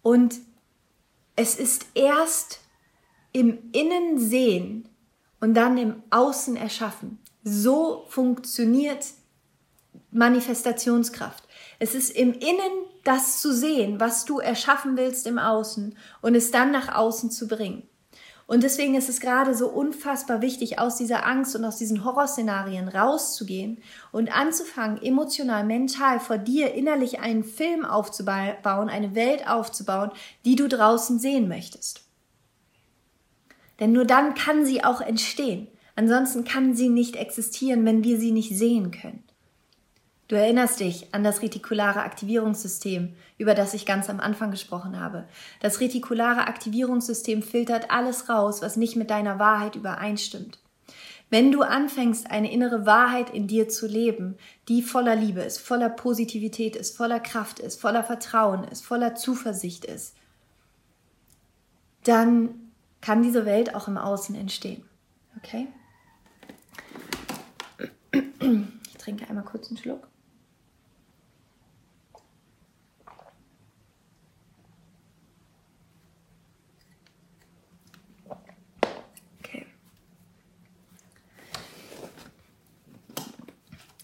Und 0.02 0.36
es 1.36 1.56
ist 1.56 1.86
erst 1.93 2.60
im 3.32 3.58
Innen 3.72 4.20
sehen 4.20 4.89
und 5.39 5.54
dann 5.54 5.78
im 5.78 6.04
Außen 6.10 6.56
erschaffen. 6.56 7.20
So 7.43 8.06
funktioniert 8.10 9.06
Manifestationskraft. 10.12 11.47
Es 11.80 11.95
ist 11.95 12.12
im 12.12 12.34
Innen 12.34 12.86
das 13.04 13.41
zu 13.41 13.54
sehen, 13.54 13.99
was 13.99 14.26
du 14.26 14.39
erschaffen 14.39 14.97
willst 14.97 15.26
im 15.26 15.39
Außen 15.39 15.97
und 16.22 16.36
es 16.36 16.52
dann 16.52 16.72
nach 16.72 16.93
außen 16.93 17.32
zu 17.32 17.47
bringen. 17.47 17.84
Und 18.52 18.64
deswegen 18.64 18.95
ist 18.95 19.08
es 19.08 19.22
gerade 19.22 19.56
so 19.56 19.70
unfassbar 19.70 20.41
wichtig, 20.41 20.78
aus 20.78 20.97
dieser 20.97 21.26
Angst 21.26 21.56
und 21.56 21.64
aus 21.64 21.78
diesen 21.78 22.04
Horrorszenarien 22.04 22.89
rauszugehen 22.89 23.78
und 24.12 24.36
anzufangen, 24.36 25.02
emotional, 25.02 25.64
mental 25.64 26.20
vor 26.20 26.38
dir 26.38 26.74
innerlich 26.74 27.22
einen 27.22 27.45
Film 27.45 27.86
aufzubauen, 27.86 28.89
eine 28.89 29.16
Welt 29.16 29.47
aufzubauen, 29.47 30.12
die 30.43 30.58
du 30.58 30.68
draußen 30.68 31.18
sehen 31.18 31.47
möchtest. 31.47 32.04
Denn 33.80 33.93
nur 33.93 34.04
dann 34.04 34.34
kann 34.34 34.66
sie 34.66 34.84
auch 34.84 34.99
entstehen. 34.99 35.70
Ansonsten 35.95 36.43
kann 36.43 36.76
sie 36.76 36.89
nicht 36.89 37.16
existieren, 37.16 37.86
wenn 37.86 38.04
wir 38.04 38.20
sie 38.20 38.34
nicht 38.34 38.58
sehen 38.58 38.91
können. 38.91 39.24
Du 40.32 40.38
erinnerst 40.38 40.79
dich 40.79 41.13
an 41.13 41.25
das 41.25 41.41
retikulare 41.41 42.03
Aktivierungssystem, 42.03 43.13
über 43.38 43.53
das 43.53 43.73
ich 43.73 43.86
ganz 43.86 44.09
am 44.09 44.21
Anfang 44.21 44.49
gesprochen 44.49 44.97
habe. 44.97 45.27
Das 45.59 45.82
retikulare 45.82 46.47
Aktivierungssystem 46.47 47.43
filtert 47.43 47.91
alles 47.91 48.29
raus, 48.29 48.61
was 48.61 48.77
nicht 48.77 48.95
mit 48.95 49.09
deiner 49.09 49.39
Wahrheit 49.39 49.75
übereinstimmt. 49.75 50.57
Wenn 51.29 51.51
du 51.51 51.63
anfängst, 51.63 52.32
eine 52.32 52.49
innere 52.49 52.86
Wahrheit 52.86 53.29
in 53.29 53.47
dir 53.47 53.67
zu 53.67 53.88
leben, 53.88 54.38
die 54.69 54.82
voller 54.82 55.17
Liebe 55.17 55.41
ist, 55.41 55.57
voller 55.57 55.89
Positivität 55.89 56.77
ist, 56.77 56.95
voller 56.95 57.19
Kraft 57.19 57.59
ist, 57.59 57.82
voller 57.82 58.05
Vertrauen 58.05 58.63
ist, 58.63 58.86
voller 58.86 59.15
Zuversicht 59.15 59.84
ist, 59.84 60.15
dann 62.05 62.71
kann 63.01 63.21
diese 63.21 63.45
Welt 63.45 63.75
auch 63.75 63.89
im 63.89 63.97
Außen 63.97 64.34
entstehen. 64.36 64.86
Okay? 65.39 65.67
Ich 68.13 68.97
trinke 68.97 69.27
einmal 69.27 69.43
kurz 69.43 69.67
einen 69.67 69.77
Schluck. 69.77 70.07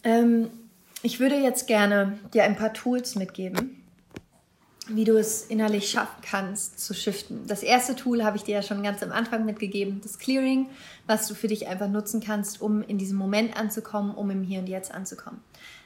Ähm, 0.07 0.49
Ich 1.03 1.19
würde 1.19 1.35
jetzt 1.35 1.67
gerne 1.67 2.17
dir 2.33 2.43
ein 2.43 2.55
paar 2.55 2.73
Tools 2.73 3.15
mitgeben, 3.15 3.83
wie 4.87 5.03
du 5.03 5.17
es 5.17 5.43
innerlich 5.43 5.91
schaffen 5.91 6.21
kannst 6.21 6.79
zu 6.79 6.93
shiften. 6.93 7.45
Das 7.45 7.61
erste 7.61 7.95
Tool 7.95 8.23
habe 8.23 8.37
ich 8.37 8.43
dir 8.43 8.55
ja 8.55 8.61
schon 8.63 8.81
ganz 8.81 9.03
am 9.03 9.11
Anfang 9.11 9.45
mitgegeben, 9.45 9.99
das 10.01 10.17
Clearing, 10.17 10.69
was 11.05 11.27
du 11.27 11.35
für 11.35 11.49
dich 11.49 11.67
einfach 11.67 11.89
nutzen 11.89 12.19
kannst, 12.19 12.61
um 12.61 12.81
in 12.81 12.97
diesem 12.97 13.17
Moment 13.17 13.55
anzukommen, 13.55 14.15
um 14.15 14.31
im 14.31 14.43
Hier 14.43 14.59
und 14.59 14.67
Jetzt 14.69 14.91
anzukommen. 14.93 15.41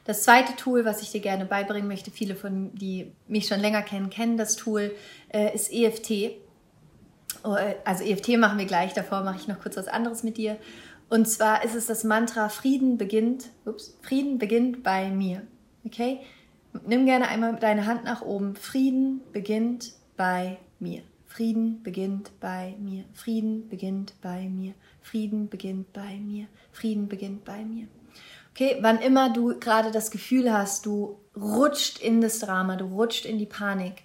Das 0.05 0.23
zweite 0.23 0.55
Tool, 0.55 0.85
was 0.85 1.01
ich 1.01 1.11
dir 1.11 1.21
gerne 1.21 1.45
beibringen 1.45 1.87
möchte, 1.87 2.09
viele 2.11 2.35
von 2.35 2.73
die 2.75 3.11
mich 3.27 3.47
schon 3.47 3.59
länger 3.59 3.81
kennen, 3.81 4.09
kennen 4.09 4.37
das 4.37 4.55
Tool, 4.55 4.95
äh, 5.29 5.53
ist 5.53 5.73
EFT. 5.73 6.37
Oh, 7.43 7.55
äh, 7.55 7.75
also 7.85 8.03
EFT 8.03 8.37
machen 8.37 8.59
wir 8.59 8.65
gleich, 8.65 8.93
davor 8.93 9.23
mache 9.23 9.37
ich 9.39 9.47
noch 9.47 9.59
kurz 9.59 9.77
was 9.77 9.87
anderes 9.87 10.23
mit 10.23 10.37
dir. 10.37 10.57
Und 11.11 11.27
zwar 11.27 11.65
ist 11.65 11.75
es 11.75 11.87
das 11.87 12.05
Mantra 12.05 12.47
Frieden 12.47 12.97
beginnt, 12.97 13.49
ups, 13.65 13.97
Frieden 14.01 14.37
beginnt 14.37 14.81
bei 14.81 15.09
mir. 15.09 15.41
Okay? 15.83 16.21
Nimm 16.87 17.05
gerne 17.05 17.27
einmal 17.27 17.57
deine 17.57 17.85
Hand 17.85 18.05
nach 18.05 18.21
oben. 18.21 18.55
Frieden 18.55 19.19
beginnt 19.33 19.91
bei 20.15 20.57
mir. 20.79 21.01
Frieden 21.25 21.83
beginnt 21.83 22.31
bei 22.39 22.77
mir. 22.79 23.03
Frieden 23.13 23.67
beginnt 23.67 24.13
bei 24.21 24.47
mir. 24.47 24.73
Frieden 25.01 25.49
beginnt 25.49 25.91
bei 25.91 26.15
mir. 26.15 26.45
Frieden 26.71 27.09
beginnt 27.09 27.43
bei 27.43 27.65
mir. 27.65 27.87
Okay, 28.51 28.77
wann 28.79 29.01
immer 29.01 29.33
du 29.33 29.59
gerade 29.59 29.91
das 29.91 30.11
Gefühl 30.11 30.53
hast, 30.53 30.85
du 30.85 31.17
rutscht 31.35 31.99
in 31.99 32.21
das 32.21 32.39
Drama, 32.39 32.77
du 32.77 32.85
rutscht 32.85 33.25
in 33.25 33.37
die 33.37 33.45
Panik, 33.45 34.03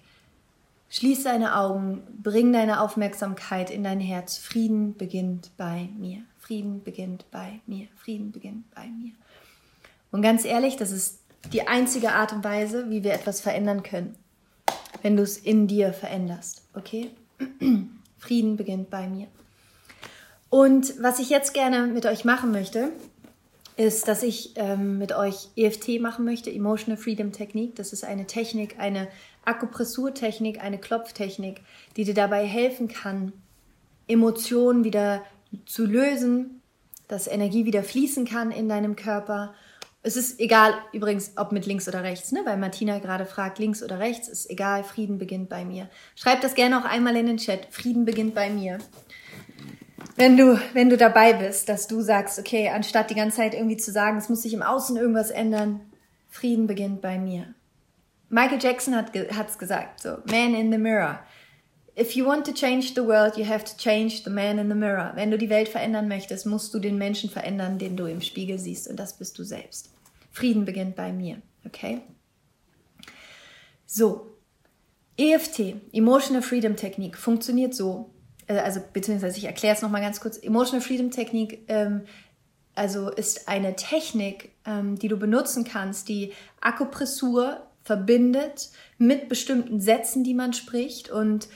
schließ 0.89 1.23
deine 1.23 1.55
Augen, 1.55 2.01
bring 2.21 2.51
deine 2.51 2.81
Aufmerksamkeit 2.81 3.71
in 3.71 3.85
dein 3.85 4.01
Herz. 4.01 4.37
Frieden 4.37 4.97
beginnt 4.97 5.51
bei 5.55 5.87
mir. 5.97 6.23
Frieden 6.47 6.81
beginnt 6.81 7.29
bei 7.29 7.59
mir. 7.65 7.87
Frieden 7.97 8.31
beginnt 8.31 8.73
bei 8.73 8.87
mir. 8.87 9.11
Und 10.11 10.21
ganz 10.21 10.45
ehrlich, 10.45 10.77
das 10.77 10.91
ist 10.91 11.19
die 11.51 11.67
einzige 11.67 12.13
Art 12.13 12.31
und 12.31 12.43
Weise, 12.43 12.89
wie 12.89 13.03
wir 13.03 13.13
etwas 13.13 13.41
verändern 13.41 13.83
können, 13.83 14.15
wenn 15.01 15.17
du 15.17 15.23
es 15.23 15.37
in 15.37 15.67
dir 15.67 15.91
veränderst. 15.91 16.65
Okay? 16.73 17.11
Frieden 18.17 18.55
beginnt 18.55 18.89
bei 18.89 19.09
mir. 19.09 19.27
Und 20.49 20.93
was 21.01 21.19
ich 21.19 21.29
jetzt 21.29 21.53
gerne 21.53 21.85
mit 21.85 22.05
euch 22.05 22.23
machen 22.23 22.51
möchte, 22.51 22.91
ist, 23.75 24.07
dass 24.07 24.23
ich 24.23 24.53
ähm, 24.55 24.97
mit 24.97 25.11
euch 25.11 25.49
EFT 25.57 25.99
machen 25.99 26.23
möchte, 26.23 26.49
Emotional 26.49 26.97
Freedom 26.97 27.33
Technique. 27.33 27.75
Das 27.75 27.91
ist 27.91 28.05
eine 28.05 28.25
Technik, 28.25 28.79
eine 28.79 29.09
Akupressurtechnik, 29.43 30.63
eine 30.63 30.77
Klopftechnik, 30.77 31.59
die 31.97 32.05
dir 32.05 32.13
dabei 32.13 32.45
helfen 32.45 32.87
kann, 32.87 33.33
Emotionen 34.07 34.85
wieder 34.85 35.21
zu 35.65 35.85
lösen, 35.85 36.61
dass 37.07 37.27
Energie 37.27 37.65
wieder 37.65 37.83
fließen 37.83 38.25
kann 38.25 38.51
in 38.51 38.67
deinem 38.67 38.95
Körper 38.95 39.53
es 40.07 40.15
ist 40.15 40.39
egal, 40.39 40.73
übrigens, 40.93 41.33
ob 41.35 41.51
mit 41.51 41.65
links 41.65 41.87
oder 41.87 42.01
rechts, 42.01 42.31
ne? 42.31 42.41
weil 42.45 42.57
Martina 42.57 42.99
gerade 42.99 43.25
fragt, 43.25 43.59
links 43.59 43.83
oder 43.83 43.99
rechts, 43.99 44.29
ist 44.29 44.49
egal, 44.49 44.85
Frieden 44.85 45.17
beginnt 45.17 45.49
bei 45.49 45.65
mir. 45.65 45.89
Schreib 46.15 46.39
das 46.39 46.55
gerne 46.55 46.79
auch 46.79 46.85
einmal 46.85 47.17
in 47.17 47.25
den 47.25 47.37
Chat, 47.37 47.67
Frieden 47.71 48.05
beginnt 48.05 48.33
bei 48.33 48.49
mir. 48.49 48.77
Wenn 50.15 50.37
du, 50.37 50.59
wenn 50.73 50.89
du 50.89 50.95
dabei 50.95 51.33
bist, 51.33 51.67
dass 51.67 51.87
du 51.87 52.01
sagst, 52.01 52.39
okay, 52.39 52.69
anstatt 52.69 53.09
die 53.09 53.15
ganze 53.15 53.37
Zeit 53.37 53.53
irgendwie 53.53 53.77
zu 53.77 53.91
sagen, 53.91 54.17
es 54.17 54.29
muss 54.29 54.43
sich 54.43 54.53
im 54.53 54.63
Außen 54.63 54.95
irgendwas 54.95 55.29
ändern, 55.29 55.81
Frieden 56.29 56.67
beginnt 56.67 57.01
bei 57.01 57.19
mir. 57.19 57.53
Michael 58.29 58.59
Jackson 58.61 58.95
hat 58.95 59.13
es 59.13 59.57
gesagt, 59.57 60.01
so, 60.01 60.17
Man 60.25 60.55
in 60.55 60.71
the 60.71 60.77
Mirror. 60.77 61.19
If 61.99 62.15
you 62.15 62.25
want 62.27 62.45
to 62.45 62.53
change 62.53 62.93
the 62.93 63.01
world, 63.01 63.37
you 63.37 63.45
have 63.45 63.65
to 63.65 63.75
change 63.75 64.23
the 64.23 64.29
man 64.29 64.59
in 64.59 64.69
the 64.69 64.75
mirror. 64.75 65.13
Wenn 65.15 65.31
du 65.31 65.37
die 65.37 65.49
Welt 65.49 65.67
verändern 65.67 66.07
möchtest, 66.07 66.45
musst 66.45 66.71
du 66.73 66.79
den 66.79 66.99
Menschen 66.99 67.29
verändern, 67.29 67.79
den 67.79 67.97
du 67.97 68.05
im 68.05 68.21
Spiegel 68.21 68.59
siehst. 68.59 68.87
Und 68.87 68.97
das 68.97 69.17
bist 69.17 69.39
du 69.39 69.43
selbst. 69.43 69.89
Frieden 70.31 70.65
beginnt 70.65 70.95
bei 70.95 71.11
mir. 71.11 71.41
Okay? 71.65 72.01
So. 73.87 74.37
EFT, 75.17 75.73
Emotional 75.91 76.43
Freedom 76.43 76.75
Technik, 76.75 77.17
funktioniert 77.17 77.73
so. 77.73 78.11
Äh, 78.45 78.59
also, 78.59 78.79
beziehungsweise 78.93 79.39
ich 79.39 79.45
erkläre 79.45 79.75
es 79.75 79.81
nochmal 79.81 80.01
ganz 80.01 80.19
kurz. 80.19 80.37
Emotional 80.37 80.85
Freedom 80.85 81.09
Technik, 81.09 81.65
ähm, 81.67 82.03
also 82.75 83.09
ist 83.09 83.47
eine 83.47 83.75
Technik, 83.75 84.51
ähm, 84.67 84.99
die 84.99 85.07
du 85.07 85.17
benutzen 85.17 85.63
kannst, 85.63 86.09
die 86.09 86.33
Akupressur 86.61 87.65
verbindet 87.81 88.69
mit 88.99 89.29
bestimmten 89.29 89.81
Sätzen, 89.81 90.23
die 90.23 90.35
man 90.35 90.53
spricht. 90.53 91.09
Und 91.09 91.47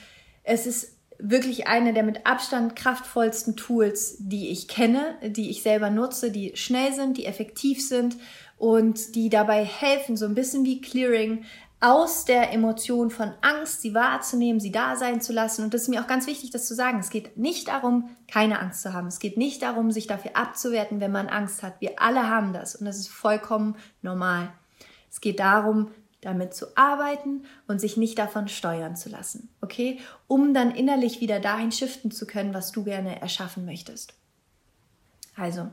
es 0.42 0.66
ist 0.66 0.96
wirklich 1.18 1.68
eine 1.68 1.92
der 1.92 2.02
mit 2.02 2.26
Abstand 2.26 2.74
kraftvollsten 2.74 3.56
Tools, 3.56 4.16
die 4.18 4.48
ich 4.48 4.66
kenne, 4.66 5.16
die 5.22 5.50
ich 5.50 5.62
selber 5.62 5.90
nutze, 5.90 6.30
die 6.30 6.56
schnell 6.56 6.92
sind, 6.92 7.16
die 7.16 7.26
effektiv 7.26 7.86
sind 7.86 8.16
und 8.58 9.14
die 9.14 9.28
dabei 9.28 9.64
helfen, 9.64 10.16
so 10.16 10.24
ein 10.24 10.34
bisschen 10.34 10.64
wie 10.64 10.80
Clearing 10.80 11.44
aus 11.80 12.24
der 12.24 12.52
Emotion 12.52 13.10
von 13.10 13.32
Angst, 13.40 13.82
sie 13.82 13.92
wahrzunehmen, 13.92 14.60
sie 14.60 14.70
da 14.70 14.94
sein 14.94 15.20
zu 15.20 15.32
lassen. 15.32 15.64
Und 15.64 15.74
das 15.74 15.82
ist 15.82 15.88
mir 15.88 16.00
auch 16.00 16.06
ganz 16.06 16.28
wichtig, 16.28 16.50
das 16.50 16.68
zu 16.68 16.76
sagen. 16.76 17.00
Es 17.00 17.10
geht 17.10 17.36
nicht 17.36 17.66
darum, 17.66 18.10
keine 18.30 18.60
Angst 18.60 18.82
zu 18.82 18.92
haben. 18.92 19.08
Es 19.08 19.18
geht 19.18 19.36
nicht 19.36 19.62
darum, 19.62 19.90
sich 19.90 20.06
dafür 20.06 20.36
abzuwerten, 20.36 21.00
wenn 21.00 21.10
man 21.10 21.28
Angst 21.28 21.64
hat. 21.64 21.80
Wir 21.80 22.00
alle 22.00 22.28
haben 22.30 22.52
das 22.52 22.76
und 22.76 22.86
das 22.86 22.98
ist 22.98 23.08
vollkommen 23.08 23.74
normal. 24.00 24.52
Es 25.10 25.20
geht 25.20 25.40
darum, 25.40 25.90
damit 26.22 26.54
zu 26.54 26.76
arbeiten 26.76 27.44
und 27.66 27.80
sich 27.80 27.98
nicht 27.98 28.18
davon 28.18 28.48
steuern 28.48 28.96
zu 28.96 29.10
lassen, 29.10 29.50
okay? 29.60 29.98
Um 30.28 30.54
dann 30.54 30.74
innerlich 30.74 31.20
wieder 31.20 31.40
dahin 31.40 31.72
shiften 31.72 32.10
zu 32.10 32.26
können, 32.26 32.54
was 32.54 32.72
du 32.72 32.84
gerne 32.84 33.20
erschaffen 33.20 33.66
möchtest. 33.66 34.14
Also, 35.36 35.68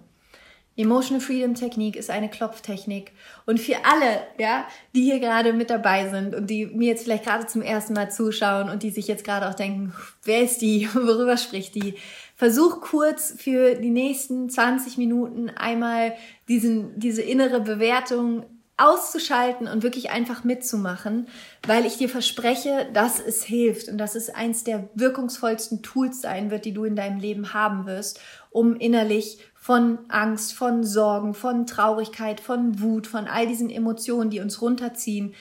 Emotional 0.80 1.20
Freedom 1.20 1.56
Technik 1.56 1.97
ist 1.97 2.10
eine 2.10 2.30
Klopftechnik. 2.30 3.12
Und 3.45 3.60
für 3.60 3.84
alle, 3.84 4.22
ja, 4.38 4.66
die 4.95 5.04
hier 5.04 5.20
gerade 5.20 5.52
mit 5.52 5.70
dabei 5.70 6.10
sind 6.10 6.34
und 6.34 6.50
die 6.50 6.68
mir 6.68 6.88
jetzt 6.88 7.04
vielleicht 7.04 7.26
gerade 7.26 7.45
zum 7.47 7.62
ersten 7.62 7.93
Mal 7.93 8.10
zuschauen 8.10 8.70
und 8.70 8.82
die 8.82 8.89
sich 8.89 9.06
jetzt 9.08 9.26
gerade 9.26 9.50
auch 9.50 9.56
denken, 9.56 9.93
wer 10.24 10.41
ist 10.41 10.62
die? 10.62 10.88
Worüber 10.93 11.36
spricht 11.36 11.76
die? 11.76 11.95
Versuch 12.38 12.80
kurz 12.80 13.36
für 13.38 13.76
die 13.76 13.89
nächsten 13.89 14.50
20 14.50 14.97
Minuten 14.97 15.50
einmal 15.50 16.16
diesen, 16.47 16.97
diese 16.97 17.24
innere 17.24 17.60
Bewertung 17.60 18.45
auszuschalten 18.80 19.68
und 19.68 19.84
wirklich 19.84 20.12
einfach 20.12 20.44
mitzumachen, 20.44 21.28
weil 21.68 21.86
ich 21.86 21.98
dir 21.98 22.10
verspreche, 22.10 22.88
dass 22.94 23.20
es 23.20 23.44
hilft 23.44 23.90
und 23.90 23.98
dass 23.98 24.16
es 24.16 24.30
eins 24.30 24.64
der 24.64 24.90
wirkungsvollsten 24.96 25.82
Tools 25.82 26.22
sein 26.22 26.50
wird, 26.52 26.66
die 26.66 26.74
du 26.74 26.86
in 26.86 26.96
deinem 26.96 27.20
Leben 27.20 27.54
haben 27.54 27.86
wirst, 27.86 28.20
um 28.50 28.76
innerlich 28.76 29.40
von 29.54 30.00
Angst, 30.08 30.54
von 30.54 30.84
Sorgen, 30.84 31.34
von 31.34 31.66
Traurigkeit, 31.66 32.40
von 32.40 32.82
Wut, 32.82 33.08
von 33.08 33.28
all 33.28 33.46
diesen 33.46 33.70
Emotionen, 33.70 34.30
die 34.30 34.40
uns 34.40 34.62
runterziehen, 34.62 35.36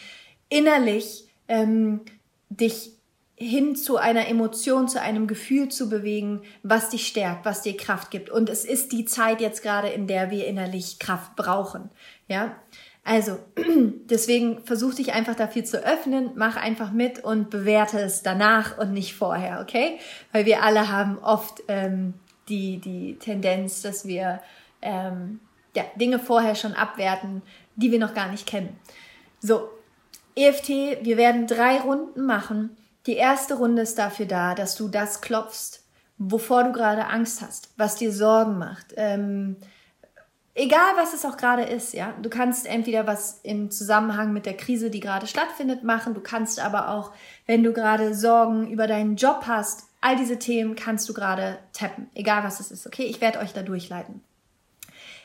innerlich 0.49 1.29
ähm, 1.47 2.01
dich 2.51 2.93
hin 3.41 3.77
zu 3.77 3.99
einer 3.99 4.27
Emotion, 4.27 4.89
zu 4.89 5.01
einem 5.01 5.29
Gefühl 5.29 5.69
zu 5.69 5.89
bewegen, 5.89 6.43
was 6.65 6.91
dich 6.91 7.07
stärkt, 7.07 7.45
was 7.45 7.63
dir 7.63 7.77
Kraft 7.77 8.11
gibt. 8.11 8.31
Und 8.31 8.51
es 8.51 8.65
ist 8.65 8.91
die 8.91 9.05
Zeit 9.05 9.41
jetzt 9.41 9.63
gerade, 9.63 9.89
in 9.89 10.09
der 10.09 10.33
wir 10.33 10.47
innerlich 10.47 10.99
Kraft 10.99 11.37
brauchen. 11.37 11.89
Ja, 12.27 12.57
also 13.09 13.39
deswegen 13.57 14.63
versuch 14.65 14.95
dich 14.95 15.15
einfach 15.15 15.35
dafür 15.35 15.65
zu 15.65 15.83
öffnen, 15.83 16.33
mach 16.35 16.57
einfach 16.57 16.93
mit 16.93 17.25
und 17.25 17.49
bewerte 17.49 17.99
es 17.99 18.23
danach 18.23 18.77
und 18.77 18.93
nicht 18.93 19.15
vorher, 19.15 19.61
okay? 19.63 19.99
Weil 20.33 20.45
wir 20.45 20.63
alle 20.63 20.93
haben 20.93 21.19
oft 21.19 21.63
ähm, 21.69 22.13
die, 22.51 22.79
die 22.79 23.17
Tendenz, 23.19 23.81
dass 23.81 24.07
wir 24.07 24.41
ähm, 24.83 25.41
ja, 25.75 25.85
Dinge 25.97 26.19
vorher 26.19 26.55
schon 26.55 26.75
abwerten, 26.75 27.41
die 27.77 27.91
wir 27.91 27.99
noch 27.99 28.13
gar 28.13 28.29
nicht 28.31 28.47
kennen. 28.47 28.77
So, 29.41 29.71
EFT, 30.37 30.69
wir 30.69 31.17
werden 31.17 31.47
drei 31.47 31.79
Runden 31.79 32.27
machen. 32.27 32.77
Die 33.07 33.17
erste 33.17 33.55
Runde 33.55 33.83
ist 33.83 33.99
dafür 33.99 34.27
da, 34.27 34.55
dass 34.55 34.75
du 34.77 34.87
das 34.87 35.23
klopfst, 35.23 35.83
wovor 36.19 36.65
du 36.65 36.73
gerade 36.73 37.07
Angst 37.07 37.41
hast, 37.41 37.71
was 37.79 37.97
dir 37.97 38.13
Sorgen 38.13 38.59
macht. 38.59 38.93
Ähm, 38.97 39.57
egal 40.59 40.97
was 40.97 41.15
es 41.15 41.25
auch 41.25 41.37
gerade 41.37 41.63
ist, 41.63 41.95
ja. 41.95 42.15
Du 42.21 42.29
kannst 42.29 42.67
entweder 42.67 43.07
was 43.07 43.41
im 43.43 43.71
Zusammenhang 43.71 44.33
mit 44.33 44.45
der 44.45 44.57
Krise, 44.57 44.91
die 44.91 45.01
gerade 45.01 45.27
stattfindet, 45.27 45.85
machen. 45.85 46.15
Du 46.15 46.21
kannst 46.21 46.61
aber 46.61 46.91
auch, 46.91 47.13
wenn 47.47 47.63
du 47.63 47.73
gerade 47.73 48.15
Sorgen 48.15 48.69
über 48.71 48.87
deinen 48.87 49.17
Job 49.17 49.45
hast, 49.47 49.89
All 50.01 50.17
diese 50.17 50.39
Themen 50.39 50.77
kannst 50.77 51.09
du 51.09 51.15
gerade 51.15 51.59
tappen, 51.73 52.09
egal 52.15 52.45
was 52.45 52.61
es 52.61 52.71
ist. 52.71 52.87
Okay, 52.87 53.05
ich 53.05 53.21
werde 53.21 53.41
euch 53.41 53.53
da 53.53 53.63
durchleiten. 53.63 54.23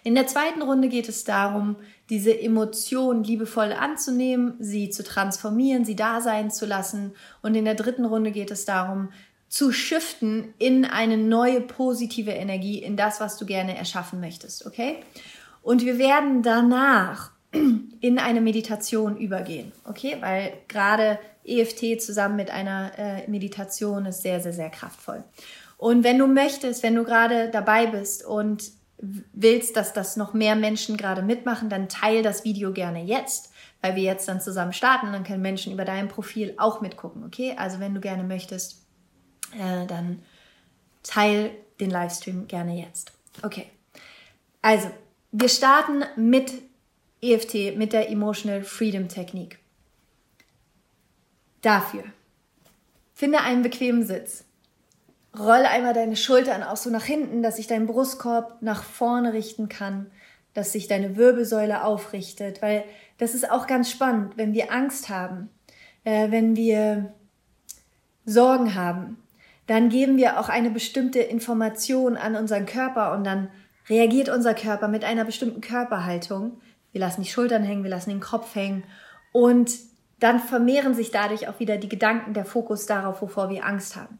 In 0.03 0.15
der 0.15 0.27
zweiten 0.27 0.61
Runde 0.61 0.89
geht 0.89 1.07
es 1.07 1.23
darum, 1.23 1.77
diese 2.09 2.37
Emotionen 2.37 3.23
liebevoll 3.23 3.71
anzunehmen, 3.71 4.55
sie 4.59 4.89
zu 4.89 5.03
transformieren, 5.03 5.85
sie 5.85 5.95
da 5.95 6.19
sein 6.19 6.51
zu 6.51 6.65
lassen. 6.65 7.13
Und 7.41 7.55
in 7.55 7.65
der 7.65 7.75
dritten 7.75 8.03
Runde 8.03 8.31
geht 8.31 8.51
es 8.51 8.65
darum, 8.65 9.09
zu 9.53 9.71
shiften 9.71 10.55
in 10.57 10.83
eine 10.83 11.15
neue 11.15 11.61
positive 11.61 12.31
Energie, 12.31 12.79
in 12.79 12.97
das, 12.97 13.19
was 13.19 13.37
du 13.37 13.45
gerne 13.45 13.77
erschaffen 13.77 14.19
möchtest. 14.19 14.65
Okay? 14.65 14.95
Und 15.61 15.85
wir 15.85 15.99
werden 15.99 16.41
danach 16.41 17.29
in 17.99 18.17
eine 18.17 18.41
Meditation 18.41 19.15
übergehen. 19.15 19.71
Okay? 19.85 20.17
Weil 20.21 20.53
gerade 20.67 21.19
EFT 21.45 22.01
zusammen 22.01 22.35
mit 22.35 22.49
einer 22.49 22.93
äh, 22.97 23.29
Meditation 23.29 24.07
ist 24.07 24.23
sehr, 24.23 24.41
sehr, 24.41 24.53
sehr 24.53 24.71
kraftvoll. 24.71 25.23
Und 25.77 26.03
wenn 26.03 26.17
du 26.17 26.25
möchtest, 26.25 26.81
wenn 26.81 26.95
du 26.95 27.03
gerade 27.03 27.51
dabei 27.51 27.85
bist 27.85 28.25
und 28.25 28.71
willst, 28.97 29.77
dass 29.77 29.93
das 29.93 30.17
noch 30.17 30.33
mehr 30.33 30.55
Menschen 30.55 30.97
gerade 30.97 31.21
mitmachen, 31.21 31.69
dann 31.69 31.89
teil 31.89 32.23
das 32.23 32.43
Video 32.43 32.73
gerne 32.73 33.03
jetzt, 33.03 33.51
weil 33.81 33.95
wir 33.95 34.01
jetzt 34.01 34.27
dann 34.27 34.41
zusammen 34.41 34.73
starten. 34.73 35.11
Dann 35.11 35.23
können 35.23 35.43
Menschen 35.43 35.73
über 35.73 35.85
dein 35.85 36.07
Profil 36.07 36.55
auch 36.57 36.81
mitgucken, 36.81 37.23
okay? 37.23 37.53
Also 37.55 37.79
wenn 37.79 37.93
du 37.93 38.01
gerne 38.01 38.23
möchtest, 38.23 38.82
äh, 39.59 39.85
dann 39.87 40.23
teil 41.03 41.51
den 41.79 41.89
Livestream 41.89 42.47
gerne 42.47 42.79
jetzt. 42.79 43.11
Okay. 43.41 43.67
Also, 44.61 44.89
wir 45.31 45.49
starten 45.49 46.03
mit 46.15 46.53
EFT, 47.21 47.75
mit 47.75 47.93
der 47.93 48.09
Emotional 48.09 48.63
Freedom 48.63 49.07
Technik. 49.07 49.59
Dafür 51.61 52.03
finde 53.13 53.39
einen 53.39 53.61
bequemen 53.61 54.05
Sitz. 54.05 54.43
Roll 55.37 55.65
einmal 55.65 55.93
deine 55.93 56.17
Schultern 56.17 56.61
auch 56.61 56.75
so 56.75 56.89
nach 56.89 57.05
hinten, 57.05 57.41
dass 57.41 57.55
sich 57.55 57.67
dein 57.67 57.87
Brustkorb 57.87 58.61
nach 58.61 58.83
vorne 58.83 59.31
richten 59.31 59.69
kann, 59.69 60.11
dass 60.53 60.73
sich 60.73 60.87
deine 60.87 61.15
Wirbelsäule 61.15 61.85
aufrichtet, 61.85 62.61
weil 62.61 62.83
das 63.17 63.33
ist 63.33 63.49
auch 63.49 63.65
ganz 63.65 63.89
spannend, 63.89 64.33
wenn 64.35 64.53
wir 64.53 64.73
Angst 64.73 65.07
haben, 65.07 65.49
äh, 66.03 66.31
wenn 66.31 66.57
wir 66.57 67.13
Sorgen 68.25 68.75
haben, 68.75 69.22
dann 69.67 69.89
geben 69.89 70.17
wir 70.17 70.39
auch 70.39 70.49
eine 70.49 70.69
bestimmte 70.69 71.19
Information 71.19 72.17
an 72.17 72.35
unseren 72.35 72.65
Körper 72.65 73.13
und 73.13 73.23
dann 73.23 73.49
reagiert 73.89 74.29
unser 74.29 74.53
Körper 74.53 74.87
mit 74.87 75.03
einer 75.03 75.25
bestimmten 75.25 75.61
Körperhaltung. 75.61 76.59
Wir 76.91 77.01
lassen 77.01 77.23
die 77.23 77.29
Schultern 77.29 77.63
hängen, 77.63 77.83
wir 77.83 77.89
lassen 77.89 78.09
den 78.09 78.19
Kopf 78.19 78.55
hängen 78.55 78.83
und 79.31 79.71
dann 80.19 80.39
vermehren 80.39 80.93
sich 80.93 81.11
dadurch 81.11 81.49
auch 81.49 81.59
wieder 81.59 81.77
die 81.77 81.89
Gedanken, 81.89 82.33
der 82.33 82.45
Fokus 82.45 82.85
darauf, 82.85 83.21
wovor 83.21 83.49
wir 83.49 83.65
Angst 83.65 83.97
haben. 83.97 84.19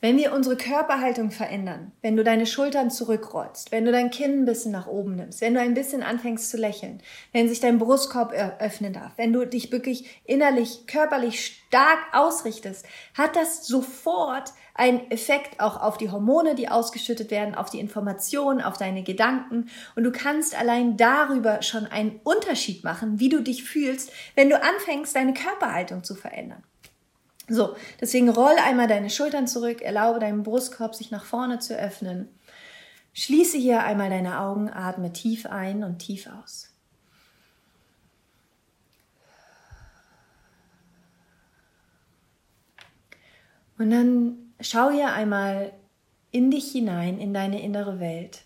Wenn 0.00 0.16
wir 0.16 0.32
unsere 0.32 0.56
Körperhaltung 0.56 1.30
verändern, 1.30 1.92
wenn 2.00 2.16
du 2.16 2.24
deine 2.24 2.46
Schultern 2.46 2.90
zurückrollst, 2.90 3.70
wenn 3.70 3.84
du 3.84 3.92
dein 3.92 4.10
Kinn 4.10 4.40
ein 4.40 4.44
bisschen 4.46 4.72
nach 4.72 4.86
oben 4.86 5.14
nimmst, 5.14 5.40
wenn 5.42 5.54
du 5.54 5.60
ein 5.60 5.74
bisschen 5.74 6.02
anfängst 6.02 6.50
zu 6.50 6.56
lächeln, 6.56 7.02
wenn 7.32 7.48
sich 7.48 7.60
dein 7.60 7.78
Brustkorb 7.78 8.32
öffnen 8.32 8.94
darf, 8.94 9.12
wenn 9.16 9.32
du 9.32 9.46
dich 9.46 9.70
wirklich 9.70 10.22
innerlich, 10.24 10.86
körperlich 10.86 11.62
stark 11.68 11.98
ausrichtest, 12.12 12.86
hat 13.14 13.36
das 13.36 13.66
sofort 13.66 14.52
einen 14.74 15.10
Effekt 15.10 15.60
auch 15.60 15.80
auf 15.80 15.98
die 15.98 16.10
Hormone, 16.10 16.54
die 16.54 16.68
ausgeschüttet 16.68 17.30
werden, 17.30 17.54
auf 17.54 17.70
die 17.70 17.80
Informationen, 17.80 18.62
auf 18.62 18.78
deine 18.78 19.02
Gedanken. 19.02 19.68
Und 19.96 20.04
du 20.04 20.12
kannst 20.12 20.58
allein 20.58 20.96
darüber 20.96 21.62
schon 21.62 21.86
einen 21.86 22.20
Unterschied 22.24 22.84
machen, 22.84 23.20
wie 23.20 23.28
du 23.28 23.42
dich 23.42 23.64
fühlst, 23.64 24.10
wenn 24.34 24.48
du 24.48 24.62
anfängst, 24.62 25.14
deine 25.14 25.34
Körperhaltung 25.34 26.04
zu 26.04 26.14
verändern. 26.14 26.62
So, 27.48 27.76
deswegen 28.00 28.30
roll 28.30 28.54
einmal 28.64 28.88
deine 28.88 29.10
Schultern 29.10 29.46
zurück, 29.46 29.82
erlaube 29.82 30.20
deinem 30.20 30.42
Brustkorb 30.42 30.94
sich 30.94 31.10
nach 31.10 31.24
vorne 31.24 31.58
zu 31.58 31.76
öffnen. 31.76 32.28
Schließe 33.12 33.58
hier 33.58 33.82
einmal 33.82 34.08
deine 34.08 34.40
Augen, 34.40 34.70
atme 34.70 35.12
tief 35.12 35.44
ein 35.44 35.84
und 35.84 35.98
tief 35.98 36.28
aus. 36.28 36.72
Und 43.76 43.90
dann 43.90 44.51
schau 44.62 44.90
hier 44.90 45.12
einmal 45.12 45.72
in 46.30 46.50
dich 46.50 46.72
hinein, 46.72 47.18
in 47.18 47.34
deine 47.34 47.62
innere 47.62 48.00
Welt. 48.00 48.44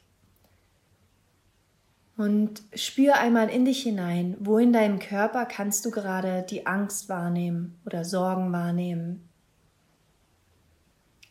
Und 2.16 2.62
spür 2.74 3.18
einmal 3.18 3.50
in 3.50 3.66
dich 3.66 3.82
hinein, 3.82 4.36
wo 4.40 4.58
in 4.58 4.72
deinem 4.72 4.98
Körper 4.98 5.44
kannst 5.44 5.84
du 5.84 5.90
gerade 5.90 6.42
die 6.48 6.66
Angst 6.66 7.08
wahrnehmen 7.08 7.78
oder 7.84 8.04
Sorgen 8.04 8.50
wahrnehmen. 8.52 9.28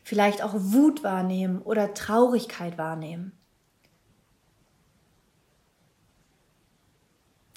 Vielleicht 0.04 0.42
auch 0.42 0.54
Wut 0.54 1.02
wahrnehmen 1.02 1.60
oder 1.60 1.92
Traurigkeit 1.92 2.78
wahrnehmen. 2.78 3.32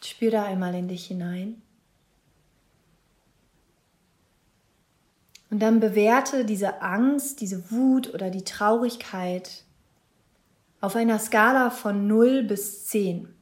Spür 0.04 0.32
da 0.32 0.46
einmal 0.46 0.74
in 0.74 0.88
dich 0.88 1.06
hinein. 1.06 1.62
Und 5.50 5.60
dann 5.60 5.80
bewerte 5.80 6.46
diese 6.46 6.82
Angst, 6.82 7.42
diese 7.42 7.72
Wut 7.72 8.14
oder 8.14 8.30
die 8.30 8.44
Traurigkeit 8.44 9.64
auf 10.82 10.96
einer 10.96 11.20
Skala 11.20 11.72
von 11.72 12.08
0 12.08 12.44
bis 12.44 12.86
10. 12.88 13.34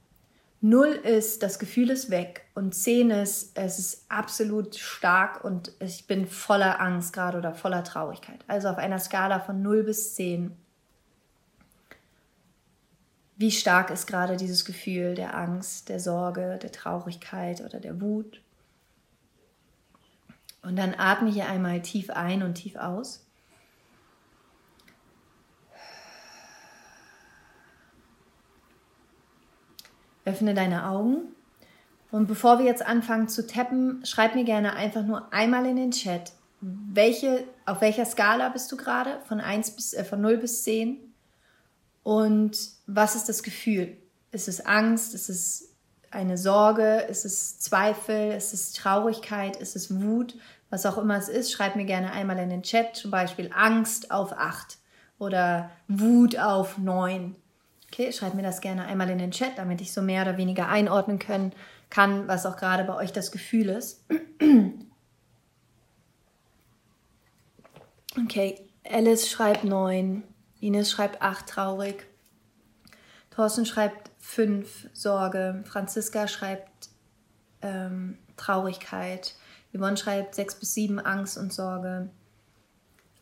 0 0.61 0.87
ist, 0.87 1.43
das 1.43 1.59
Gefühl 1.59 1.91
ist 1.91 2.09
weg 2.09 2.45
und 2.55 2.73
10 2.73 3.11
ist, 3.11 3.57
es 3.57 3.77
ist 3.77 4.05
absolut 4.09 4.75
stark 4.75 5.43
und 5.43 5.71
ich 5.79 6.07
bin 6.07 6.25
voller 6.27 6.81
Angst 6.81 7.13
gerade 7.13 7.37
oder 7.37 7.53
voller 7.53 7.83
Traurigkeit. 7.83 8.39
Also 8.47 8.69
auf 8.69 8.77
einer 8.77 8.99
Skala 8.99 9.39
von 9.39 9.61
0 9.61 9.83
bis 9.83 10.15
10. 10.15 10.51
Wie 13.35 13.51
stark 13.51 13.91
ist 13.91 14.07
gerade 14.07 14.35
dieses 14.35 14.65
Gefühl 14.65 15.13
der 15.13 15.37
Angst, 15.37 15.89
der 15.89 15.99
Sorge, 15.99 16.57
der 16.59 16.71
Traurigkeit 16.71 17.61
oder 17.61 17.79
der 17.79 18.01
Wut? 18.01 18.41
Und 20.67 20.75
dann 20.75 20.95
atme 20.97 21.31
hier 21.31 21.47
einmal 21.47 21.81
tief 21.81 22.09
ein 22.09 22.43
und 22.43 22.55
tief 22.55 22.75
aus. 22.75 23.25
Öffne 30.25 30.53
deine 30.53 30.89
Augen. 30.89 31.19
Und 32.11 32.27
bevor 32.27 32.59
wir 32.59 32.65
jetzt 32.65 32.85
anfangen 32.85 33.29
zu 33.29 33.47
tappen, 33.47 34.05
schreib 34.05 34.35
mir 34.35 34.43
gerne 34.43 34.73
einfach 34.73 35.05
nur 35.05 35.31
einmal 35.31 35.65
in 35.65 35.77
den 35.77 35.91
Chat, 35.91 36.33
welche, 36.59 37.45
auf 37.65 37.79
welcher 37.79 38.05
Skala 38.05 38.49
bist 38.49 38.69
du 38.69 38.75
gerade? 38.75 39.21
Von, 39.25 39.39
1 39.39 39.71
bis, 39.71 39.93
äh, 39.93 40.03
von 40.03 40.19
0 40.19 40.35
bis 40.35 40.63
10? 40.63 40.97
Und 42.03 42.57
was 42.87 43.15
ist 43.15 43.29
das 43.29 43.41
Gefühl? 43.41 43.95
Ist 44.33 44.49
es 44.49 44.65
Angst? 44.65 45.13
Ist 45.13 45.29
es 45.29 45.77
eine 46.11 46.37
Sorge? 46.37 47.05
Ist 47.09 47.25
es 47.25 47.59
Zweifel? 47.59 48.33
Ist 48.33 48.53
es 48.53 48.73
Traurigkeit? 48.73 49.55
Ist 49.57 49.75
es 49.75 50.01
Wut? 50.01 50.35
Was 50.69 50.85
auch 50.85 50.97
immer 50.97 51.17
es 51.17 51.29
ist, 51.29 51.51
schreib 51.51 51.75
mir 51.75 51.85
gerne 51.85 52.11
einmal 52.11 52.37
in 52.39 52.49
den 52.49 52.63
Chat, 52.63 52.95
zum 52.95 53.11
Beispiel 53.11 53.51
Angst 53.55 54.11
auf 54.11 54.33
8 54.33 54.77
oder 55.17 55.69
Wut 55.87 56.37
auf 56.37 56.77
9 56.77 57.35
Okay, 57.91 58.11
schreibt 58.11 58.35
mir 58.35 58.43
das 58.43 58.61
gerne 58.61 58.85
einmal 58.85 59.09
in 59.09 59.17
den 59.17 59.31
Chat, 59.31 59.57
damit 59.57 59.81
ich 59.81 59.93
so 59.93 60.01
mehr 60.01 60.23
oder 60.23 60.37
weniger 60.37 60.67
einordnen 60.67 61.19
können 61.19 61.53
kann, 61.89 62.27
was 62.27 62.45
auch 62.45 62.57
gerade 62.57 62.83
bei 62.83 62.95
euch 62.95 63.13
das 63.13 63.31
Gefühl 63.31 63.69
ist. 63.69 64.05
Okay, 68.19 68.59
Alice 68.83 69.29
schreibt 69.29 69.63
9, 69.63 70.23
Ines 70.59 70.89
schreibt 70.89 71.21
8, 71.21 71.45
traurig. 71.45 72.07
Thorsten 73.29 73.67
schreibt 73.67 74.09
5, 74.17 74.89
Sorge. 74.91 75.63
Franziska 75.67 76.27
schreibt 76.27 76.89
ähm, 77.61 78.17
Traurigkeit. 78.35 79.35
Yvonne 79.73 79.97
schreibt 79.97 80.35
6 80.35 80.55
bis 80.55 80.73
7, 80.73 80.99
Angst 80.99 81.37
und 81.37 81.53
Sorge. 81.53 82.09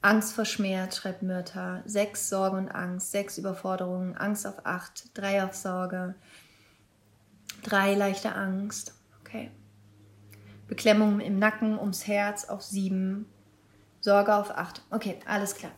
Angst 0.06 0.34
vor 0.34 0.46
Schmerz, 0.46 0.98
schreibt 0.98 1.24
Myrta. 1.24 1.82
Sechs 1.86 2.30
Sorge 2.30 2.58
und 2.58 2.70
Angst, 2.70 3.10
sechs 3.10 3.39
Überforderungen, 3.39 4.16
Angst 4.16 4.46
auf 4.46 4.64
acht, 4.64 5.10
drei 5.16 5.43
auf 5.43 5.56
Sorge, 5.56 6.14
drei 7.64 7.96
leichte 7.96 8.36
Angst. 8.36 8.93
Okay. 9.20 9.50
Beklemmung 10.68 11.22
im 11.22 11.39
Nacken, 11.39 11.80
ums 11.80 12.06
Herz 12.06 12.46
auf 12.46 12.62
sieben, 12.62 13.26
Sorge 14.00 14.36
auf 14.36 14.52
acht. 14.52 14.84
Okay, 14.91 15.18
alles 15.26 15.56
klar. 15.56 15.72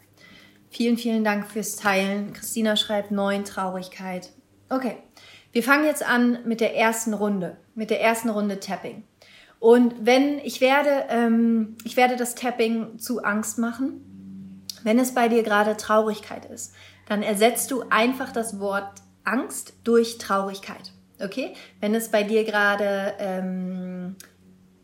Vielen, 0.70 0.98
vielen 0.98 1.24
Dank 1.24 1.50
fürs 1.50 1.78
Teilen. 1.78 2.34
Christina 2.34 2.76
schreibt 2.76 3.12
neun, 3.12 3.46
Traurigkeit. 3.46 4.34
Okay, 4.68 4.98
wir 5.54 5.64
fangen 5.64 5.86
jetzt 5.86 6.04
an 6.04 6.40
mit 6.46 6.60
der 6.60 6.76
ersten 6.76 7.14
Runde, 7.14 7.56
mit 7.76 7.90
der 7.90 8.02
ersten 8.02 8.30
Runde 8.30 8.60
Tapping. 8.60 9.04
Und 9.60 10.06
wenn 10.06 10.40
ich 10.40 10.62
werde, 10.62 11.06
ähm, 11.10 11.78
ich 11.84 11.98
werde 11.98 12.16
das 12.16 12.36
Tapping 12.36 13.00
zu 13.00 13.24
Angst 13.24 13.58
machen. 13.58 14.64
Wenn 14.84 15.00
es 15.00 15.14
bei 15.14 15.28
dir 15.28 15.44
gerade 15.44 15.76
Traurigkeit 15.76 16.46
ist, 16.46 16.74
dann 17.08 17.24
ersetzt 17.24 17.72
du 17.72 17.84
einfach 17.90 18.32
das 18.32 18.60
Wort 18.60 19.02
Angst 19.24 19.74
durch 19.84 20.18
Traurigkeit. 20.18 20.94
Okay? 21.20 21.54
Wenn 21.80 21.96
es 21.96 22.10
bei 22.10 22.24
dir 22.24 22.44
gerade 22.44 23.14
ähm, 23.20 24.16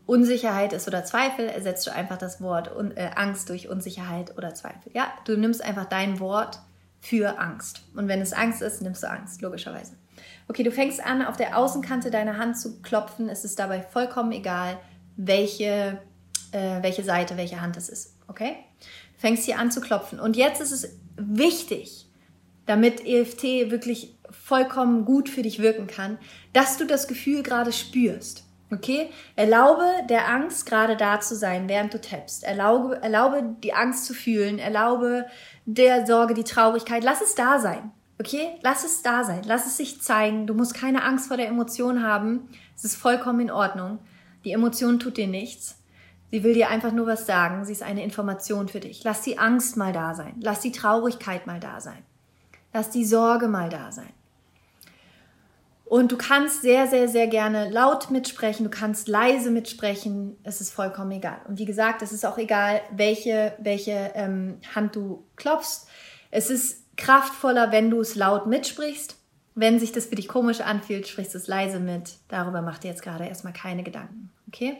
Unsicherheit 0.06 0.74
ist 0.74 0.88
oder 0.88 1.06
Zweifel, 1.06 1.48
ersetzt 1.48 1.88
du 1.88 1.94
einfach 1.94 2.18
das 2.18 2.42
Wort 2.42 2.72
äh, 2.96 3.12
Angst 3.16 3.50
durch 3.50 3.70
Unsicherheit 3.70 4.38
oder 4.38 4.54
Zweifel. 4.54 4.92
Ja, 4.94 5.08
du 5.26 5.38
nimmst 5.38 5.64
einfach 5.64 5.86
dein 5.86 6.20
Wort 6.20 6.60
für 7.00 7.40
Angst. 7.40 7.82
Und 7.96 8.08
wenn 8.08 8.22
es 8.22 8.34
Angst 8.34 8.62
ist, 8.62 8.82
nimmst 8.82 9.04
du 9.04 9.10
Angst, 9.10 9.42
logischerweise. 9.42 9.96
Okay, 10.48 10.64
du 10.64 10.72
fängst 10.72 11.04
an, 11.04 11.26
auf 11.26 11.38
der 11.38 11.58
Außenkante 11.58 12.12
deiner 12.12 12.38
Hand 12.38 12.58
zu 12.58 12.82
klopfen. 12.82 13.30
Es 13.30 13.46
ist 13.46 13.60
dabei 13.60 13.82
vollkommen 13.82 14.32
egal, 14.32 14.78
welche, 15.16 16.00
äh, 16.52 16.82
welche 16.82 17.04
Seite, 17.04 17.38
welche 17.38 17.62
Hand 17.62 17.78
es 17.78 17.89
ist. 17.89 18.16
Okay? 18.28 18.58
fängst 19.24 19.46
hier 19.46 19.58
an 19.58 19.72
zu 19.72 19.80
klopfen. 19.80 20.20
Und 20.20 20.36
jetzt 20.36 20.60
ist 20.60 20.74
es 20.74 20.98
wichtig, 21.16 22.10
damit 22.66 23.06
EFT 23.06 23.72
wirklich 23.72 24.18
vollkommen 24.30 25.06
gut 25.06 25.30
für 25.30 25.44
dich 25.44 25.60
wirken 25.60 25.88
kann, 25.88 26.20
dass 26.52 26.76
du 26.76 26.86
das 26.86 27.08
Gefühl 27.08 27.41
gerade 27.41 27.72
spürst. 27.72 28.44
Okay? 28.70 29.10
Erlaube 29.38 29.86
der 30.10 30.28
Angst 30.28 30.66
gerade 30.66 30.98
da 30.98 31.22
zu 31.22 31.38
sein, 31.38 31.70
während 31.70 31.94
du 31.94 32.02
tappst. 32.02 32.44
Erlaube, 32.44 33.02
erlaube 33.02 33.56
die 33.64 33.72
Angst 33.72 34.08
zu 34.08 34.14
fühlen. 34.14 34.60
Erlaube 34.60 35.26
der 35.66 36.06
Sorge, 36.06 36.34
die 36.34 36.44
Traurigkeit. 36.44 37.06
Lass 37.06 37.22
es 37.22 37.34
da 37.34 37.60
sein. 37.60 37.94
Okay, 38.20 38.57
lass 38.61 38.84
es 38.84 39.01
da 39.01 39.24
sein, 39.24 39.41
lass 39.45 39.66
es 39.66 39.78
sich 39.78 40.01
zeigen. 40.01 40.45
Du 40.45 40.53
musst 40.53 40.76
keine 40.76 41.03
Angst 41.03 41.28
vor 41.28 41.38
der 41.38 41.47
Emotion 41.47 42.03
haben. 42.03 42.47
Es 42.76 42.84
ist 42.84 42.95
vollkommen 42.95 43.39
in 43.39 43.51
Ordnung. 43.51 43.99
Die 44.45 44.51
Emotion 44.51 44.99
tut 44.99 45.18
dir 45.18 45.28
nichts. 45.28 45.80
Sie 46.32 46.43
will 46.43 46.53
dir 46.53 46.70
einfach 46.70 46.91
nur 46.91 47.07
was 47.07 47.26
sagen. 47.26 47.66
Sie 47.66 47.72
ist 47.72 47.84
eine 47.84 48.03
Information 48.03 48.68
für 48.68 48.80
dich. 48.80 49.03
Lass 49.03 49.22
die 49.22 49.38
Angst 49.38 49.78
mal 49.78 49.93
da 49.93 50.16
sein. 50.16 50.36
Lass 50.41 50.61
die 50.61 50.72
Traurigkeit 50.72 51.47
mal 51.47 51.59
da 51.59 51.80
sein. 51.80 52.03
Lass 52.74 52.89
die 52.89 53.05
Sorge 53.05 53.47
mal 53.47 53.70
da 53.70 53.91
sein. 53.91 54.09
Und 55.86 56.11
du 56.11 56.18
kannst 56.18 56.64
sehr, 56.64 56.88
sehr, 56.88 57.07
sehr 57.07 57.28
gerne 57.28 57.70
laut 57.70 58.09
mitsprechen, 58.09 58.64
du 58.64 58.72
kannst 58.72 59.07
leise 59.07 59.51
mitsprechen, 59.51 60.38
es 60.41 60.59
ist 60.59 60.72
vollkommen 60.74 61.11
egal. 61.11 61.41
Und 61.47 61.59
wie 61.59 61.66
gesagt, 61.66 62.01
es 62.01 62.11
ist 62.11 62.26
auch 62.26 62.39
egal, 62.39 62.82
welche, 62.89 63.53
welche 63.59 64.11
ähm, 64.16 64.57
Hand 64.74 64.95
du 64.95 65.24
klopfst. 65.36 65.88
Es 66.32 66.49
ist 66.49 66.83
kraftvoller, 66.98 67.72
wenn 67.72 67.89
du 67.89 68.00
es 68.00 68.16
laut 68.16 68.48
mitsprichst. 68.48 69.18
Wenn 69.56 69.80
sich 69.80 69.91
das 69.91 70.08
für 70.08 70.16
dich 70.16 70.28
komisch 70.28 70.62
anfühlt, 70.62 71.08
sprichst 71.08 71.34
du 71.34 71.38
es 71.38 71.48
leise 71.48 71.80
mit. 71.80 72.18
Darüber 72.28 72.62
mach 72.62 72.80
dir 72.80 72.89
jetzt 72.89 73.04
gerade 73.04 73.26
erstmal 73.26 73.54
keine 73.54 73.84
Gedanken. 73.84 74.32
Okay? 74.48 74.78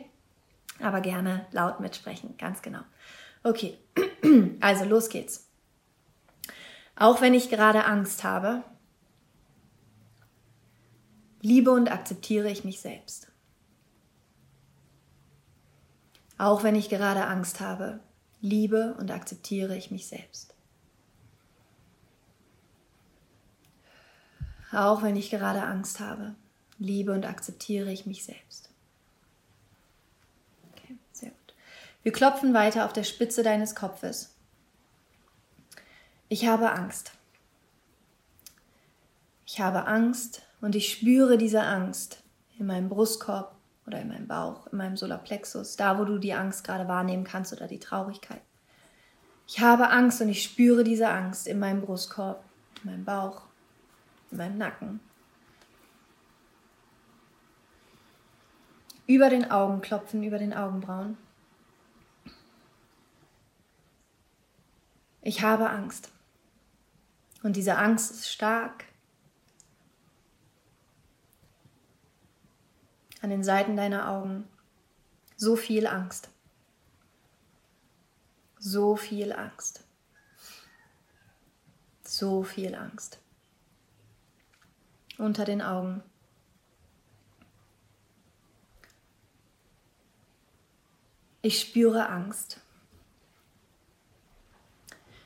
Aber 0.80 1.00
gerne 1.00 1.46
laut 1.52 1.80
mitsprechen, 1.80 2.36
ganz 2.36 2.60
genau. 2.60 2.80
Okay, 3.44 3.78
also 4.60 4.84
los 4.84 5.08
geht's. 5.08 5.48
Auch 6.96 7.20
wenn 7.20 7.34
ich 7.34 7.50
gerade 7.50 7.84
Angst 7.84 8.24
habe, 8.24 8.64
liebe 11.40 11.70
und 11.70 11.90
akzeptiere 11.90 12.50
ich 12.50 12.64
mich 12.64 12.80
selbst. 12.80 13.28
Auch 16.38 16.62
wenn 16.62 16.74
ich 16.74 16.88
gerade 16.88 17.26
Angst 17.26 17.60
habe, 17.60 18.00
liebe 18.40 18.94
und 18.98 19.10
akzeptiere 19.10 19.76
ich 19.76 19.90
mich 19.90 20.06
selbst. 20.06 20.53
Auch 24.74 25.02
wenn 25.02 25.16
ich 25.16 25.30
gerade 25.30 25.62
Angst 25.62 26.00
habe, 26.00 26.34
liebe 26.78 27.12
und 27.12 27.26
akzeptiere 27.26 27.92
ich 27.92 28.06
mich 28.06 28.24
selbst. 28.24 28.70
Okay, 30.72 30.96
sehr 31.12 31.30
gut. 31.30 31.54
Wir 32.02 32.12
klopfen 32.12 32.54
weiter 32.54 32.84
auf 32.84 32.92
der 32.92 33.04
Spitze 33.04 33.42
deines 33.42 33.74
Kopfes. 33.74 34.34
Ich 36.28 36.46
habe 36.46 36.72
Angst. 36.72 37.12
Ich 39.46 39.60
habe 39.60 39.86
Angst 39.86 40.42
und 40.60 40.74
ich 40.74 40.92
spüre 40.92 41.38
diese 41.38 41.62
Angst 41.62 42.22
in 42.58 42.66
meinem 42.66 42.88
Brustkorb 42.88 43.54
oder 43.86 44.00
in 44.00 44.08
meinem 44.08 44.26
Bauch, 44.26 44.66
in 44.68 44.78
meinem 44.78 44.96
Solarplexus, 44.96 45.76
da 45.76 45.98
wo 45.98 46.04
du 46.04 46.18
die 46.18 46.34
Angst 46.34 46.64
gerade 46.64 46.88
wahrnehmen 46.88 47.24
kannst 47.24 47.52
oder 47.52 47.68
die 47.68 47.78
Traurigkeit. 47.78 48.40
Ich 49.46 49.60
habe 49.60 49.90
Angst 49.90 50.20
und 50.22 50.30
ich 50.30 50.42
spüre 50.42 50.84
diese 50.84 51.08
Angst 51.08 51.46
in 51.46 51.58
meinem 51.58 51.82
Brustkorb, 51.82 52.42
in 52.82 52.90
meinem 52.90 53.04
Bauch, 53.04 53.42
meinem 54.36 54.58
Nacken. 54.58 55.00
Über 59.06 59.28
den 59.28 59.50
Augen 59.50 59.80
klopfen, 59.80 60.22
über 60.22 60.38
den 60.38 60.54
Augenbrauen. 60.54 61.18
Ich 65.20 65.42
habe 65.42 65.70
Angst. 65.70 66.10
Und 67.42 67.56
diese 67.56 67.76
Angst 67.76 68.10
ist 68.10 68.30
stark. 68.30 68.84
An 73.20 73.30
den 73.30 73.44
Seiten 73.44 73.76
deiner 73.76 74.08
Augen. 74.08 74.48
So 75.36 75.56
viel 75.56 75.86
Angst. 75.86 76.30
So 78.58 78.96
viel 78.96 79.32
Angst. 79.32 79.84
So 82.02 82.42
viel 82.42 82.74
Angst. 82.74 83.18
Unter 85.18 85.44
den 85.44 85.62
Augen. 85.62 86.02
Ich 91.42 91.60
spüre 91.60 92.08
Angst. 92.08 92.60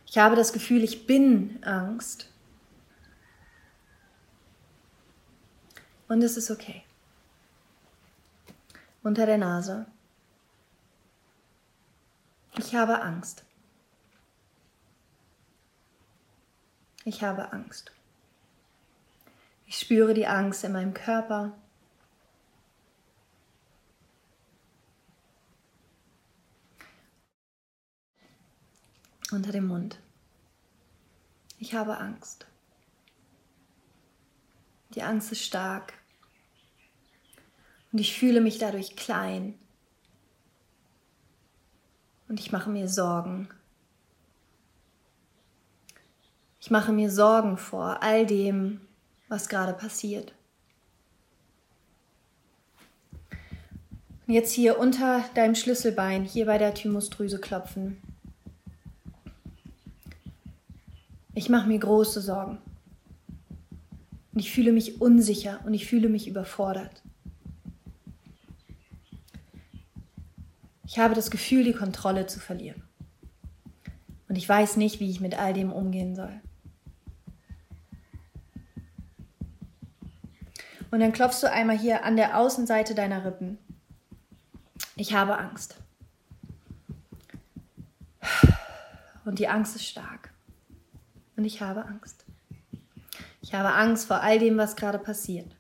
Ich 0.05 0.19
habe 0.19 0.37
das 0.37 0.53
Gefühl, 0.53 0.83
ich 0.83 1.07
bin 1.07 1.63
Angst. 1.63 2.33
Und 6.09 6.23
es 6.23 6.37
ist 6.37 6.51
okay. 6.51 6.83
Unter 9.03 9.27
der 9.27 9.39
Nase. 9.39 9.87
Ich 12.57 12.75
habe 12.75 13.01
Angst. 13.01 13.45
Ich 17.05 17.23
habe 17.23 17.53
Angst. 17.53 17.93
Ich 19.79 19.85
spüre 19.85 20.13
die 20.13 20.27
Angst 20.27 20.65
in 20.65 20.73
meinem 20.73 20.93
Körper. 20.93 21.57
unter 29.31 29.53
dem 29.53 29.69
Mund. 29.69 30.01
Ich 31.61 31.75
habe 31.75 31.99
Angst. 31.99 32.49
Die 34.97 35.03
Angst 35.03 35.31
ist 35.31 35.45
stark 35.45 35.93
und 37.93 38.01
ich 38.01 38.19
fühle 38.19 38.41
mich 38.41 38.59
dadurch 38.59 38.97
klein 38.97 39.57
und 42.27 42.41
ich 42.41 42.51
mache 42.51 42.71
mir 42.71 42.89
Sorgen. 42.89 43.49
Ich 46.59 46.73
mache 46.73 46.93
mir 46.93 47.13
Sorgen 47.13 47.57
vor 47.57 48.03
all 48.03 48.27
dem, 48.27 48.88
was 49.29 49.49
gerade 49.49 49.73
passiert. 49.73 50.33
Und 54.27 54.35
jetzt 54.35 54.53
hier 54.53 54.79
unter 54.79 55.25
deinem 55.35 55.55
Schlüsselbein, 55.55 56.25
hier 56.25 56.47
bei 56.47 56.59
der 56.59 56.75
Thymusdrüse 56.75 57.39
klopfen. 57.39 57.97
Ich 61.35 61.49
mache 61.49 61.69
mir 61.69 61.79
große 61.79 62.21
Sorgen. 62.21 62.59
Und 64.33 64.41
ich 64.41 64.53
fühle 64.53 64.73
mich 64.73 65.01
unsicher 65.01 65.61
und 65.65 65.73
ich 65.73 65.87
fühle 65.87 66.09
mich 66.09 66.29
überfordert. 66.29 67.03
Ich 70.85 70.99
habe 70.99 71.15
das 71.15 71.31
Gefühl, 71.31 71.65
die 71.65 71.73
Kontrolle 71.73 72.27
zu 72.27 72.39
verlieren. 72.39 72.83
Und 74.29 74.37
ich 74.37 74.49
weiß 74.49 74.77
nicht, 74.77 75.01
wie 75.01 75.11
ich 75.11 75.21
mit 75.21 75.39
all 75.39 75.55
dem 75.55 75.73
umgehen 75.73 76.15
soll. 76.15 76.41
Und 80.91 81.01
dann 81.01 81.13
klopfst 81.13 81.43
du 81.43 81.51
einmal 81.51 81.77
hier 81.77 82.05
an 82.05 82.17
der 82.17 82.39
Außenseite 82.39 82.95
deiner 82.95 83.25
Rippen. 83.25 83.59
Ich 84.97 85.15
habe 85.15 85.39
Angst. 85.39 85.77
Und 89.25 89.39
die 89.39 89.49
Angst 89.49 89.77
ist 89.77 89.87
stark 89.87 90.33
und 91.37 91.45
ich 91.45 91.61
habe 91.61 91.85
Angst. 91.85 92.25
Ich 93.43 93.55
habe 93.55 93.75
Angst 93.75 94.07
vor 94.07 94.23
all 94.23 94.39
dem, 94.39 94.57
was 94.57 94.75
gerade 94.75 94.99
passiert. 94.99 95.55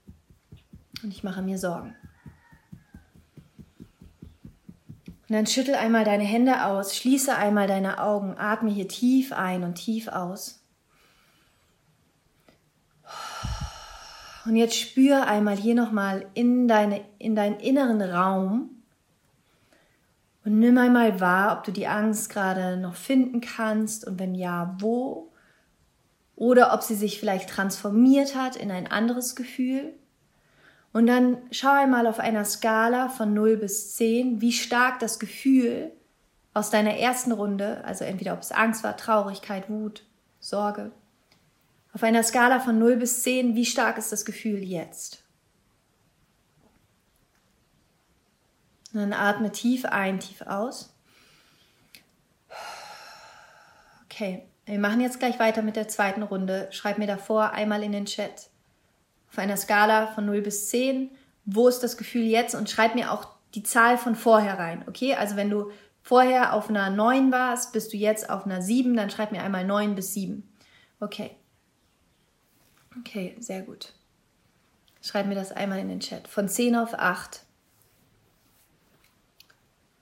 Und 1.02 1.10
ich 1.10 1.22
mache 1.22 1.42
mir 1.42 1.58
Sorgen. 1.58 1.94
Und 5.28 5.34
dann 5.34 5.46
schüttel 5.46 5.74
einmal 5.74 6.04
deine 6.04 6.24
Hände 6.24 6.64
aus, 6.64 6.96
schließe 6.96 7.36
einmal 7.36 7.66
deine 7.66 8.02
Augen, 8.02 8.38
atme 8.38 8.70
hier 8.70 8.88
tief 8.88 9.32
ein 9.32 9.62
und 9.62 9.74
tief 9.74 10.08
aus. 10.08 10.57
Und 14.48 14.56
jetzt 14.56 14.76
spür 14.76 15.26
einmal 15.26 15.58
hier 15.58 15.74
nochmal 15.74 16.24
in, 16.32 16.68
deine, 16.68 17.02
in 17.18 17.36
deinen 17.36 17.60
inneren 17.60 18.00
Raum 18.00 18.70
und 20.42 20.58
nimm 20.58 20.78
einmal 20.78 21.20
wahr, 21.20 21.58
ob 21.58 21.64
du 21.64 21.70
die 21.70 21.86
Angst 21.86 22.30
gerade 22.30 22.78
noch 22.78 22.94
finden 22.94 23.42
kannst 23.42 24.06
und 24.06 24.18
wenn 24.18 24.34
ja, 24.34 24.74
wo 24.78 25.30
oder 26.34 26.72
ob 26.72 26.82
sie 26.82 26.94
sich 26.94 27.20
vielleicht 27.20 27.50
transformiert 27.50 28.34
hat 28.34 28.56
in 28.56 28.70
ein 28.70 28.90
anderes 28.90 29.36
Gefühl. 29.36 29.92
Und 30.94 31.08
dann 31.08 31.36
schau 31.50 31.72
einmal 31.72 32.06
auf 32.06 32.18
einer 32.18 32.46
Skala 32.46 33.10
von 33.10 33.34
0 33.34 33.58
bis 33.58 33.96
10, 33.96 34.40
wie 34.40 34.52
stark 34.52 34.98
das 34.98 35.18
Gefühl 35.18 35.92
aus 36.54 36.70
deiner 36.70 36.96
ersten 36.96 37.32
Runde, 37.32 37.84
also 37.84 38.04
entweder 38.04 38.32
ob 38.32 38.40
es 38.40 38.52
Angst 38.52 38.82
war, 38.82 38.96
Traurigkeit, 38.96 39.68
Wut, 39.68 40.06
Sorge, 40.40 40.90
auf 41.92 42.02
einer 42.02 42.22
Skala 42.22 42.60
von 42.60 42.78
0 42.78 42.96
bis 42.96 43.22
10, 43.22 43.54
wie 43.54 43.66
stark 43.66 43.98
ist 43.98 44.12
das 44.12 44.24
Gefühl 44.24 44.62
jetzt? 44.62 45.24
Und 48.92 49.00
dann 49.00 49.12
atme 49.12 49.52
tief 49.52 49.84
ein, 49.84 50.20
tief 50.20 50.42
aus. 50.42 50.94
Okay, 54.04 54.46
wir 54.64 54.78
machen 54.78 55.00
jetzt 55.00 55.18
gleich 55.18 55.38
weiter 55.38 55.62
mit 55.62 55.76
der 55.76 55.88
zweiten 55.88 56.22
Runde. 56.22 56.68
Schreib 56.70 56.98
mir 56.98 57.06
davor 57.06 57.52
einmal 57.52 57.82
in 57.82 57.92
den 57.92 58.06
Chat 58.06 58.50
auf 59.30 59.38
einer 59.38 59.56
Skala 59.56 60.08
von 60.08 60.26
0 60.26 60.42
bis 60.42 60.70
10, 60.70 61.10
wo 61.44 61.68
ist 61.68 61.80
das 61.80 61.96
Gefühl 61.96 62.24
jetzt 62.24 62.54
und 62.54 62.68
schreib 62.68 62.94
mir 62.94 63.12
auch 63.12 63.28
die 63.54 63.62
Zahl 63.62 63.98
von 63.98 64.14
vorher 64.14 64.58
rein. 64.58 64.84
Okay, 64.88 65.14
also 65.14 65.36
wenn 65.36 65.50
du 65.50 65.70
vorher 66.02 66.54
auf 66.54 66.68
einer 66.68 66.90
9 66.90 67.30
warst, 67.32 67.72
bist 67.72 67.92
du 67.92 67.96
jetzt 67.96 68.30
auf 68.30 68.46
einer 68.46 68.62
7, 68.62 68.96
dann 68.96 69.10
schreib 69.10 69.32
mir 69.32 69.42
einmal 69.42 69.64
9 69.64 69.94
bis 69.94 70.14
7. 70.14 70.48
Okay. 71.00 71.37
Okay, 73.00 73.36
sehr 73.38 73.62
gut. 73.62 73.92
Schreib 75.02 75.26
mir 75.26 75.34
das 75.34 75.52
einmal 75.52 75.78
in 75.78 75.88
den 75.88 76.00
Chat. 76.00 76.26
Von 76.28 76.48
10 76.48 76.76
auf 76.76 76.94
8. 76.94 77.44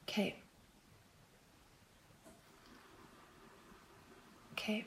Okay. 0.03 0.35
Okay. 4.53 4.87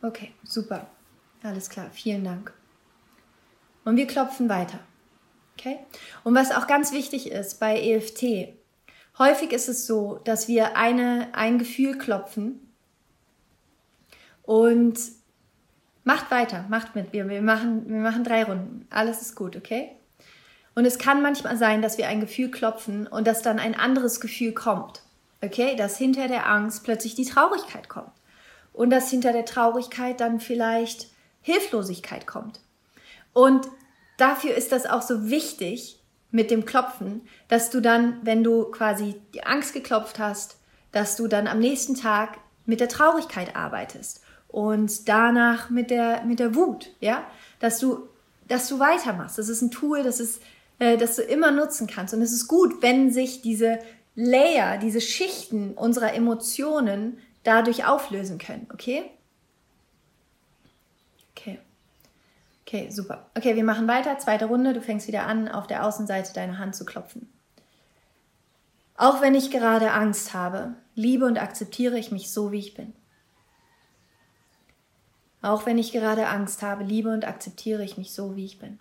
Okay, 0.00 0.32
super. 0.42 0.90
Alles 1.42 1.68
klar, 1.68 1.90
vielen 1.92 2.24
Dank. 2.24 2.52
Und 3.84 3.96
wir 3.96 4.06
klopfen 4.06 4.48
weiter. 4.48 4.80
Okay? 5.58 5.78
Und 6.24 6.34
was 6.34 6.50
auch 6.50 6.66
ganz 6.66 6.92
wichtig 6.92 7.30
ist 7.30 7.60
bei 7.60 7.80
EFT, 7.80 8.54
häufig 9.18 9.52
ist 9.52 9.68
es 9.68 9.86
so, 9.86 10.20
dass 10.24 10.48
wir 10.48 10.76
eine, 10.76 11.28
ein 11.34 11.58
Gefühl 11.58 11.98
klopfen 11.98 12.71
und 14.42 14.98
macht 16.04 16.30
weiter, 16.30 16.64
macht 16.68 16.94
mit. 16.94 17.12
Wir, 17.12 17.28
wir, 17.28 17.42
machen, 17.42 17.88
wir 17.88 18.00
machen 18.00 18.24
drei 18.24 18.44
Runden. 18.44 18.86
Alles 18.90 19.22
ist 19.22 19.36
gut, 19.36 19.56
okay? 19.56 19.90
Und 20.74 20.84
es 20.84 20.98
kann 20.98 21.22
manchmal 21.22 21.56
sein, 21.56 21.82
dass 21.82 21.98
wir 21.98 22.08
ein 22.08 22.20
Gefühl 22.20 22.50
klopfen 22.50 23.06
und 23.06 23.26
dass 23.26 23.42
dann 23.42 23.58
ein 23.58 23.74
anderes 23.74 24.20
Gefühl 24.20 24.52
kommt. 24.52 25.02
Okay? 25.42 25.76
Dass 25.76 25.98
hinter 25.98 26.28
der 26.28 26.48
Angst 26.48 26.84
plötzlich 26.84 27.14
die 27.14 27.26
Traurigkeit 27.26 27.88
kommt. 27.88 28.12
Und 28.72 28.90
dass 28.90 29.10
hinter 29.10 29.32
der 29.32 29.44
Traurigkeit 29.44 30.20
dann 30.20 30.40
vielleicht 30.40 31.08
Hilflosigkeit 31.42 32.26
kommt. 32.26 32.60
Und 33.34 33.68
dafür 34.16 34.54
ist 34.54 34.72
das 34.72 34.86
auch 34.86 35.02
so 35.02 35.28
wichtig 35.28 36.00
mit 36.30 36.50
dem 36.50 36.64
Klopfen, 36.64 37.28
dass 37.48 37.68
du 37.68 37.80
dann, 37.80 38.18
wenn 38.22 38.42
du 38.42 38.70
quasi 38.70 39.20
die 39.34 39.44
Angst 39.44 39.74
geklopft 39.74 40.18
hast, 40.18 40.58
dass 40.90 41.16
du 41.16 41.28
dann 41.28 41.46
am 41.46 41.58
nächsten 41.58 41.94
Tag 41.94 42.38
mit 42.64 42.80
der 42.80 42.88
Traurigkeit 42.88 43.54
arbeitest 43.56 44.22
und 44.52 45.08
danach 45.08 45.70
mit 45.70 45.90
der, 45.90 46.24
mit 46.24 46.38
der 46.38 46.54
Wut, 46.54 46.90
ja, 47.00 47.26
dass 47.58 47.78
du, 47.78 48.08
dass 48.46 48.68
du 48.68 48.78
weitermachst. 48.78 49.38
Das 49.38 49.48
ist 49.48 49.62
ein 49.62 49.70
Tool, 49.70 50.02
das 50.02 50.20
ist, 50.20 50.42
äh, 50.78 50.98
das 50.98 51.16
du 51.16 51.22
immer 51.22 51.50
nutzen 51.50 51.86
kannst. 51.86 52.12
Und 52.14 52.20
es 52.22 52.32
ist 52.32 52.46
gut, 52.46 52.82
wenn 52.82 53.10
sich 53.10 53.40
diese 53.40 53.78
Layer, 54.14 54.76
diese 54.76 55.00
Schichten 55.00 55.72
unserer 55.72 56.12
Emotionen 56.12 57.18
dadurch 57.44 57.86
auflösen 57.86 58.36
können, 58.36 58.68
okay? 58.72 59.04
Okay. 61.30 61.58
Okay, 62.66 62.90
super. 62.90 63.30
Okay, 63.34 63.56
wir 63.56 63.64
machen 63.64 63.88
weiter. 63.88 64.18
Zweite 64.18 64.44
Runde. 64.44 64.74
Du 64.74 64.82
fängst 64.82 65.08
wieder 65.08 65.26
an, 65.26 65.48
auf 65.48 65.66
der 65.66 65.84
Außenseite 65.86 66.34
deine 66.34 66.58
Hand 66.58 66.76
zu 66.76 66.84
klopfen. 66.84 67.32
Auch 68.96 69.22
wenn 69.22 69.34
ich 69.34 69.50
gerade 69.50 69.92
Angst 69.92 70.34
habe, 70.34 70.74
liebe 70.94 71.24
und 71.24 71.38
akzeptiere 71.38 71.98
ich 71.98 72.12
mich 72.12 72.30
so, 72.30 72.52
wie 72.52 72.58
ich 72.58 72.74
bin. 72.74 72.92
Auch 75.42 75.66
wenn 75.66 75.76
ich 75.76 75.90
gerade 75.90 76.28
Angst 76.28 76.62
habe, 76.62 76.84
liebe 76.84 77.12
und 77.12 77.26
akzeptiere 77.26 77.82
ich 77.82 77.98
mich 77.98 78.14
so, 78.14 78.36
wie 78.36 78.44
ich 78.44 78.60
bin. 78.60 78.78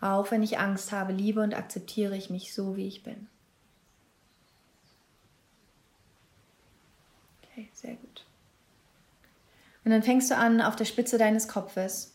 Auch 0.00 0.30
wenn 0.30 0.44
ich 0.44 0.58
Angst 0.58 0.92
habe, 0.92 1.12
liebe 1.12 1.42
und 1.42 1.54
akzeptiere 1.54 2.16
ich 2.16 2.30
mich 2.30 2.54
so, 2.54 2.76
wie 2.76 2.86
ich 2.86 3.02
bin. 3.02 3.28
Okay, 7.42 7.68
sehr 7.72 7.94
gut. 7.94 8.24
Und 9.84 9.90
dann 9.90 10.04
fängst 10.04 10.30
du 10.30 10.36
an 10.36 10.60
auf 10.60 10.76
der 10.76 10.84
Spitze 10.84 11.18
deines 11.18 11.48
Kopfes. 11.48 12.14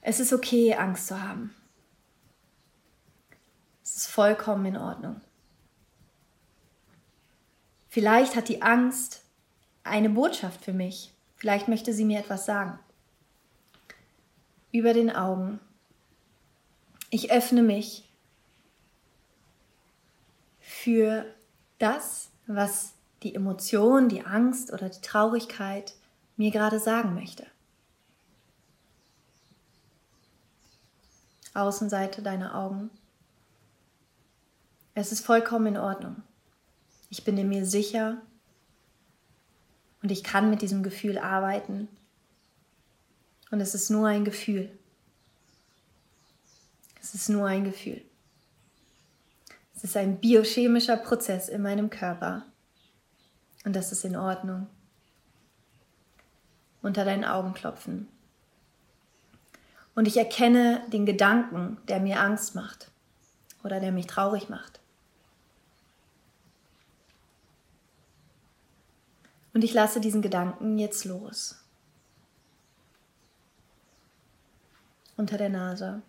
Es 0.00 0.18
ist 0.18 0.32
okay, 0.32 0.74
Angst 0.74 1.06
zu 1.06 1.22
haben. 1.22 1.54
Es 3.84 3.96
ist 3.98 4.06
vollkommen 4.08 4.66
in 4.66 4.76
Ordnung. 4.76 5.20
Vielleicht 7.92 8.36
hat 8.36 8.48
die 8.48 8.62
Angst 8.62 9.22
eine 9.84 10.08
Botschaft 10.08 10.64
für 10.64 10.72
mich. 10.72 11.12
Vielleicht 11.36 11.68
möchte 11.68 11.92
sie 11.92 12.06
mir 12.06 12.20
etwas 12.20 12.46
sagen. 12.46 12.78
Über 14.70 14.94
den 14.94 15.14
Augen. 15.14 15.60
Ich 17.10 17.30
öffne 17.30 17.62
mich 17.62 18.08
für 20.58 21.26
das, 21.78 22.30
was 22.46 22.94
die 23.24 23.34
Emotion, 23.34 24.08
die 24.08 24.24
Angst 24.24 24.72
oder 24.72 24.88
die 24.88 25.02
Traurigkeit 25.02 25.92
mir 26.38 26.50
gerade 26.50 26.80
sagen 26.80 27.14
möchte. 27.14 27.46
Außenseite 31.52 32.22
deiner 32.22 32.54
Augen. 32.54 32.88
Es 34.94 35.12
ist 35.12 35.26
vollkommen 35.26 35.66
in 35.66 35.76
Ordnung. 35.76 36.22
Ich 37.12 37.24
bin 37.24 37.36
in 37.36 37.50
mir 37.50 37.66
sicher 37.66 38.22
und 40.02 40.10
ich 40.10 40.24
kann 40.24 40.48
mit 40.48 40.62
diesem 40.62 40.82
Gefühl 40.82 41.18
arbeiten. 41.18 41.88
Und 43.50 43.60
es 43.60 43.74
ist 43.74 43.90
nur 43.90 44.08
ein 44.08 44.24
Gefühl. 44.24 44.70
Es 47.02 47.14
ist 47.14 47.28
nur 47.28 47.46
ein 47.46 47.64
Gefühl. 47.64 48.02
Es 49.76 49.84
ist 49.84 49.94
ein 49.98 50.20
biochemischer 50.20 50.96
Prozess 50.96 51.50
in 51.50 51.60
meinem 51.60 51.90
Körper, 51.90 52.46
und 53.66 53.76
das 53.76 53.92
ist 53.92 54.06
in 54.06 54.16
Ordnung. 54.16 54.68
Unter 56.80 57.04
deinen 57.04 57.26
Augen 57.26 57.52
klopfen. 57.52 58.08
Und 59.94 60.08
ich 60.08 60.16
erkenne 60.16 60.82
den 60.90 61.04
Gedanken, 61.04 61.76
der 61.88 62.00
mir 62.00 62.20
Angst 62.20 62.54
macht 62.54 62.90
oder 63.62 63.80
der 63.80 63.92
mich 63.92 64.06
traurig 64.06 64.48
macht. 64.48 64.80
Und 69.54 69.64
ich 69.64 69.74
lasse 69.74 70.00
diesen 70.00 70.22
Gedanken 70.22 70.78
jetzt 70.78 71.04
los. 71.04 71.56
Unter 75.16 75.36
der 75.36 75.50
Nase. 75.50 76.02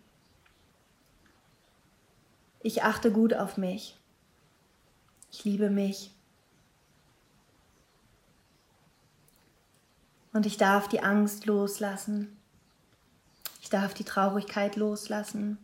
Ich 2.61 2.83
achte 2.83 3.11
gut 3.11 3.33
auf 3.33 3.57
mich. 3.57 3.99
Ich 5.31 5.43
liebe 5.43 5.69
mich. 5.69 6.11
Und 10.31 10.45
ich 10.45 10.57
darf 10.57 10.87
die 10.87 11.03
Angst 11.03 11.45
loslassen. 11.45 12.37
Ich 13.61 13.69
darf 13.69 13.93
die 13.93 14.05
Traurigkeit 14.05 14.77
loslassen. 14.77 15.57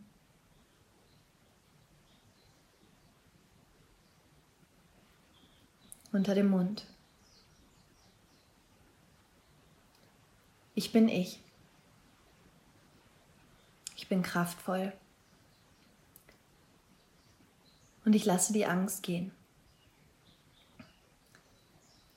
Unter 6.12 6.34
dem 6.34 6.48
Mund. 6.48 6.86
Ich 10.80 10.92
bin 10.92 11.10
ich. 11.10 11.38
Ich 13.96 14.08
bin 14.08 14.22
kraftvoll. 14.22 14.94
Und 18.06 18.14
ich 18.14 18.24
lasse 18.24 18.54
die 18.54 18.64
Angst 18.64 19.02
gehen. 19.02 19.30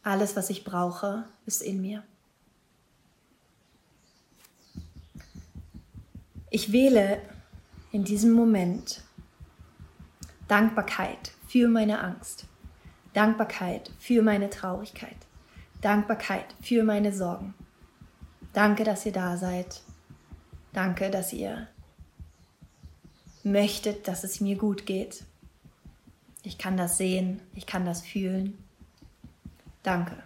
Alles, 0.01 0.37
was 0.37 0.49
ich 0.49 0.63
brauche, 0.63 1.27
ist 1.45 1.61
in 1.61 1.81
mir. 1.81 2.05
Ich 6.49 6.71
wähle 6.71 7.21
in 7.91 8.05
diesem 8.05 8.31
Moment 8.31 9.03
Dankbarkeit 10.47 11.33
für 11.49 11.67
meine 11.67 11.99
Angst, 11.99 12.45
Dankbarkeit 13.11 13.91
für 13.99 14.21
meine 14.21 14.49
Traurigkeit, 14.49 15.17
Dankbarkeit 15.81 16.55
für 16.61 16.85
meine 16.85 17.11
Sorgen. 17.11 17.55
Danke, 18.53 18.83
dass 18.83 19.05
ihr 19.05 19.11
da 19.11 19.37
seid. 19.37 19.81
Danke, 20.71 21.09
dass 21.09 21.33
ihr 21.33 21.67
möchtet, 23.43 24.07
dass 24.07 24.23
es 24.23 24.39
mir 24.39 24.57
gut 24.57 24.85
geht. 24.85 25.23
Ich 26.43 26.57
kann 26.57 26.77
das 26.77 26.97
sehen, 26.97 27.41
ich 27.55 27.65
kann 27.65 27.85
das 27.85 28.01
fühlen. 28.01 28.57
Danke. 29.81 30.21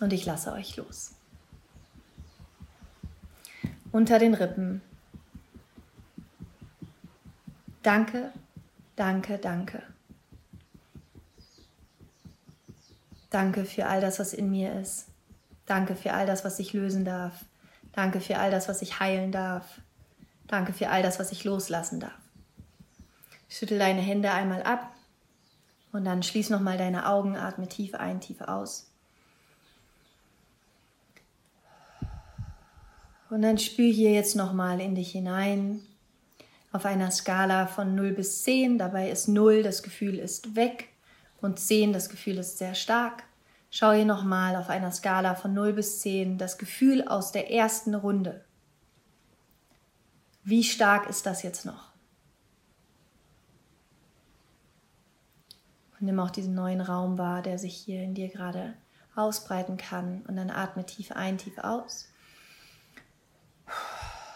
Und 0.00 0.12
ich 0.12 0.24
lasse 0.24 0.52
euch 0.52 0.76
los 0.76 1.14
unter 3.92 4.18
den 4.18 4.34
Rippen. 4.34 4.80
Danke, 7.82 8.32
danke, 8.96 9.38
danke. 9.38 9.82
Danke 13.30 13.64
für 13.64 13.86
all 13.86 14.00
das, 14.00 14.18
was 14.18 14.34
in 14.34 14.50
mir 14.50 14.78
ist. 14.80 15.06
Danke 15.66 15.94
für 15.94 16.12
all 16.12 16.26
das, 16.26 16.44
was 16.44 16.58
ich 16.58 16.72
lösen 16.72 17.04
darf. 17.04 17.32
Danke 17.92 18.20
für 18.20 18.38
all 18.38 18.50
das, 18.50 18.68
was 18.68 18.82
ich 18.82 19.00
heilen 19.00 19.32
darf. 19.32 19.80
Danke 20.46 20.72
für 20.72 20.88
all 20.90 21.02
das, 21.02 21.18
was 21.18 21.32
ich 21.32 21.44
loslassen 21.44 22.00
darf. 22.00 22.12
Schüttel 23.48 23.78
deine 23.78 24.00
Hände 24.00 24.30
einmal 24.32 24.62
ab 24.62 24.94
und 25.92 26.04
dann 26.04 26.22
schließ 26.22 26.50
nochmal 26.50 26.78
deine 26.78 27.06
Augen, 27.06 27.36
atme 27.36 27.68
tief 27.68 27.94
ein, 27.94 28.20
tief 28.20 28.40
aus. 28.40 28.88
Und 33.30 33.42
dann 33.42 33.58
spür 33.58 33.90
hier 33.90 34.12
jetzt 34.12 34.36
nochmal 34.36 34.80
in 34.80 34.94
dich 34.94 35.12
hinein 35.12 35.80
auf 36.72 36.84
einer 36.86 37.10
Skala 37.10 37.66
von 37.66 37.94
0 37.94 38.12
bis 38.12 38.42
10. 38.42 38.78
Dabei 38.78 39.10
ist 39.10 39.28
0, 39.28 39.62
das 39.62 39.82
Gefühl 39.82 40.18
ist 40.18 40.56
weg. 40.56 40.88
und 41.40 41.58
10, 41.58 41.92
das 41.92 42.08
Gefühl 42.08 42.38
ist 42.38 42.58
sehr 42.58 42.74
stark. 42.74 43.24
Schau 43.74 43.92
hier 43.92 44.04
nochmal 44.04 44.54
auf 44.56 44.68
einer 44.68 44.92
Skala 44.92 45.34
von 45.34 45.54
0 45.54 45.72
bis 45.72 46.00
10 46.00 46.36
das 46.36 46.58
Gefühl 46.58 47.08
aus 47.08 47.32
der 47.32 47.50
ersten 47.50 47.94
Runde. 47.94 48.44
Wie 50.44 50.62
stark 50.62 51.08
ist 51.08 51.24
das 51.24 51.42
jetzt 51.42 51.64
noch? 51.64 51.90
Und 55.98 56.04
nimm 56.04 56.20
auch 56.20 56.28
diesen 56.28 56.54
neuen 56.54 56.82
Raum 56.82 57.16
wahr, 57.16 57.40
der 57.40 57.58
sich 57.58 57.74
hier 57.74 58.02
in 58.02 58.12
dir 58.12 58.28
gerade 58.28 58.74
ausbreiten 59.16 59.78
kann. 59.78 60.20
Und 60.28 60.36
dann 60.36 60.50
atme 60.50 60.84
tief 60.84 61.10
ein, 61.12 61.38
tief 61.38 61.56
aus. 61.56 62.10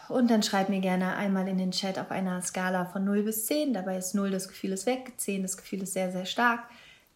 Und 0.09 0.31
dann 0.31 0.43
schreib 0.43 0.71
mir 0.71 0.81
gerne 0.81 1.15
einmal 1.15 1.47
in 1.47 1.59
den 1.59 1.73
Chat 1.73 1.99
auf 1.99 2.11
einer 2.11 2.41
Skala 2.41 2.87
von 2.87 3.05
0 3.05 3.25
bis 3.25 3.45
10. 3.45 3.75
Dabei 3.75 3.99
ist 3.99 4.15
0 4.15 4.31
das 4.31 4.49
Gefühl 4.49 4.73
ist 4.73 4.87
weg, 4.87 5.13
10 5.19 5.43
das 5.43 5.59
Gefühl 5.59 5.83
ist 5.83 5.93
sehr, 5.93 6.11
sehr 6.11 6.25
stark. 6.25 6.61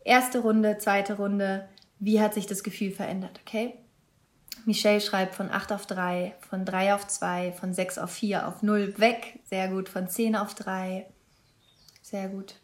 Erste 0.04 0.40
Runde, 0.40 0.76
zweite 0.76 1.16
Runde, 1.16 1.66
wie 2.01 2.20
hat 2.20 2.34
sich 2.34 2.46
das 2.46 2.64
Gefühl 2.64 2.90
verändert, 2.90 3.40
okay? 3.46 3.74
Michelle 4.66 5.01
schreibt 5.01 5.34
von 5.34 5.51
8 5.51 5.72
auf 5.72 5.86
3, 5.86 6.34
von 6.48 6.64
3 6.64 6.94
auf 6.94 7.07
2, 7.07 7.53
von 7.53 7.72
6 7.72 7.98
auf 7.98 8.11
4, 8.11 8.48
auf 8.48 8.62
0 8.62 8.98
weg. 8.98 9.40
Sehr 9.48 9.68
gut. 9.68 9.88
Von 9.88 10.09
10 10.09 10.36
auf 10.36 10.55
3. 10.55 11.07
Sehr 12.03 12.28
gut. 12.28 12.57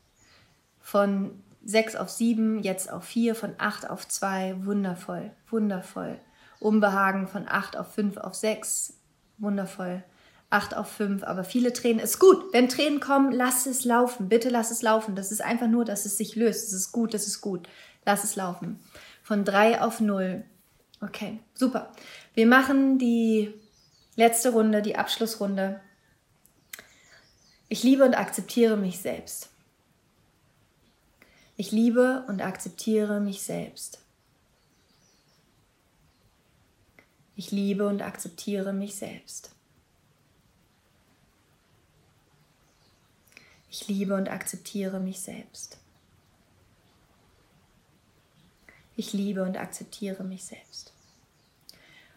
Von 0.81 1.43
6 1.65 1.97
auf 1.97 2.11
7, 2.11 2.63
jetzt 2.63 2.91
auf 2.91 3.05
4, 3.05 3.35
von 3.35 3.55
8 3.59 3.89
auf 3.89 4.07
2. 4.07 4.67
Wundervoll, 4.67 5.31
wundervoll. 5.49 6.19
Unbehagen 6.61 7.29
von 7.29 7.47
8 7.49 7.77
auf 7.77 7.95
5 7.95 8.17
auf 8.19 8.35
6. 8.35 8.95
Wundervoll. 9.39 10.03
8 10.49 10.77
auf 10.77 10.89
5, 10.89 11.25
aber 11.25 11.45
viele 11.45 11.73
Tränen 11.73 11.99
ist 11.99 12.21
gut. 12.21 12.53
Wenn 12.53 12.69
Tränen 12.69 13.01
kommen, 13.01 13.33
lass 13.33 13.67
es 13.67 13.85
laufen. 13.85 14.29
Bitte 14.29 14.49
lass 14.49 14.71
es 14.71 14.81
laufen. 14.81 15.17
Das 15.17 15.33
ist 15.33 15.43
einfach 15.43 15.67
nur, 15.67 15.85
dass 15.85 16.07
es 16.07 16.17
sich 16.17 16.37
löst. 16.37 16.67
Das 16.67 16.73
ist 16.73 16.93
gut, 16.93 17.15
das 17.15 17.27
ist 17.27 17.41
gut. 17.41 17.69
Lass 18.05 18.23
es 18.23 18.37
laufen. 18.37 18.79
Von 19.27 19.45
3 19.45 19.81
auf 19.81 19.99
0 19.99 20.45
Okay, 21.01 21.41
super. 21.53 21.93
Wir 22.35 22.47
machen 22.47 22.97
die 22.97 23.53
letzte 24.15 24.53
Runde, 24.53 24.83
die 24.83 24.95
Abschlussrunde. 24.95 25.81
Ich 27.69 27.83
liebe 27.83 28.05
und 28.05 28.15
akzeptiere 28.15 28.77
mich 28.77 29.01
selbst. 29.01 29.51
Ich 31.57 31.73
liebe 31.73 32.25
und 32.29 32.41
akzeptiere 32.41 33.19
mich 33.19 33.43
selbst. 33.43 33.99
Ich 37.35 37.51
liebe 37.51 37.89
und 37.89 38.01
akzeptiere 38.01 38.73
mich 38.73 38.95
selbst. 38.95 39.51
Ich 43.71 43.89
liebe 43.89 44.15
und 44.15 44.31
akzeptiere 44.31 45.01
mich 45.01 45.19
selbst. 45.19 45.79
Ich 48.97 49.13
liebe 49.13 49.43
und 49.43 49.59
akzeptiere 49.59 50.25
mich 50.25 50.45
selbst. 50.45 50.93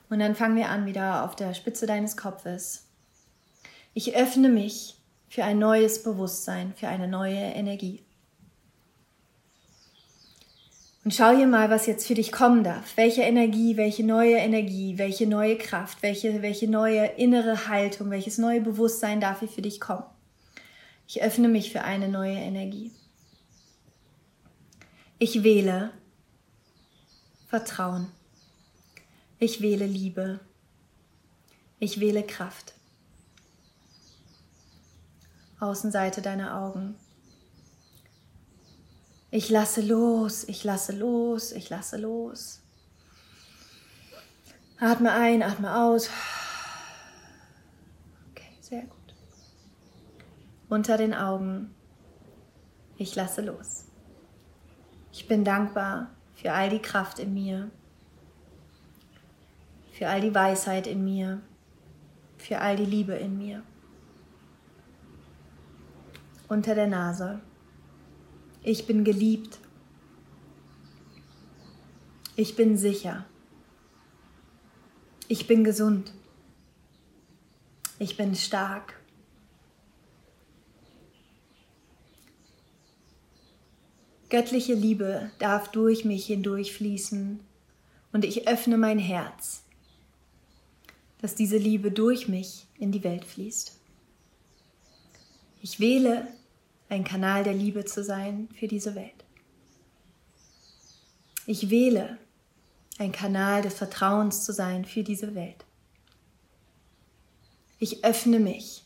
Und 0.10 0.20
dann 0.20 0.36
fangen 0.36 0.56
wir 0.56 0.70
an 0.70 0.86
wieder 0.86 1.26
auf 1.26 1.36
der 1.36 1.54
Spitze 1.54 1.86
deines 1.86 2.18
Kopfes. 2.18 2.86
Ich 3.94 4.16
öffne 4.16 4.50
mich 4.50 4.96
für 5.28 5.44
ein 5.44 5.60
neues 5.60 6.02
Bewusstsein, 6.02 6.74
für 6.74 6.88
eine 6.88 7.08
neue 7.08 7.38
Energie. 7.38 8.02
Und 11.04 11.14
schau 11.14 11.36
hier 11.36 11.48
mal, 11.48 11.70
was 11.70 11.86
jetzt 11.86 12.08
für 12.08 12.14
dich 12.14 12.32
kommen 12.32 12.64
darf. 12.64 12.96
Welche 12.98 13.22
Energie, 13.22 13.78
welche 13.78 14.06
neue 14.06 14.36
Energie, 14.36 14.98
welche 14.98 15.28
neue 15.28 15.58
Kraft, 15.58 16.02
welche, 16.02 16.42
welche 16.42 16.70
neue 16.70 17.06
innere 17.06 17.68
Haltung, 17.68 18.10
welches 18.10 18.38
neue 18.38 18.62
Bewusstsein 18.62 19.22
darf 19.22 19.40
hier 19.40 19.48
für 19.48 19.62
dich 19.62 19.80
kommen. 19.80 20.04
Ich 21.08 21.24
öffne 21.24 21.48
mich 21.48 21.72
für 21.72 21.82
eine 21.82 22.10
neue 22.10 22.36
Energie. 22.38 22.92
Ich 25.18 25.44
wähle 25.44 25.92
Vertrauen. 27.50 28.12
Ich 29.40 29.60
wähle 29.60 29.88
Liebe. 29.88 30.40
Ich 31.80 32.00
wähle 32.00 32.22
Kraft. 32.22 32.76
Außenseite 35.60 36.22
deiner 36.22 36.62
Augen. 36.62 36.96
Ich 39.32 39.50
lasse 39.50 39.82
los, 39.82 40.44
ich 40.44 40.64
lasse 40.64 40.92
los, 40.92 41.52
ich 41.52 41.72
lasse 41.72 41.98
los. 41.98 42.62
Atme 44.80 45.12
ein, 45.12 45.42
atme 45.42 45.76
aus. 45.76 46.08
Okay, 48.30 48.58
sehr 48.62 48.84
gut. 48.84 49.16
Unter 50.70 50.98
den 50.98 51.16
Augen. 51.16 51.74
Ich 52.98 53.16
lasse 53.16 53.42
los. 53.42 53.86
Ich 55.12 55.28
bin 55.28 55.44
dankbar 55.44 56.12
für 56.40 56.54
all 56.54 56.70
die 56.70 56.80
Kraft 56.80 57.20
in 57.20 57.34
mir, 57.34 57.70
für 59.92 60.08
all 60.08 60.22
die 60.22 60.34
Weisheit 60.34 60.88
in 60.88 61.04
mir, 61.04 61.42
für 62.38 62.60
all 62.60 62.78
die 62.78 62.86
Liebe 62.86 63.14
in 63.14 63.38
mir. 63.38 63.62
Unter 66.48 66.76
der 66.76 66.88
Nase. 66.88 67.42
Ich 68.64 68.88
bin 68.88 69.04
geliebt. 69.04 69.60
Ich 72.38 72.56
bin 72.56 72.78
sicher. 72.78 73.26
Ich 75.28 75.46
bin 75.46 75.66
gesund. 75.66 76.14
Ich 78.00 78.16
bin 78.16 78.34
stark. 78.34 78.99
Göttliche 84.30 84.76
Liebe 84.76 85.32
darf 85.40 85.72
durch 85.72 86.06
mich 86.06 86.28
hindurch 86.28 86.74
fließen 86.74 87.40
und 88.14 88.24
ich 88.24 88.48
öffne 88.48 88.78
mein 88.78 89.00
Herz, 89.00 89.64
dass 91.20 91.34
diese 91.34 91.58
Liebe 91.58 91.92
durch 91.92 92.28
mich 92.28 92.68
in 92.78 92.92
die 92.92 93.04
Welt 93.04 93.26
fließt. 93.26 93.76
Ich 95.64 95.80
wähle, 95.80 96.28
ein 96.90 97.04
Kanal 97.04 97.44
der 97.44 97.56
Liebe 97.56 97.86
zu 97.86 98.04
sein 98.04 98.50
für 98.54 98.68
diese 98.68 98.94
Welt. 98.94 99.26
Ich 101.48 101.72
wähle, 101.72 102.20
ein 103.00 103.12
Kanal 103.12 103.64
des 103.64 103.74
Vertrauens 103.74 104.46
zu 104.46 104.54
sein 104.54 104.86
für 104.86 105.02
diese 105.02 105.34
Welt. 105.34 105.66
Ich 107.80 108.04
öffne 108.04 108.40
mich 108.40 108.84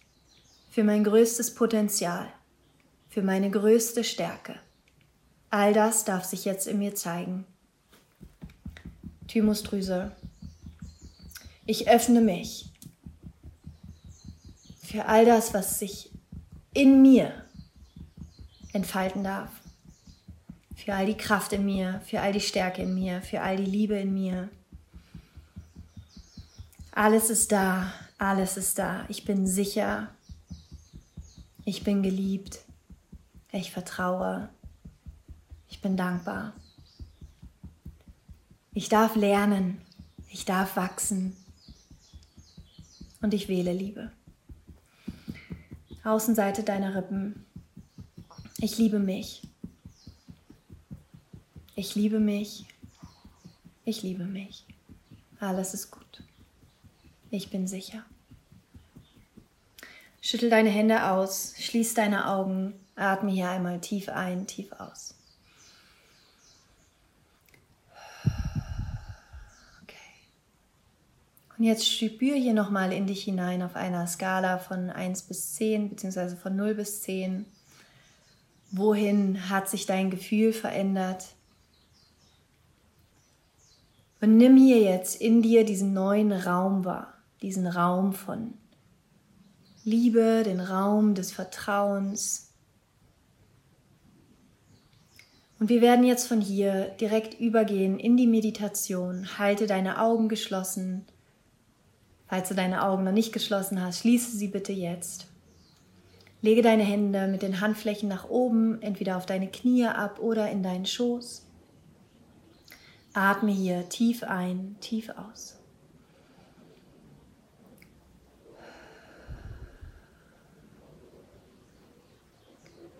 für 0.69 0.85
mein 0.85 1.03
größtes 1.03 1.53
Potenzial, 1.53 2.31
für 3.09 3.23
meine 3.23 3.51
größte 3.51 4.05
Stärke 4.05 4.62
All 5.53 5.71
das 5.71 6.03
darf 6.03 6.23
sich 6.23 6.45
jetzt 6.45 6.65
in 6.65 6.79
mir 6.79 6.95
zeigen. 6.95 7.45
Thymusdrüse. 9.27 10.11
Ich 11.67 11.87
öffne 11.87 12.21
mich 12.21 12.71
für 14.81 15.05
all 15.05 15.27
das, 15.27 15.53
was 15.53 15.77
sich 15.77 16.09
in 16.73 17.03
mir 17.03 17.45
entfalten 18.73 19.23
darf. 19.23 19.51
Für 20.75 20.95
all 20.95 21.05
die 21.05 21.17
Kraft 21.17 21.53
in 21.53 21.65
mir, 21.65 22.01
für 22.03 22.21
all 22.21 22.33
die 22.33 22.41
Stärke 22.41 22.81
in 22.81 22.95
mir, 22.95 23.21
für 23.21 23.41
all 23.41 23.57
die 23.57 23.69
Liebe 23.69 23.95
in 23.99 24.11
mir. 24.11 24.49
Alles 26.93 27.29
ist 27.29 27.51
da, 27.51 27.93
alles 28.17 28.57
ist 28.57 28.79
da. 28.79 29.05
Ich 29.07 29.23
bin 29.23 29.45
sicher. 29.45 30.09
Ich 31.63 31.83
bin 31.83 32.01
geliebt. 32.01 32.61
Ich 33.51 33.71
vertraue. 33.71 34.49
Ich 35.83 35.89
bin 35.89 35.97
dankbar. 35.97 36.53
Ich 38.73 38.87
darf 38.87 39.17
lernen. 39.17 39.81
Ich 40.29 40.45
darf 40.45 40.77
wachsen. 40.77 41.35
Und 43.21 43.33
ich 43.33 43.49
wähle 43.49 43.73
Liebe. 43.73 44.09
Außenseite 46.05 46.63
deiner 46.63 46.95
Rippen. 46.95 47.45
Ich 48.59 48.77
liebe 48.77 48.97
mich. 48.97 49.45
Ich 51.75 51.95
liebe 51.95 52.21
mich. 52.21 52.65
Ich 53.83 54.03
liebe 54.03 54.23
mich. 54.23 54.65
Alles 55.41 55.73
ist 55.73 55.91
gut. 55.91 56.23
Ich 57.29 57.49
bin 57.49 57.67
sicher. 57.67 58.05
Schüttel 60.21 60.49
deine 60.49 60.69
Hände 60.69 61.09
aus, 61.09 61.55
schließ 61.57 61.93
deine 61.93 62.29
Augen, 62.29 62.73
atme 62.95 63.31
hier 63.31 63.49
einmal 63.49 63.81
tief 63.81 64.07
ein, 64.07 64.47
tief 64.47 64.71
aus. 64.71 65.15
Und 71.63 71.69
jetzt 71.69 71.89
spür 71.89 72.35
hier 72.35 72.53
nochmal 72.53 72.91
in 72.91 73.07
dich 73.07 73.23
hinein 73.23 73.61
auf 73.61 73.77
einer 73.77 74.05
Skala 74.05 74.57
von 74.57 74.89
1 74.89 75.21
bis 75.21 75.53
10, 75.53 75.91
beziehungsweise 75.91 76.35
von 76.35 76.57
0 76.57 76.75
bis 76.75 77.03
10. 77.03 77.45
Wohin 78.71 79.49
hat 79.49 79.69
sich 79.69 79.85
dein 79.85 80.11
Gefühl 80.11 80.51
verändert? 80.51 81.27
Und 84.19 84.35
nimm 84.35 84.57
hier 84.57 84.81
jetzt 84.81 85.21
in 85.21 85.41
dir 85.41 85.63
diesen 85.63 85.93
neuen 85.93 86.33
Raum 86.33 86.83
wahr, 86.83 87.13
diesen 87.41 87.65
Raum 87.65 88.11
von 88.11 88.55
Liebe, 89.85 90.43
den 90.43 90.59
Raum 90.59 91.15
des 91.15 91.31
Vertrauens. 91.31 92.51
Und 95.61 95.69
wir 95.69 95.79
werden 95.79 96.03
jetzt 96.03 96.27
von 96.27 96.41
hier 96.41 96.89
direkt 96.99 97.39
übergehen 97.39 97.99
in 97.99 98.17
die 98.17 98.27
Meditation. 98.27 99.39
Halte 99.39 99.65
deine 99.65 100.01
Augen 100.01 100.27
geschlossen. 100.27 101.05
Falls 102.33 102.49
du 102.49 102.55
deine 102.55 102.83
Augen 102.83 103.03
noch 103.03 103.11
nicht 103.11 103.31
geschlossen 103.31 103.79
hast, 103.79 103.99
schließe 103.99 104.35
sie 104.35 104.47
bitte 104.47 104.73
jetzt. 104.73 105.27
Lege 106.41 106.63
deine 106.63 106.81
Hände 106.81 107.27
mit 107.27 107.43
den 107.43 107.61
Handflächen 107.61 108.09
nach 108.09 108.27
oben, 108.27 108.81
entweder 108.81 109.17
auf 109.17 109.27
deine 109.27 109.51
Knie 109.51 109.85
ab 109.85 110.17
oder 110.17 110.49
in 110.49 110.63
deinen 110.63 110.87
Schoß. 110.87 111.45
Atme 113.13 113.51
hier 113.51 113.87
tief 113.87 114.23
ein, 114.23 114.77
tief 114.79 115.11
aus. 115.11 115.59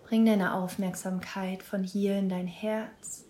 Bring 0.04 0.26
deine 0.26 0.54
Aufmerksamkeit 0.54 1.64
von 1.64 1.82
hier 1.82 2.20
in 2.20 2.28
dein 2.28 2.46
Herz 2.46 3.24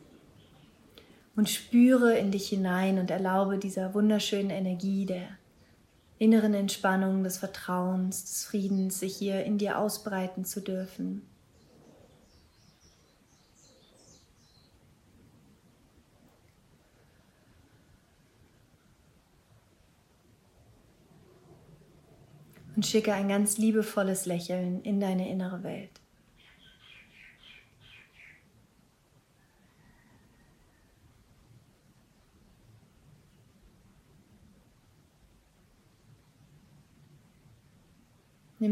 und 1.35 1.48
spüre 1.48 2.18
in 2.18 2.31
dich 2.31 2.51
hinein 2.51 2.98
und 2.98 3.10
erlaube 3.10 3.56
dieser 3.56 3.94
wunderschönen 3.94 4.51
Energie 4.51 5.06
der 5.06 5.28
inneren 6.25 6.55
Entspannung, 6.55 7.23
des 7.23 7.37
Vertrauens, 7.37 8.25
des 8.25 8.45
Friedens, 8.47 8.99
sich 8.99 9.15
hier 9.15 9.45
in 9.45 9.59
dir 9.59 9.79
ausbreiten 9.79 10.47
zu 10.47 10.63
dürfen. 10.63 11.21
Und 22.75 22.87
schicke 22.87 23.13
ein 23.13 23.29
ganz 23.29 23.59
liebevolles 23.59 24.25
Lächeln 24.25 24.81
in 24.81 25.01
deine 25.01 25.29
innere 25.29 25.63
Welt. 25.63 26.03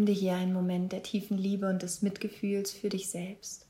Nimm 0.02 0.06
dir 0.12 0.20
hier 0.20 0.34
einen 0.34 0.52
Moment 0.52 0.90
der 0.90 1.04
tiefen 1.04 1.38
Liebe 1.38 1.68
und 1.68 1.80
des 1.80 2.02
Mitgefühls 2.02 2.72
für 2.72 2.88
dich 2.88 3.08
selbst. 3.08 3.68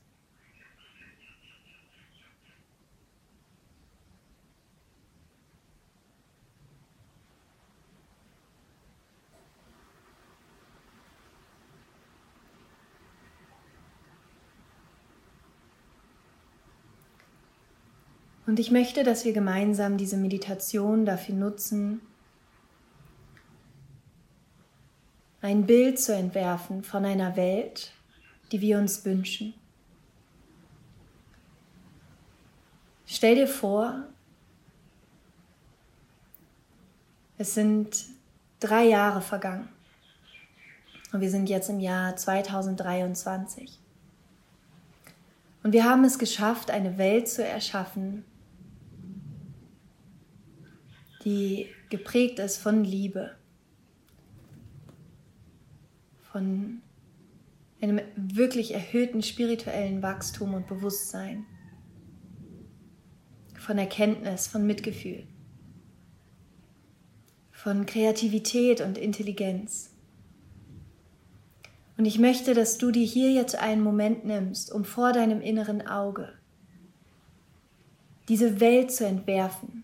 Und 18.47 18.59
ich 18.59 18.71
möchte, 18.71 19.03
dass 19.03 19.23
wir 19.23 19.33
gemeinsam 19.33 19.97
diese 19.97 20.17
Meditation 20.17 21.05
dafür 21.05 21.35
nutzen, 21.35 22.01
ein 25.43 25.65
Bild 25.65 25.99
zu 25.99 26.15
entwerfen 26.15 26.83
von 26.83 27.03
einer 27.03 27.35
Welt, 27.35 27.91
die 28.53 28.61
wir 28.61 28.77
uns 28.77 29.03
wünschen. 29.03 29.53
Stell 33.05 33.35
dir 33.35 33.47
vor, 33.47 34.05
es 37.37 37.53
sind 37.53 38.05
drei 38.61 38.85
Jahre 38.85 39.19
vergangen 39.19 39.67
und 41.11 41.19
wir 41.19 41.29
sind 41.29 41.49
jetzt 41.49 41.69
im 41.69 41.81
Jahr 41.81 42.15
2023. 42.15 43.77
Und 45.61 45.73
wir 45.73 45.83
haben 45.83 46.05
es 46.05 46.17
geschafft, 46.17 46.71
eine 46.71 46.97
Welt 46.97 47.27
zu 47.27 47.45
erschaffen, 47.45 48.23
die 51.25 51.67
geprägt 51.89 52.39
ist 52.39 52.57
von 52.57 52.85
Liebe, 52.85 53.35
von 56.33 56.81
einem 57.79 58.01
wirklich 58.15 58.73
erhöhten 58.73 59.21
spirituellen 59.21 60.01
Wachstum 60.01 60.55
und 60.55 60.65
Bewusstsein, 60.65 61.45
von 63.55 63.77
Erkenntnis, 63.77 64.47
von 64.47 64.65
Mitgefühl, 64.65 65.27
von 67.51 67.85
Kreativität 67.85 68.81
und 68.81 68.97
Intelligenz. 68.97 69.91
Und 71.97 72.05
ich 72.05 72.17
möchte, 72.17 72.55
dass 72.55 72.79
du 72.79 72.89
dir 72.89 73.05
hier 73.05 73.31
jetzt 73.31 73.55
einen 73.55 73.83
Moment 73.83 74.25
nimmst, 74.25 74.71
um 74.71 74.85
vor 74.85 75.13
deinem 75.13 75.39
inneren 75.39 75.87
Auge 75.87 76.33
diese 78.27 78.59
Welt 78.59 78.91
zu 78.91 79.05
entwerfen. 79.05 79.82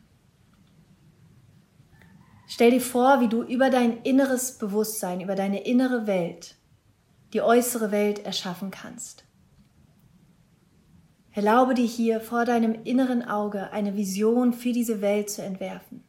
Stell 2.59 2.71
dir 2.71 2.81
vor, 2.81 3.21
wie 3.21 3.29
du 3.29 3.41
über 3.41 3.69
dein 3.69 4.01
inneres 4.01 4.57
Bewusstsein, 4.57 5.21
über 5.21 5.35
deine 5.35 5.61
innere 5.63 6.07
Welt, 6.07 6.57
die 7.31 7.41
äußere 7.41 7.91
Welt 7.91 8.25
erschaffen 8.25 8.69
kannst. 8.69 9.23
Erlaube 11.31 11.73
dir 11.73 11.85
hier 11.87 12.19
vor 12.19 12.43
deinem 12.43 12.83
inneren 12.83 13.23
Auge 13.23 13.71
eine 13.71 13.95
Vision 13.95 14.51
für 14.51 14.73
diese 14.73 14.99
Welt 14.99 15.29
zu 15.29 15.41
entwerfen. 15.41 16.03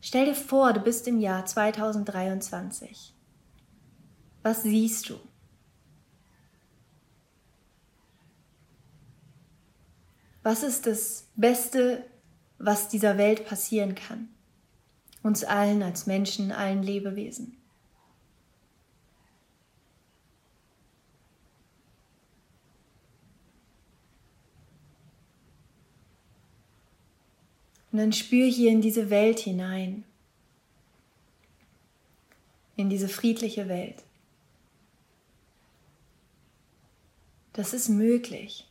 Stell 0.00 0.24
dir 0.24 0.34
vor, 0.34 0.72
du 0.72 0.80
bist 0.80 1.06
im 1.06 1.20
Jahr 1.20 1.44
2023. 1.44 3.14
Was 4.42 4.62
siehst 4.62 5.10
du? 5.10 5.16
Was 10.42 10.62
ist 10.62 10.86
das 10.86 11.28
Beste, 11.36 12.06
was 12.56 12.88
dieser 12.88 13.18
Welt 13.18 13.44
passieren 13.44 13.94
kann? 13.94 14.30
Uns 15.22 15.44
allen 15.44 15.82
als 15.82 16.06
Menschen, 16.06 16.52
allen 16.52 16.82
Lebewesen. 16.82 17.56
Und 27.90 27.98
dann 27.98 28.12
spür 28.12 28.46
hier 28.46 28.70
in 28.70 28.80
diese 28.80 29.10
Welt 29.10 29.40
hinein, 29.40 30.04
in 32.76 32.88
diese 32.88 33.08
friedliche 33.08 33.68
Welt. 33.68 34.04
Das 37.54 37.72
ist 37.74 37.88
möglich. 37.88 38.68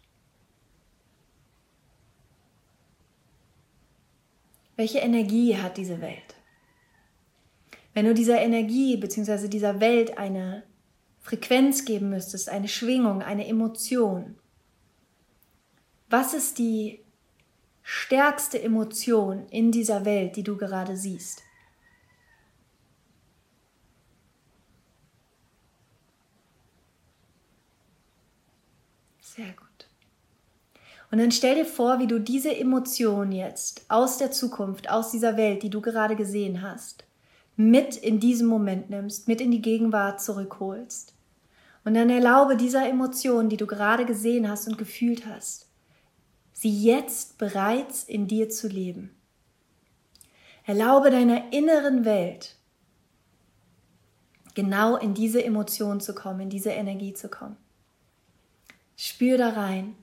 Welche 4.77 4.99
Energie 4.99 5.57
hat 5.57 5.75
diese 5.75 5.99
Welt? 5.99 6.36
Wenn 7.97 8.05
du 8.05 8.13
dieser 8.13 8.39
Energie 8.39 8.95
bzw. 8.95 9.47
dieser 9.47 9.79
Welt 9.79 10.19
eine 10.19 10.61
Frequenz 11.19 11.83
geben 11.83 12.11
müsstest, 12.11 12.47
eine 12.47 12.67
Schwingung, 12.67 13.23
eine 13.23 13.47
Emotion, 13.47 14.37
was 16.07 16.35
ist 16.35 16.59
die 16.59 17.03
stärkste 17.81 18.61
Emotion 18.61 19.47
in 19.49 19.71
dieser 19.71 20.05
Welt, 20.05 20.35
die 20.35 20.43
du 20.43 20.57
gerade 20.57 20.95
siehst? 20.95 21.41
Sehr 29.21 29.53
gut. 29.53 29.87
Und 31.09 31.17
dann 31.17 31.31
stell 31.31 31.55
dir 31.55 31.65
vor, 31.65 31.97
wie 31.97 32.05
du 32.05 32.19
diese 32.19 32.55
Emotion 32.55 33.31
jetzt 33.31 33.85
aus 33.87 34.19
der 34.19 34.29
Zukunft, 34.29 34.87
aus 34.87 35.09
dieser 35.09 35.35
Welt, 35.35 35.63
die 35.63 35.71
du 35.71 35.81
gerade 35.81 36.15
gesehen 36.15 36.61
hast, 36.61 37.07
mit 37.57 37.97
in 37.97 38.19
diesem 38.19 38.47
Moment 38.47 38.89
nimmst, 38.89 39.27
mit 39.27 39.41
in 39.41 39.51
die 39.51 39.61
Gegenwart 39.61 40.21
zurückholst. 40.21 41.13
Und 41.83 41.95
dann 41.95 42.09
erlaube 42.09 42.55
dieser 42.55 42.87
Emotion, 42.87 43.49
die 43.49 43.57
du 43.57 43.65
gerade 43.65 44.05
gesehen 44.05 44.47
hast 44.47 44.67
und 44.67 44.77
gefühlt 44.77 45.25
hast, 45.25 45.67
sie 46.53 46.83
jetzt 46.83 47.37
bereits 47.37 48.03
in 48.03 48.27
dir 48.27 48.49
zu 48.49 48.67
leben. 48.67 49.09
Erlaube 50.65 51.09
deiner 51.09 51.51
inneren 51.51 52.05
Welt 52.05 52.55
genau 54.53 54.97
in 54.97 55.13
diese 55.13 55.43
Emotion 55.43 55.99
zu 55.99 56.13
kommen, 56.13 56.41
in 56.41 56.49
diese 56.49 56.71
Energie 56.71 57.13
zu 57.13 57.29
kommen. 57.29 57.57
Spür 58.95 59.37
da 59.37 59.49
rein 59.49 59.95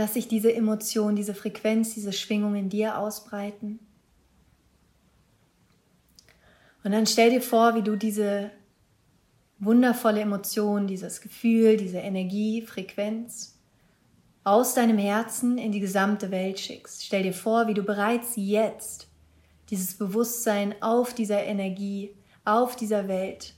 Lass 0.00 0.14
sich 0.14 0.28
diese 0.28 0.50
Emotion, 0.50 1.14
diese 1.14 1.34
Frequenz, 1.34 1.92
diese 1.92 2.14
Schwingung 2.14 2.54
in 2.54 2.70
dir 2.70 2.96
ausbreiten. 2.96 3.80
Und 6.82 6.92
dann 6.92 7.06
stell 7.06 7.28
dir 7.28 7.42
vor, 7.42 7.74
wie 7.74 7.82
du 7.82 7.96
diese 7.96 8.50
wundervolle 9.58 10.22
Emotion, 10.22 10.86
dieses 10.86 11.20
Gefühl, 11.20 11.76
diese 11.76 11.98
Energie, 11.98 12.62
Frequenz 12.62 13.58
aus 14.42 14.72
deinem 14.72 14.96
Herzen 14.96 15.58
in 15.58 15.70
die 15.70 15.80
gesamte 15.80 16.30
Welt 16.30 16.58
schickst. 16.58 17.04
Stell 17.04 17.24
dir 17.24 17.34
vor, 17.34 17.68
wie 17.68 17.74
du 17.74 17.82
bereits 17.82 18.32
jetzt 18.36 19.06
dieses 19.68 19.98
Bewusstsein 19.98 20.74
auf 20.80 21.12
dieser 21.12 21.44
Energie, 21.44 22.16
auf 22.46 22.74
dieser 22.74 23.06
Welt 23.06 23.52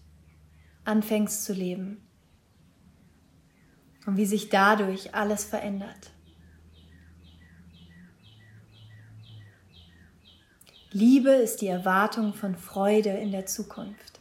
anfängst 0.82 1.44
zu 1.44 1.52
leben. 1.52 2.02
und 4.06 4.16
wie 4.16 4.26
sich 4.26 4.48
dadurch 4.48 5.14
alles 5.14 5.44
verändert. 5.44 6.10
Liebe 10.94 11.30
ist 11.30 11.62
die 11.62 11.68
Erwartung 11.68 12.34
von 12.34 12.54
Freude 12.54 13.08
in 13.10 13.30
der 13.30 13.46
Zukunft. 13.46 14.20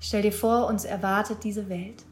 Stell 0.00 0.22
dir 0.22 0.32
vor, 0.32 0.68
uns 0.68 0.86
erwartet 0.86 1.44
diese 1.44 1.68
Welt. 1.68 2.04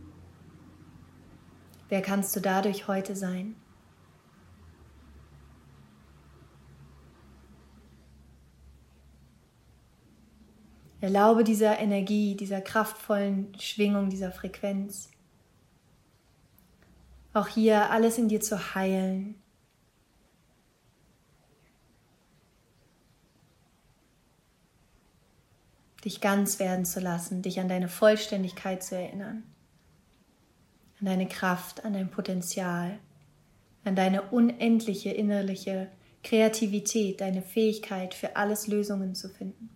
Wer 1.88 2.02
kannst 2.02 2.36
du 2.36 2.40
dadurch 2.40 2.88
heute 2.88 3.16
sein? 3.16 3.56
Erlaube 11.00 11.44
dieser 11.44 11.78
Energie, 11.78 12.34
dieser 12.34 12.60
kraftvollen 12.60 13.58
Schwingung, 13.58 14.10
dieser 14.10 14.32
Frequenz. 14.32 15.10
Auch 17.32 17.48
hier 17.48 17.90
alles 17.90 18.18
in 18.18 18.28
dir 18.28 18.40
zu 18.40 18.74
heilen. 18.74 19.36
Dich 26.04 26.20
ganz 26.20 26.58
werden 26.58 26.84
zu 26.84 27.00
lassen, 27.00 27.40
dich 27.40 27.60
an 27.60 27.68
deine 27.68 27.88
Vollständigkeit 27.88 28.82
zu 28.82 28.94
erinnern, 28.94 29.42
an 31.00 31.06
deine 31.06 31.26
Kraft, 31.26 31.84
an 31.84 31.94
dein 31.94 32.10
Potenzial, 32.10 32.98
an 33.84 33.96
deine 33.96 34.22
unendliche 34.30 35.10
innerliche 35.10 35.90
Kreativität, 36.22 37.20
deine 37.20 37.42
Fähigkeit, 37.42 38.14
für 38.14 38.36
alles 38.36 38.66
Lösungen 38.66 39.14
zu 39.14 39.28
finden. 39.28 39.70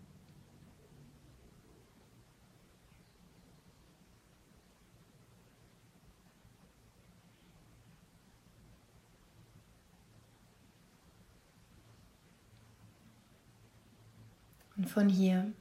Und 14.76 14.88
von 14.88 15.08
hier 15.08 15.52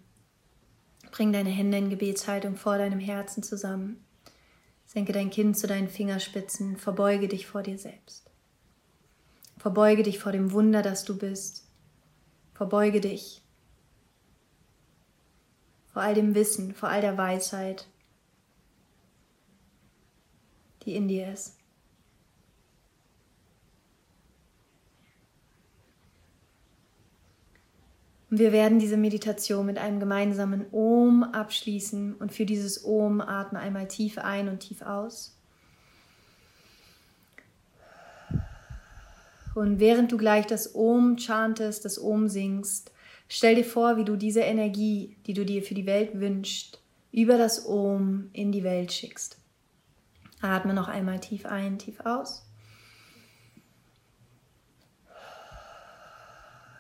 bring 1.12 1.34
deine 1.34 1.50
Hände 1.50 1.78
in 1.78 1.90
Gebetshaltung 1.90 2.56
vor 2.56 2.78
deinem 2.78 3.00
Herzen 3.00 3.44
zusammen. 3.44 4.04
Senke 4.86 5.12
dein 5.12 5.30
Kinn 5.30 5.54
zu 5.54 5.68
deinen 5.68 5.90
Fingerspitzen, 5.90 6.78
verbeuge 6.78 7.28
dich 7.28 7.46
vor 7.46 7.62
dir 7.62 7.78
selbst. 7.78 8.30
Verbeuge 9.58 10.04
dich 10.04 10.20
vor 10.20 10.32
dem 10.32 10.52
Wunder, 10.52 10.82
das 10.82 11.04
du 11.04 11.18
bist. 11.18 11.66
Verbeuge 12.54 13.02
dich 13.02 13.42
vor 15.92 16.04
all 16.04 16.14
dem 16.14 16.36
Wissen, 16.36 16.74
vor 16.76 16.90
all 16.90 17.02
der 17.02 17.18
Weisheit, 17.18 17.88
die 20.84 20.96
in 20.96 21.08
dir 21.08 21.34
ist. 21.34 21.57
Und 28.30 28.40
wir 28.40 28.52
werden 28.52 28.80
diese 28.80 28.98
Meditation 28.98 29.66
mit 29.66 29.78
einem 29.78 30.00
gemeinsamen 30.00 30.66
Om 30.74 31.24
abschließen 31.24 32.16
und 32.16 32.34
für 32.34 32.46
dieses 32.46 32.84
Om 32.84 33.22
atme 33.22 33.60
einmal 33.60 33.88
tief 33.88 34.18
ein 34.18 34.50
und 34.50 34.60
tief 34.60 34.82
aus. 34.82 35.38
Und 39.56 39.80
während 39.80 40.12
du 40.12 40.18
gleich 40.18 40.46
das 40.46 40.76
Om 40.76 41.18
chantest, 41.18 41.86
das 41.86 42.00
Om 42.00 42.28
singst, 42.28 42.92
stell 43.28 43.56
dir 43.56 43.66
vor, 43.66 43.98
wie 43.98 44.04
du 44.04 44.16
diese 44.16 44.42
Energie, 44.42 45.16
die 45.26 45.34
du 45.34 45.46
dir 45.46 45.64
für 45.64 45.74
die 45.74 45.86
Welt 45.86 46.20
wünschst, 46.20 46.82
über 47.12 47.38
das 47.38 47.66
Om 47.66 48.30
in 48.34 48.52
die 48.52 48.64
Welt 48.64 48.92
schickst. 48.92 49.38
Atme 50.42 50.74
noch 50.74 50.88
einmal 50.88 51.20
tief 51.20 51.46
ein, 51.46 51.80
tief 51.80 52.02
aus. 52.02 52.46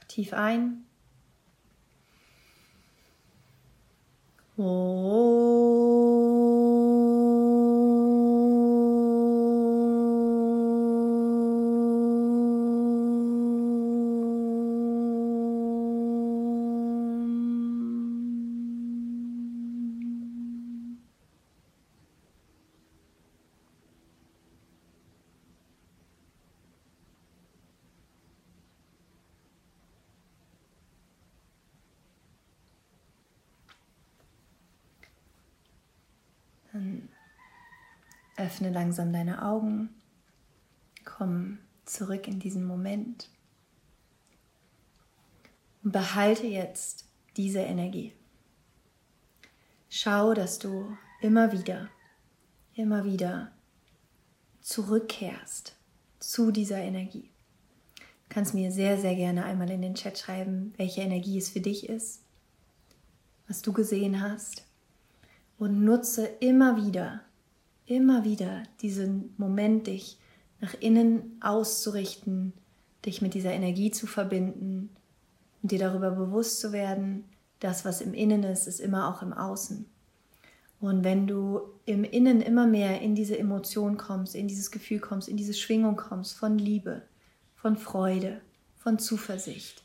Tief 0.07 0.33
ein. 0.33 0.86
Oh. 4.59 5.17
Öffne 38.57 38.71
langsam 38.71 39.13
deine 39.13 39.43
Augen, 39.43 39.89
komm 41.05 41.59
zurück 41.85 42.27
in 42.27 42.39
diesen 42.39 42.65
Moment 42.65 43.29
und 45.83 45.91
behalte 45.91 46.47
jetzt 46.47 47.05
diese 47.35 47.59
Energie. 47.59 48.13
Schau, 49.89 50.33
dass 50.33 50.57
du 50.57 50.97
immer 51.21 51.51
wieder, 51.51 51.89
immer 52.73 53.05
wieder 53.05 53.51
zurückkehrst 54.61 55.75
zu 56.17 56.49
dieser 56.49 56.79
Energie. 56.79 57.29
Du 57.99 58.33
kannst 58.33 58.55
mir 58.55 58.71
sehr, 58.71 58.97
sehr 58.97 59.15
gerne 59.15 59.45
einmal 59.45 59.69
in 59.69 59.83
den 59.83 59.93
Chat 59.93 60.17
schreiben, 60.17 60.73
welche 60.77 61.01
Energie 61.01 61.37
es 61.37 61.49
für 61.49 61.61
dich 61.61 61.87
ist, 61.87 62.23
was 63.47 63.61
du 63.61 63.71
gesehen 63.71 64.19
hast 64.19 64.65
und 65.59 65.85
nutze 65.85 66.25
immer 66.39 66.75
wieder, 66.75 67.21
immer 67.87 68.23
wieder 68.23 68.63
diesen 68.81 69.33
Moment, 69.37 69.87
dich 69.87 70.17
nach 70.61 70.75
innen 70.79 71.37
auszurichten, 71.41 72.53
dich 73.05 73.21
mit 73.21 73.33
dieser 73.33 73.51
Energie 73.51 73.91
zu 73.91 74.07
verbinden 74.07 74.89
und 75.61 75.71
dir 75.71 75.79
darüber 75.79 76.11
bewusst 76.11 76.59
zu 76.59 76.71
werden, 76.71 77.23
das, 77.59 77.85
was 77.85 78.01
im 78.01 78.13
Innen 78.13 78.43
ist, 78.43 78.67
ist 78.67 78.79
immer 78.79 79.09
auch 79.09 79.23
im 79.23 79.33
Außen. 79.33 79.85
Und 80.79 81.03
wenn 81.03 81.25
du 81.25 81.61
im 81.85 82.03
Innen 82.03 82.41
immer 82.41 82.67
mehr 82.67 83.01
in 83.01 83.15
diese 83.15 83.37
Emotion 83.37 83.97
kommst, 83.97 84.35
in 84.35 84.47
dieses 84.47 84.69
Gefühl 84.69 84.99
kommst, 84.99 85.27
in 85.27 85.37
diese 85.37 85.55
Schwingung 85.55 85.95
kommst 85.95 86.35
von 86.35 86.59
Liebe, 86.59 87.01
von 87.55 87.77
Freude, 87.77 88.41
von 88.77 88.99
Zuversicht, 88.99 89.81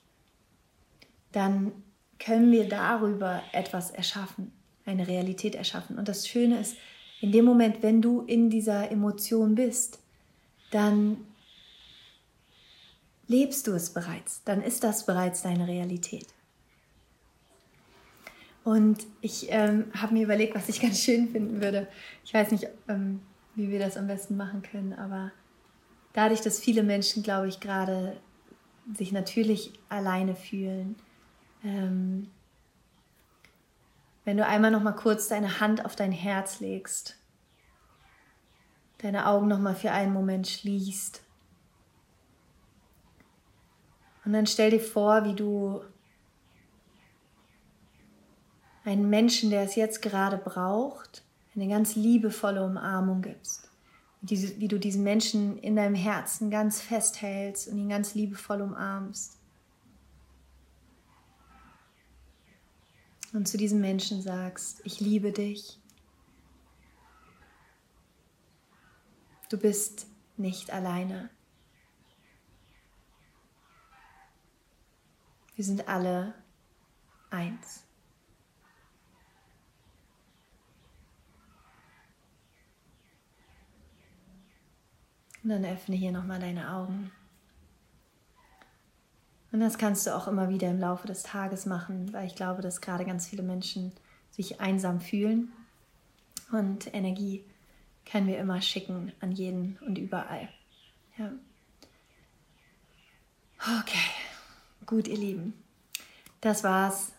dann 1.33 1.73
können 2.19 2.53
wir 2.53 2.69
darüber 2.69 3.43
etwas 3.53 3.91
erschaffen 3.91 4.53
eine 4.85 5.09
Realität 5.09 5.55
erschaffen. 5.55 5.99
Und 5.99 6.09
das 6.09 6.27
Schöne 6.27 6.59
ist, 6.61 6.77
in 7.23 7.31
dem 7.31 7.45
Moment, 7.45 7.83
wenn 7.85 8.03
du 8.03 8.23
in 8.23 8.51
dieser 8.51 8.91
Emotion 8.91 9.55
bist, 9.55 10.01
dann 10.73 11.19
lebst 13.29 13.69
du 13.69 13.73
es 13.73 13.91
bereits, 13.91 14.43
dann 14.45 14.61
ist 14.61 14.83
das 14.83 15.07
bereits 15.07 15.43
deine 15.43 15.69
Realität. 15.69 16.27
Und 18.65 19.07
ich 19.21 19.47
ähm, 19.51 19.87
habe 19.95 20.15
mir 20.15 20.25
überlegt, 20.25 20.57
was 20.57 20.69
ich 20.69 20.81
ganz 20.83 20.99
schön 21.01 21.29
finden 21.29 21.63
würde. 21.63 21.87
Ich 22.25 22.35
weiß 22.35 22.51
nicht, 22.51 22.67
ähm, 22.89 23.21
wie 23.55 23.71
wir 23.71 23.79
das 23.79 23.97
am 23.97 24.09
besten 24.09 24.37
machen 24.37 24.63
können, 24.63 24.93
aber 24.93 25.31
dadurch, 26.15 26.41
dass 26.41 26.59
viele 26.59 26.83
Menschen, 26.83 27.23
glaube 27.23 27.47
ich, 27.47 27.61
gerade 27.61 28.17
sich 28.97 29.13
natürlich 29.13 29.73
alleine 29.89 30.35
fühlen, 30.35 30.97
ähm, 31.63 32.27
wenn 34.25 34.37
du 34.37 34.47
einmal 34.47 34.71
noch 34.71 34.83
mal 34.83 34.93
kurz 34.93 35.29
deine 35.29 35.61
Hand 35.61 35.85
auf 35.85 35.97
dein 35.97 36.13
Herz 36.13 36.61
legst, 36.61 37.17
deine 38.99 39.27
Augen 39.27 39.49
noch 39.49 39.59
mal 39.59 39.75
für 39.75 39.91
einen 39.91 40.13
Moment 40.13 40.47
schließt. 40.47 41.23
Und 44.25 44.33
dann 44.33 44.47
stell 44.47 44.71
dir 44.71 44.81
vor, 44.81 45.25
wie 45.25 45.35
du 45.35 45.83
einen 48.85 49.11
Menschen, 49.11 49.51
der 49.51 49.63
es 49.63 49.75
jetzt 49.75 50.03
gerade 50.03 50.39
braucht, 50.39 51.25
eine 51.55 51.69
ganz 51.69 51.97
liebevolle 51.97 52.65
Umarmung 52.65 53.23
gibst. 53.23 53.69
Wie 54.21 54.69
du 54.69 54.79
diesen 54.79 55.03
Menschen 55.03 55.59
in 55.59 55.75
deinem 55.75 55.97
Herzen 55.97 56.51
ganz 56.51 56.81
festhältst 56.81 57.67
und 57.67 57.79
ihn 57.79 57.89
ganz 57.89 58.15
liebevoll 58.15 58.63
umarmst. 58.63 59.42
Und 63.33 63.49
zu 63.49 63.57
diesem 63.57 63.81
Menschen 63.81 64.23
sagst, 64.23 64.81
ich 64.85 65.01
liebe 65.01 65.33
dich. 65.33 65.79
Du 69.49 69.59
bist 69.59 70.07
nicht 70.37 70.71
alleine. 70.71 71.31
Wir 75.57 75.65
sind 75.65 75.89
alle 75.89 76.35
eins. 77.31 77.85
Und 85.43 85.51
dann 85.51 85.65
öffne 85.65 85.97
hier 85.97 86.13
nochmal 86.13 86.39
deine 86.39 86.73
Augen. 86.73 87.11
Und 89.53 89.61
das 89.61 89.77
kannst 89.77 90.07
du 90.07 90.17
auch 90.17 90.27
immer 90.27 90.49
wieder 90.49 90.71
im 90.71 90.81
Laufe 90.81 91.07
des 91.07 91.23
Tages 91.23 91.67
machen, 91.67 92.13
weil 92.13 92.27
ich 92.27 92.35
glaube, 92.35 92.63
dass 92.63 92.81
gerade 92.81 93.05
ganz 93.05 93.27
viele 93.27 93.43
Menschen 93.43 93.93
sich 94.31 94.61
einsam 94.61 95.01
fühlen. 95.01 95.53
Und 96.51 96.93
Energie 96.95 97.45
können 98.11 98.27
wir 98.27 98.39
immer 98.39 98.61
schicken 98.63 99.13
an 99.21 99.31
jeden 99.31 99.79
und 99.87 99.99
überall. 99.99 100.49
Ja. 101.19 101.31
Okay, 103.81 104.11
gut, 104.87 105.07
ihr 105.07 105.19
Lieben. 105.19 105.55
Das 106.41 106.65
war's 106.65 107.13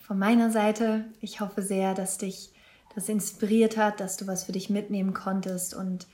von 0.00 0.18
meiner 0.18 0.50
Seite. 0.50 1.04
Ich 1.20 1.40
hoffe 1.40 1.62
sehr, 1.62 1.94
dass 1.94 2.16
dich 2.16 2.50
das 2.94 3.08
inspiriert 3.08 3.76
hat, 3.76 4.00
dass 4.00 4.16
du 4.16 4.26
was 4.26 4.44
für 4.44 4.52
dich 4.52 4.70
mitnehmen 4.70 5.14
konntest 5.14 5.74
und 5.74 6.06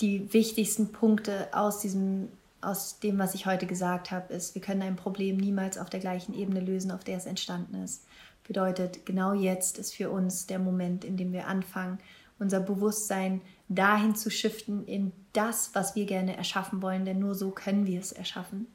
die 0.00 0.32
wichtigsten 0.32 0.92
Punkte 0.92 1.48
aus 1.52 1.80
diesem 1.80 2.28
aus 2.62 3.00
dem, 3.00 3.18
was 3.18 3.34
ich 3.34 3.46
heute 3.46 3.66
gesagt 3.66 4.10
habe, 4.10 4.32
ist, 4.32 4.54
wir 4.54 4.62
können 4.62 4.82
ein 4.82 4.96
Problem 4.96 5.36
niemals 5.36 5.78
auf 5.78 5.90
der 5.90 6.00
gleichen 6.00 6.32
Ebene 6.34 6.60
lösen, 6.60 6.90
auf 6.90 7.04
der 7.04 7.16
es 7.16 7.26
entstanden 7.26 7.82
ist. 7.82 8.04
Bedeutet, 8.46 9.04
genau 9.04 9.34
jetzt 9.34 9.78
ist 9.78 9.94
für 9.94 10.10
uns 10.10 10.46
der 10.46 10.58
Moment, 10.58 11.04
in 11.04 11.16
dem 11.16 11.32
wir 11.32 11.48
anfangen, 11.48 11.98
unser 12.38 12.60
Bewusstsein 12.60 13.40
dahin 13.68 14.14
zu 14.14 14.30
shiften 14.30 14.84
in 14.86 15.12
das, 15.32 15.70
was 15.74 15.94
wir 15.94 16.06
gerne 16.06 16.36
erschaffen 16.36 16.82
wollen, 16.82 17.04
denn 17.04 17.18
nur 17.18 17.34
so 17.34 17.50
können 17.50 17.86
wir 17.86 18.00
es 18.00 18.12
erschaffen. 18.12 18.66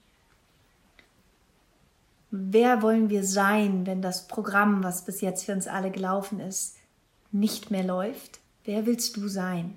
Wer 2.32 2.82
wollen 2.82 3.10
wir 3.10 3.24
sein, 3.24 3.86
wenn 3.86 4.02
das 4.02 4.28
Programm, 4.28 4.84
was 4.84 5.06
bis 5.06 5.22
jetzt 5.22 5.46
für 5.46 5.54
uns 5.54 5.68
alle 5.68 5.92
gelaufen 5.92 6.40
ist, 6.40 6.76
nicht 7.32 7.72
mehr 7.72 7.84
läuft? 7.84 8.40
Wer 8.64 8.86
willst 8.86 9.16
du 9.16 9.28
sein? 9.28 9.76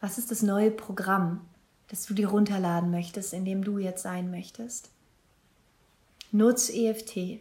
Was 0.00 0.18
ist 0.18 0.30
das 0.30 0.42
neue 0.42 0.70
Programm, 0.70 1.40
das 1.88 2.06
du 2.06 2.14
dir 2.14 2.28
runterladen 2.28 2.90
möchtest, 2.90 3.32
in 3.32 3.44
dem 3.44 3.62
du 3.62 3.78
jetzt 3.78 4.02
sein 4.02 4.30
möchtest? 4.30 4.90
Nutze 6.32 6.72
EFT. 6.72 7.40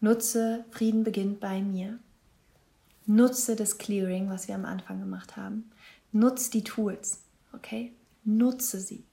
Nutze 0.00 0.64
Frieden 0.70 1.04
beginnt 1.04 1.40
bei 1.40 1.60
mir. 1.60 1.98
Nutze 3.06 3.56
das 3.56 3.78
Clearing, 3.78 4.30
was 4.30 4.48
wir 4.48 4.54
am 4.54 4.64
Anfang 4.64 5.00
gemacht 5.00 5.36
haben. 5.36 5.70
Nutze 6.12 6.50
die 6.50 6.64
Tools, 6.64 7.18
okay? 7.52 7.92
Nutze 8.24 8.80
sie. 8.80 9.04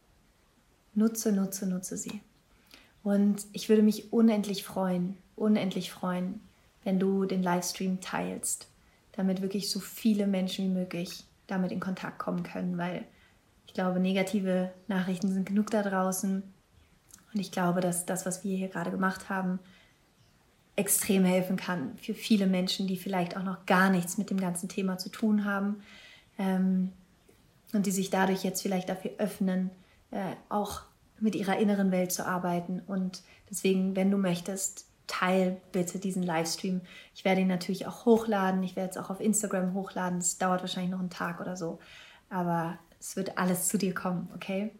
Nutze, 0.93 1.31
nutze, 1.31 1.67
nutze 1.67 1.97
sie. 1.97 2.21
Und 3.03 3.45
ich 3.53 3.69
würde 3.69 3.83
mich 3.83 4.11
unendlich 4.11 4.63
freuen, 4.63 5.17
unendlich 5.35 5.91
freuen, 5.91 6.41
wenn 6.83 6.99
du 6.99 7.25
den 7.25 7.43
Livestream 7.43 8.01
teilst, 8.01 8.67
damit 9.11 9.41
wirklich 9.41 9.69
so 9.69 9.79
viele 9.79 10.27
Menschen 10.27 10.65
wie 10.65 10.73
möglich 10.73 11.25
damit 11.47 11.71
in 11.71 11.79
Kontakt 11.79 12.19
kommen 12.19 12.43
können, 12.43 12.77
weil 12.77 13.05
ich 13.67 13.73
glaube, 13.73 13.99
negative 13.99 14.71
Nachrichten 14.87 15.31
sind 15.31 15.45
genug 15.45 15.69
da 15.69 15.83
draußen. 15.83 16.41
Und 17.33 17.39
ich 17.39 17.51
glaube, 17.51 17.81
dass 17.81 18.05
das, 18.05 18.25
was 18.25 18.43
wir 18.43 18.57
hier 18.57 18.69
gerade 18.69 18.89
gemacht 18.89 19.29
haben, 19.29 19.59
extrem 20.75 21.25
helfen 21.25 21.57
kann 21.57 21.97
für 21.97 22.13
viele 22.13 22.47
Menschen, 22.47 22.87
die 22.87 22.97
vielleicht 22.97 23.35
auch 23.35 23.43
noch 23.43 23.65
gar 23.65 23.89
nichts 23.89 24.17
mit 24.17 24.29
dem 24.29 24.39
ganzen 24.39 24.69
Thema 24.69 24.97
zu 24.97 25.09
tun 25.09 25.43
haben 25.43 25.81
ähm, 26.37 26.93
und 27.73 27.85
die 27.85 27.91
sich 27.91 28.09
dadurch 28.09 28.43
jetzt 28.43 28.61
vielleicht 28.61 28.87
dafür 28.87 29.11
öffnen, 29.17 29.71
äh, 30.11 30.35
auch 30.49 30.83
mit 31.19 31.35
ihrer 31.35 31.57
inneren 31.57 31.91
Welt 31.91 32.11
zu 32.11 32.25
arbeiten. 32.25 32.81
Und 32.85 33.23
deswegen, 33.49 33.95
wenn 33.95 34.11
du 34.11 34.17
möchtest, 34.17 34.85
teil 35.07 35.59
bitte 35.71 35.99
diesen 35.99 36.21
Livestream. 36.21 36.81
Ich 37.15 37.25
werde 37.25 37.41
ihn 37.41 37.47
natürlich 37.47 37.87
auch 37.87 38.05
hochladen. 38.05 38.61
Ich 38.61 38.75
werde 38.75 38.91
es 38.91 38.97
auch 38.97 39.09
auf 39.09 39.19
Instagram 39.19 39.73
hochladen. 39.73 40.19
Es 40.19 40.37
dauert 40.37 40.61
wahrscheinlich 40.61 40.91
noch 40.91 40.99
einen 40.99 41.09
Tag 41.09 41.41
oder 41.41 41.57
so. 41.57 41.79
Aber 42.29 42.77
es 43.07 43.15
wird 43.15 43.37
alles 43.37 43.69
zu 43.69 43.77
dir 43.77 43.93
kommen, 43.93 44.29
okay? 44.35 44.71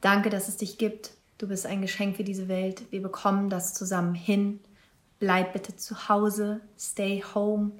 Danke, 0.00 0.30
dass 0.30 0.46
es 0.46 0.56
dich 0.56 0.78
gibt. 0.78 1.10
Du 1.36 1.48
bist 1.48 1.66
ein 1.66 1.82
Geschenk 1.82 2.16
für 2.16 2.22
diese 2.22 2.46
Welt. 2.46 2.84
Wir 2.90 3.02
bekommen 3.02 3.50
das 3.50 3.74
zusammen 3.74 4.14
hin. 4.14 4.60
Bleib 5.18 5.52
bitte 5.52 5.74
zu 5.74 6.08
Hause. 6.08 6.60
Stay 6.78 7.24
home. 7.34 7.72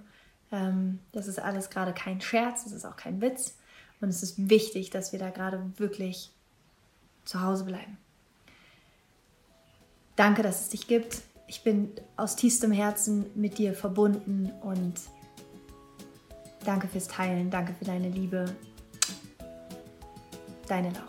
Ähm, 0.51 0.99
das 1.13 1.29
ist 1.29 1.39
alles 1.39 1.71
gerade 1.71 1.93
kein 1.93 2.21
Scherz. 2.21 2.65
Das 2.65 2.73
ist 2.73 2.85
auch 2.85 2.97
kein 2.97 3.21
Witz. 3.21 3.59
Und 4.01 4.09
es 4.09 4.25
ist 4.25 4.51
wichtig, 4.51 4.91
dass 4.91 5.13
wir 5.13 5.21
da 5.21 5.31
gerade 5.31 5.63
wirklich 5.77 6.33
zu 7.25 7.41
Hause 7.41 7.65
bleiben. 7.65 7.97
Danke, 10.17 10.43
dass 10.43 10.63
es 10.63 10.69
dich 10.71 10.89
gibt. 10.89 11.23
Ich 11.47 11.63
bin 11.63 11.93
aus 12.17 12.35
tiefstem 12.35 12.73
Herzen 12.73 13.27
mit 13.37 13.59
dir 13.59 13.75
verbunden 13.75 14.51
und 14.63 14.95
danke 16.65 16.89
fürs 16.89 17.07
Teilen, 17.07 17.51
danke 17.51 17.73
für 17.75 17.85
deine 17.85 18.09
Liebe. 18.09 18.57
Deine 20.71 20.91
Laura. 20.91 21.05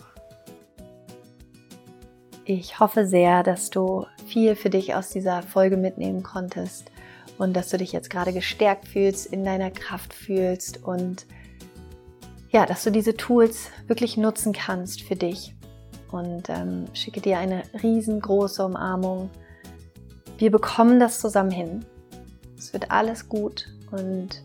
Ich 2.46 2.80
hoffe 2.80 3.06
sehr, 3.06 3.44
dass 3.44 3.70
du 3.70 4.08
viel 4.26 4.56
für 4.56 4.72
dich 4.72 4.96
aus 4.96 5.10
dieser 5.10 5.44
Folge 5.44 5.78
mitnehmen 5.78 6.24
konntest 6.24 6.92
und 7.38 7.54
dass 7.54 7.70
du 7.70 7.78
dich 7.78 7.92
jetzt 7.92 8.10
gerade 8.10 8.34
gestärkt 8.34 8.88
fühlst, 8.88 9.28
in 9.28 9.46
deiner 9.46 9.70
Kraft 9.70 10.16
fühlst 10.16 10.84
und 10.84 11.28
ja, 12.50 12.66
dass 12.66 12.84
du 12.84 12.90
diese 12.90 13.16
Tools 13.16 13.70
wirklich 13.86 14.18
nutzen 14.18 14.52
kannst 14.52 15.04
für 15.04 15.16
dich 15.16 15.54
und 16.10 16.50
ähm, 16.50 16.88
schicke 16.94 17.22
dir 17.22 17.38
eine 17.38 17.62
riesengroße 17.84 18.66
Umarmung. 18.66 19.30
Wir 20.40 20.50
bekommen 20.50 21.00
das 21.00 21.20
zusammen 21.20 21.52
hin. 21.52 21.86
Es 22.58 22.74
wird 22.74 22.90
alles 22.90 23.30
gut 23.30 23.68
und 23.92 24.42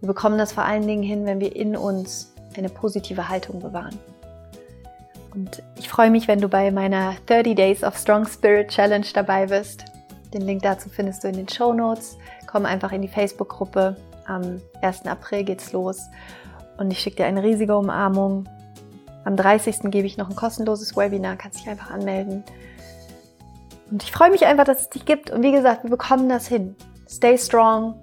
wir 0.00 0.06
bekommen 0.06 0.36
das 0.36 0.52
vor 0.52 0.64
allen 0.64 0.86
Dingen 0.86 1.02
hin, 1.02 1.24
wenn 1.24 1.40
wir 1.40 1.56
in 1.56 1.78
uns 1.78 2.34
eine 2.58 2.68
positive 2.68 3.30
Haltung 3.30 3.60
bewahren. 3.60 3.98
Und 5.34 5.62
ich 5.78 5.88
freue 5.88 6.10
mich, 6.10 6.28
wenn 6.28 6.40
du 6.40 6.48
bei 6.48 6.70
meiner 6.70 7.14
30 7.26 7.54
Days 7.54 7.84
of 7.84 7.96
Strong 7.96 8.26
Spirit 8.26 8.68
Challenge 8.68 9.06
dabei 9.14 9.46
bist. 9.46 9.84
Den 10.34 10.42
Link 10.42 10.62
dazu 10.62 10.88
findest 10.88 11.24
du 11.24 11.28
in 11.28 11.36
den 11.36 11.48
Show 11.48 11.72
Notes. 11.72 12.18
Komm 12.46 12.66
einfach 12.66 12.92
in 12.92 13.02
die 13.02 13.08
Facebook-Gruppe. 13.08 13.96
Am 14.26 14.60
1. 14.82 15.06
April 15.06 15.44
geht's 15.44 15.72
los. 15.72 16.00
Und 16.78 16.90
ich 16.90 17.00
schicke 17.00 17.16
dir 17.16 17.26
eine 17.26 17.42
riesige 17.42 17.76
Umarmung 17.76 18.48
am 19.24 19.36
30. 19.36 19.90
gebe 19.90 20.06
ich 20.06 20.16
noch 20.16 20.30
ein 20.30 20.36
kostenloses 20.36 20.96
Webinar, 20.96 21.36
kannst 21.36 21.60
dich 21.60 21.68
einfach 21.68 21.90
anmelden. 21.90 22.42
Und 23.90 24.02
ich 24.02 24.12
freue 24.12 24.30
mich 24.30 24.46
einfach, 24.46 24.64
dass 24.64 24.82
es 24.82 24.90
dich 24.90 25.04
gibt. 25.04 25.30
Und 25.30 25.42
wie 25.42 25.52
gesagt, 25.52 25.82
wir 25.82 25.90
bekommen 25.90 26.28
das 26.28 26.46
hin. 26.46 26.74
Stay 27.08 27.36
strong, 27.36 27.94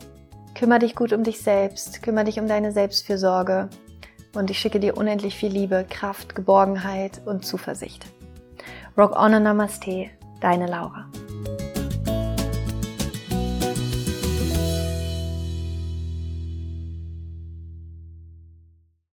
kümmere 0.53 0.79
dich 0.79 0.95
gut 0.95 1.13
um 1.13 1.23
dich 1.23 1.41
selbst, 1.41 2.03
kümmere 2.03 2.25
dich 2.25 2.39
um 2.39 2.47
deine 2.47 2.71
Selbstfürsorge. 2.71 3.69
Und 4.33 4.49
ich 4.49 4.59
schicke 4.59 4.79
dir 4.79 4.97
unendlich 4.97 5.35
viel 5.35 5.51
Liebe, 5.51 5.85
Kraft, 5.89 6.35
Geborgenheit 6.35 7.21
und 7.25 7.45
Zuversicht. 7.45 8.05
Rock 8.97 9.15
on 9.15 9.33
and 9.33 9.43
Namaste, 9.43 10.09
deine 10.41 10.67
Laura. 10.67 11.09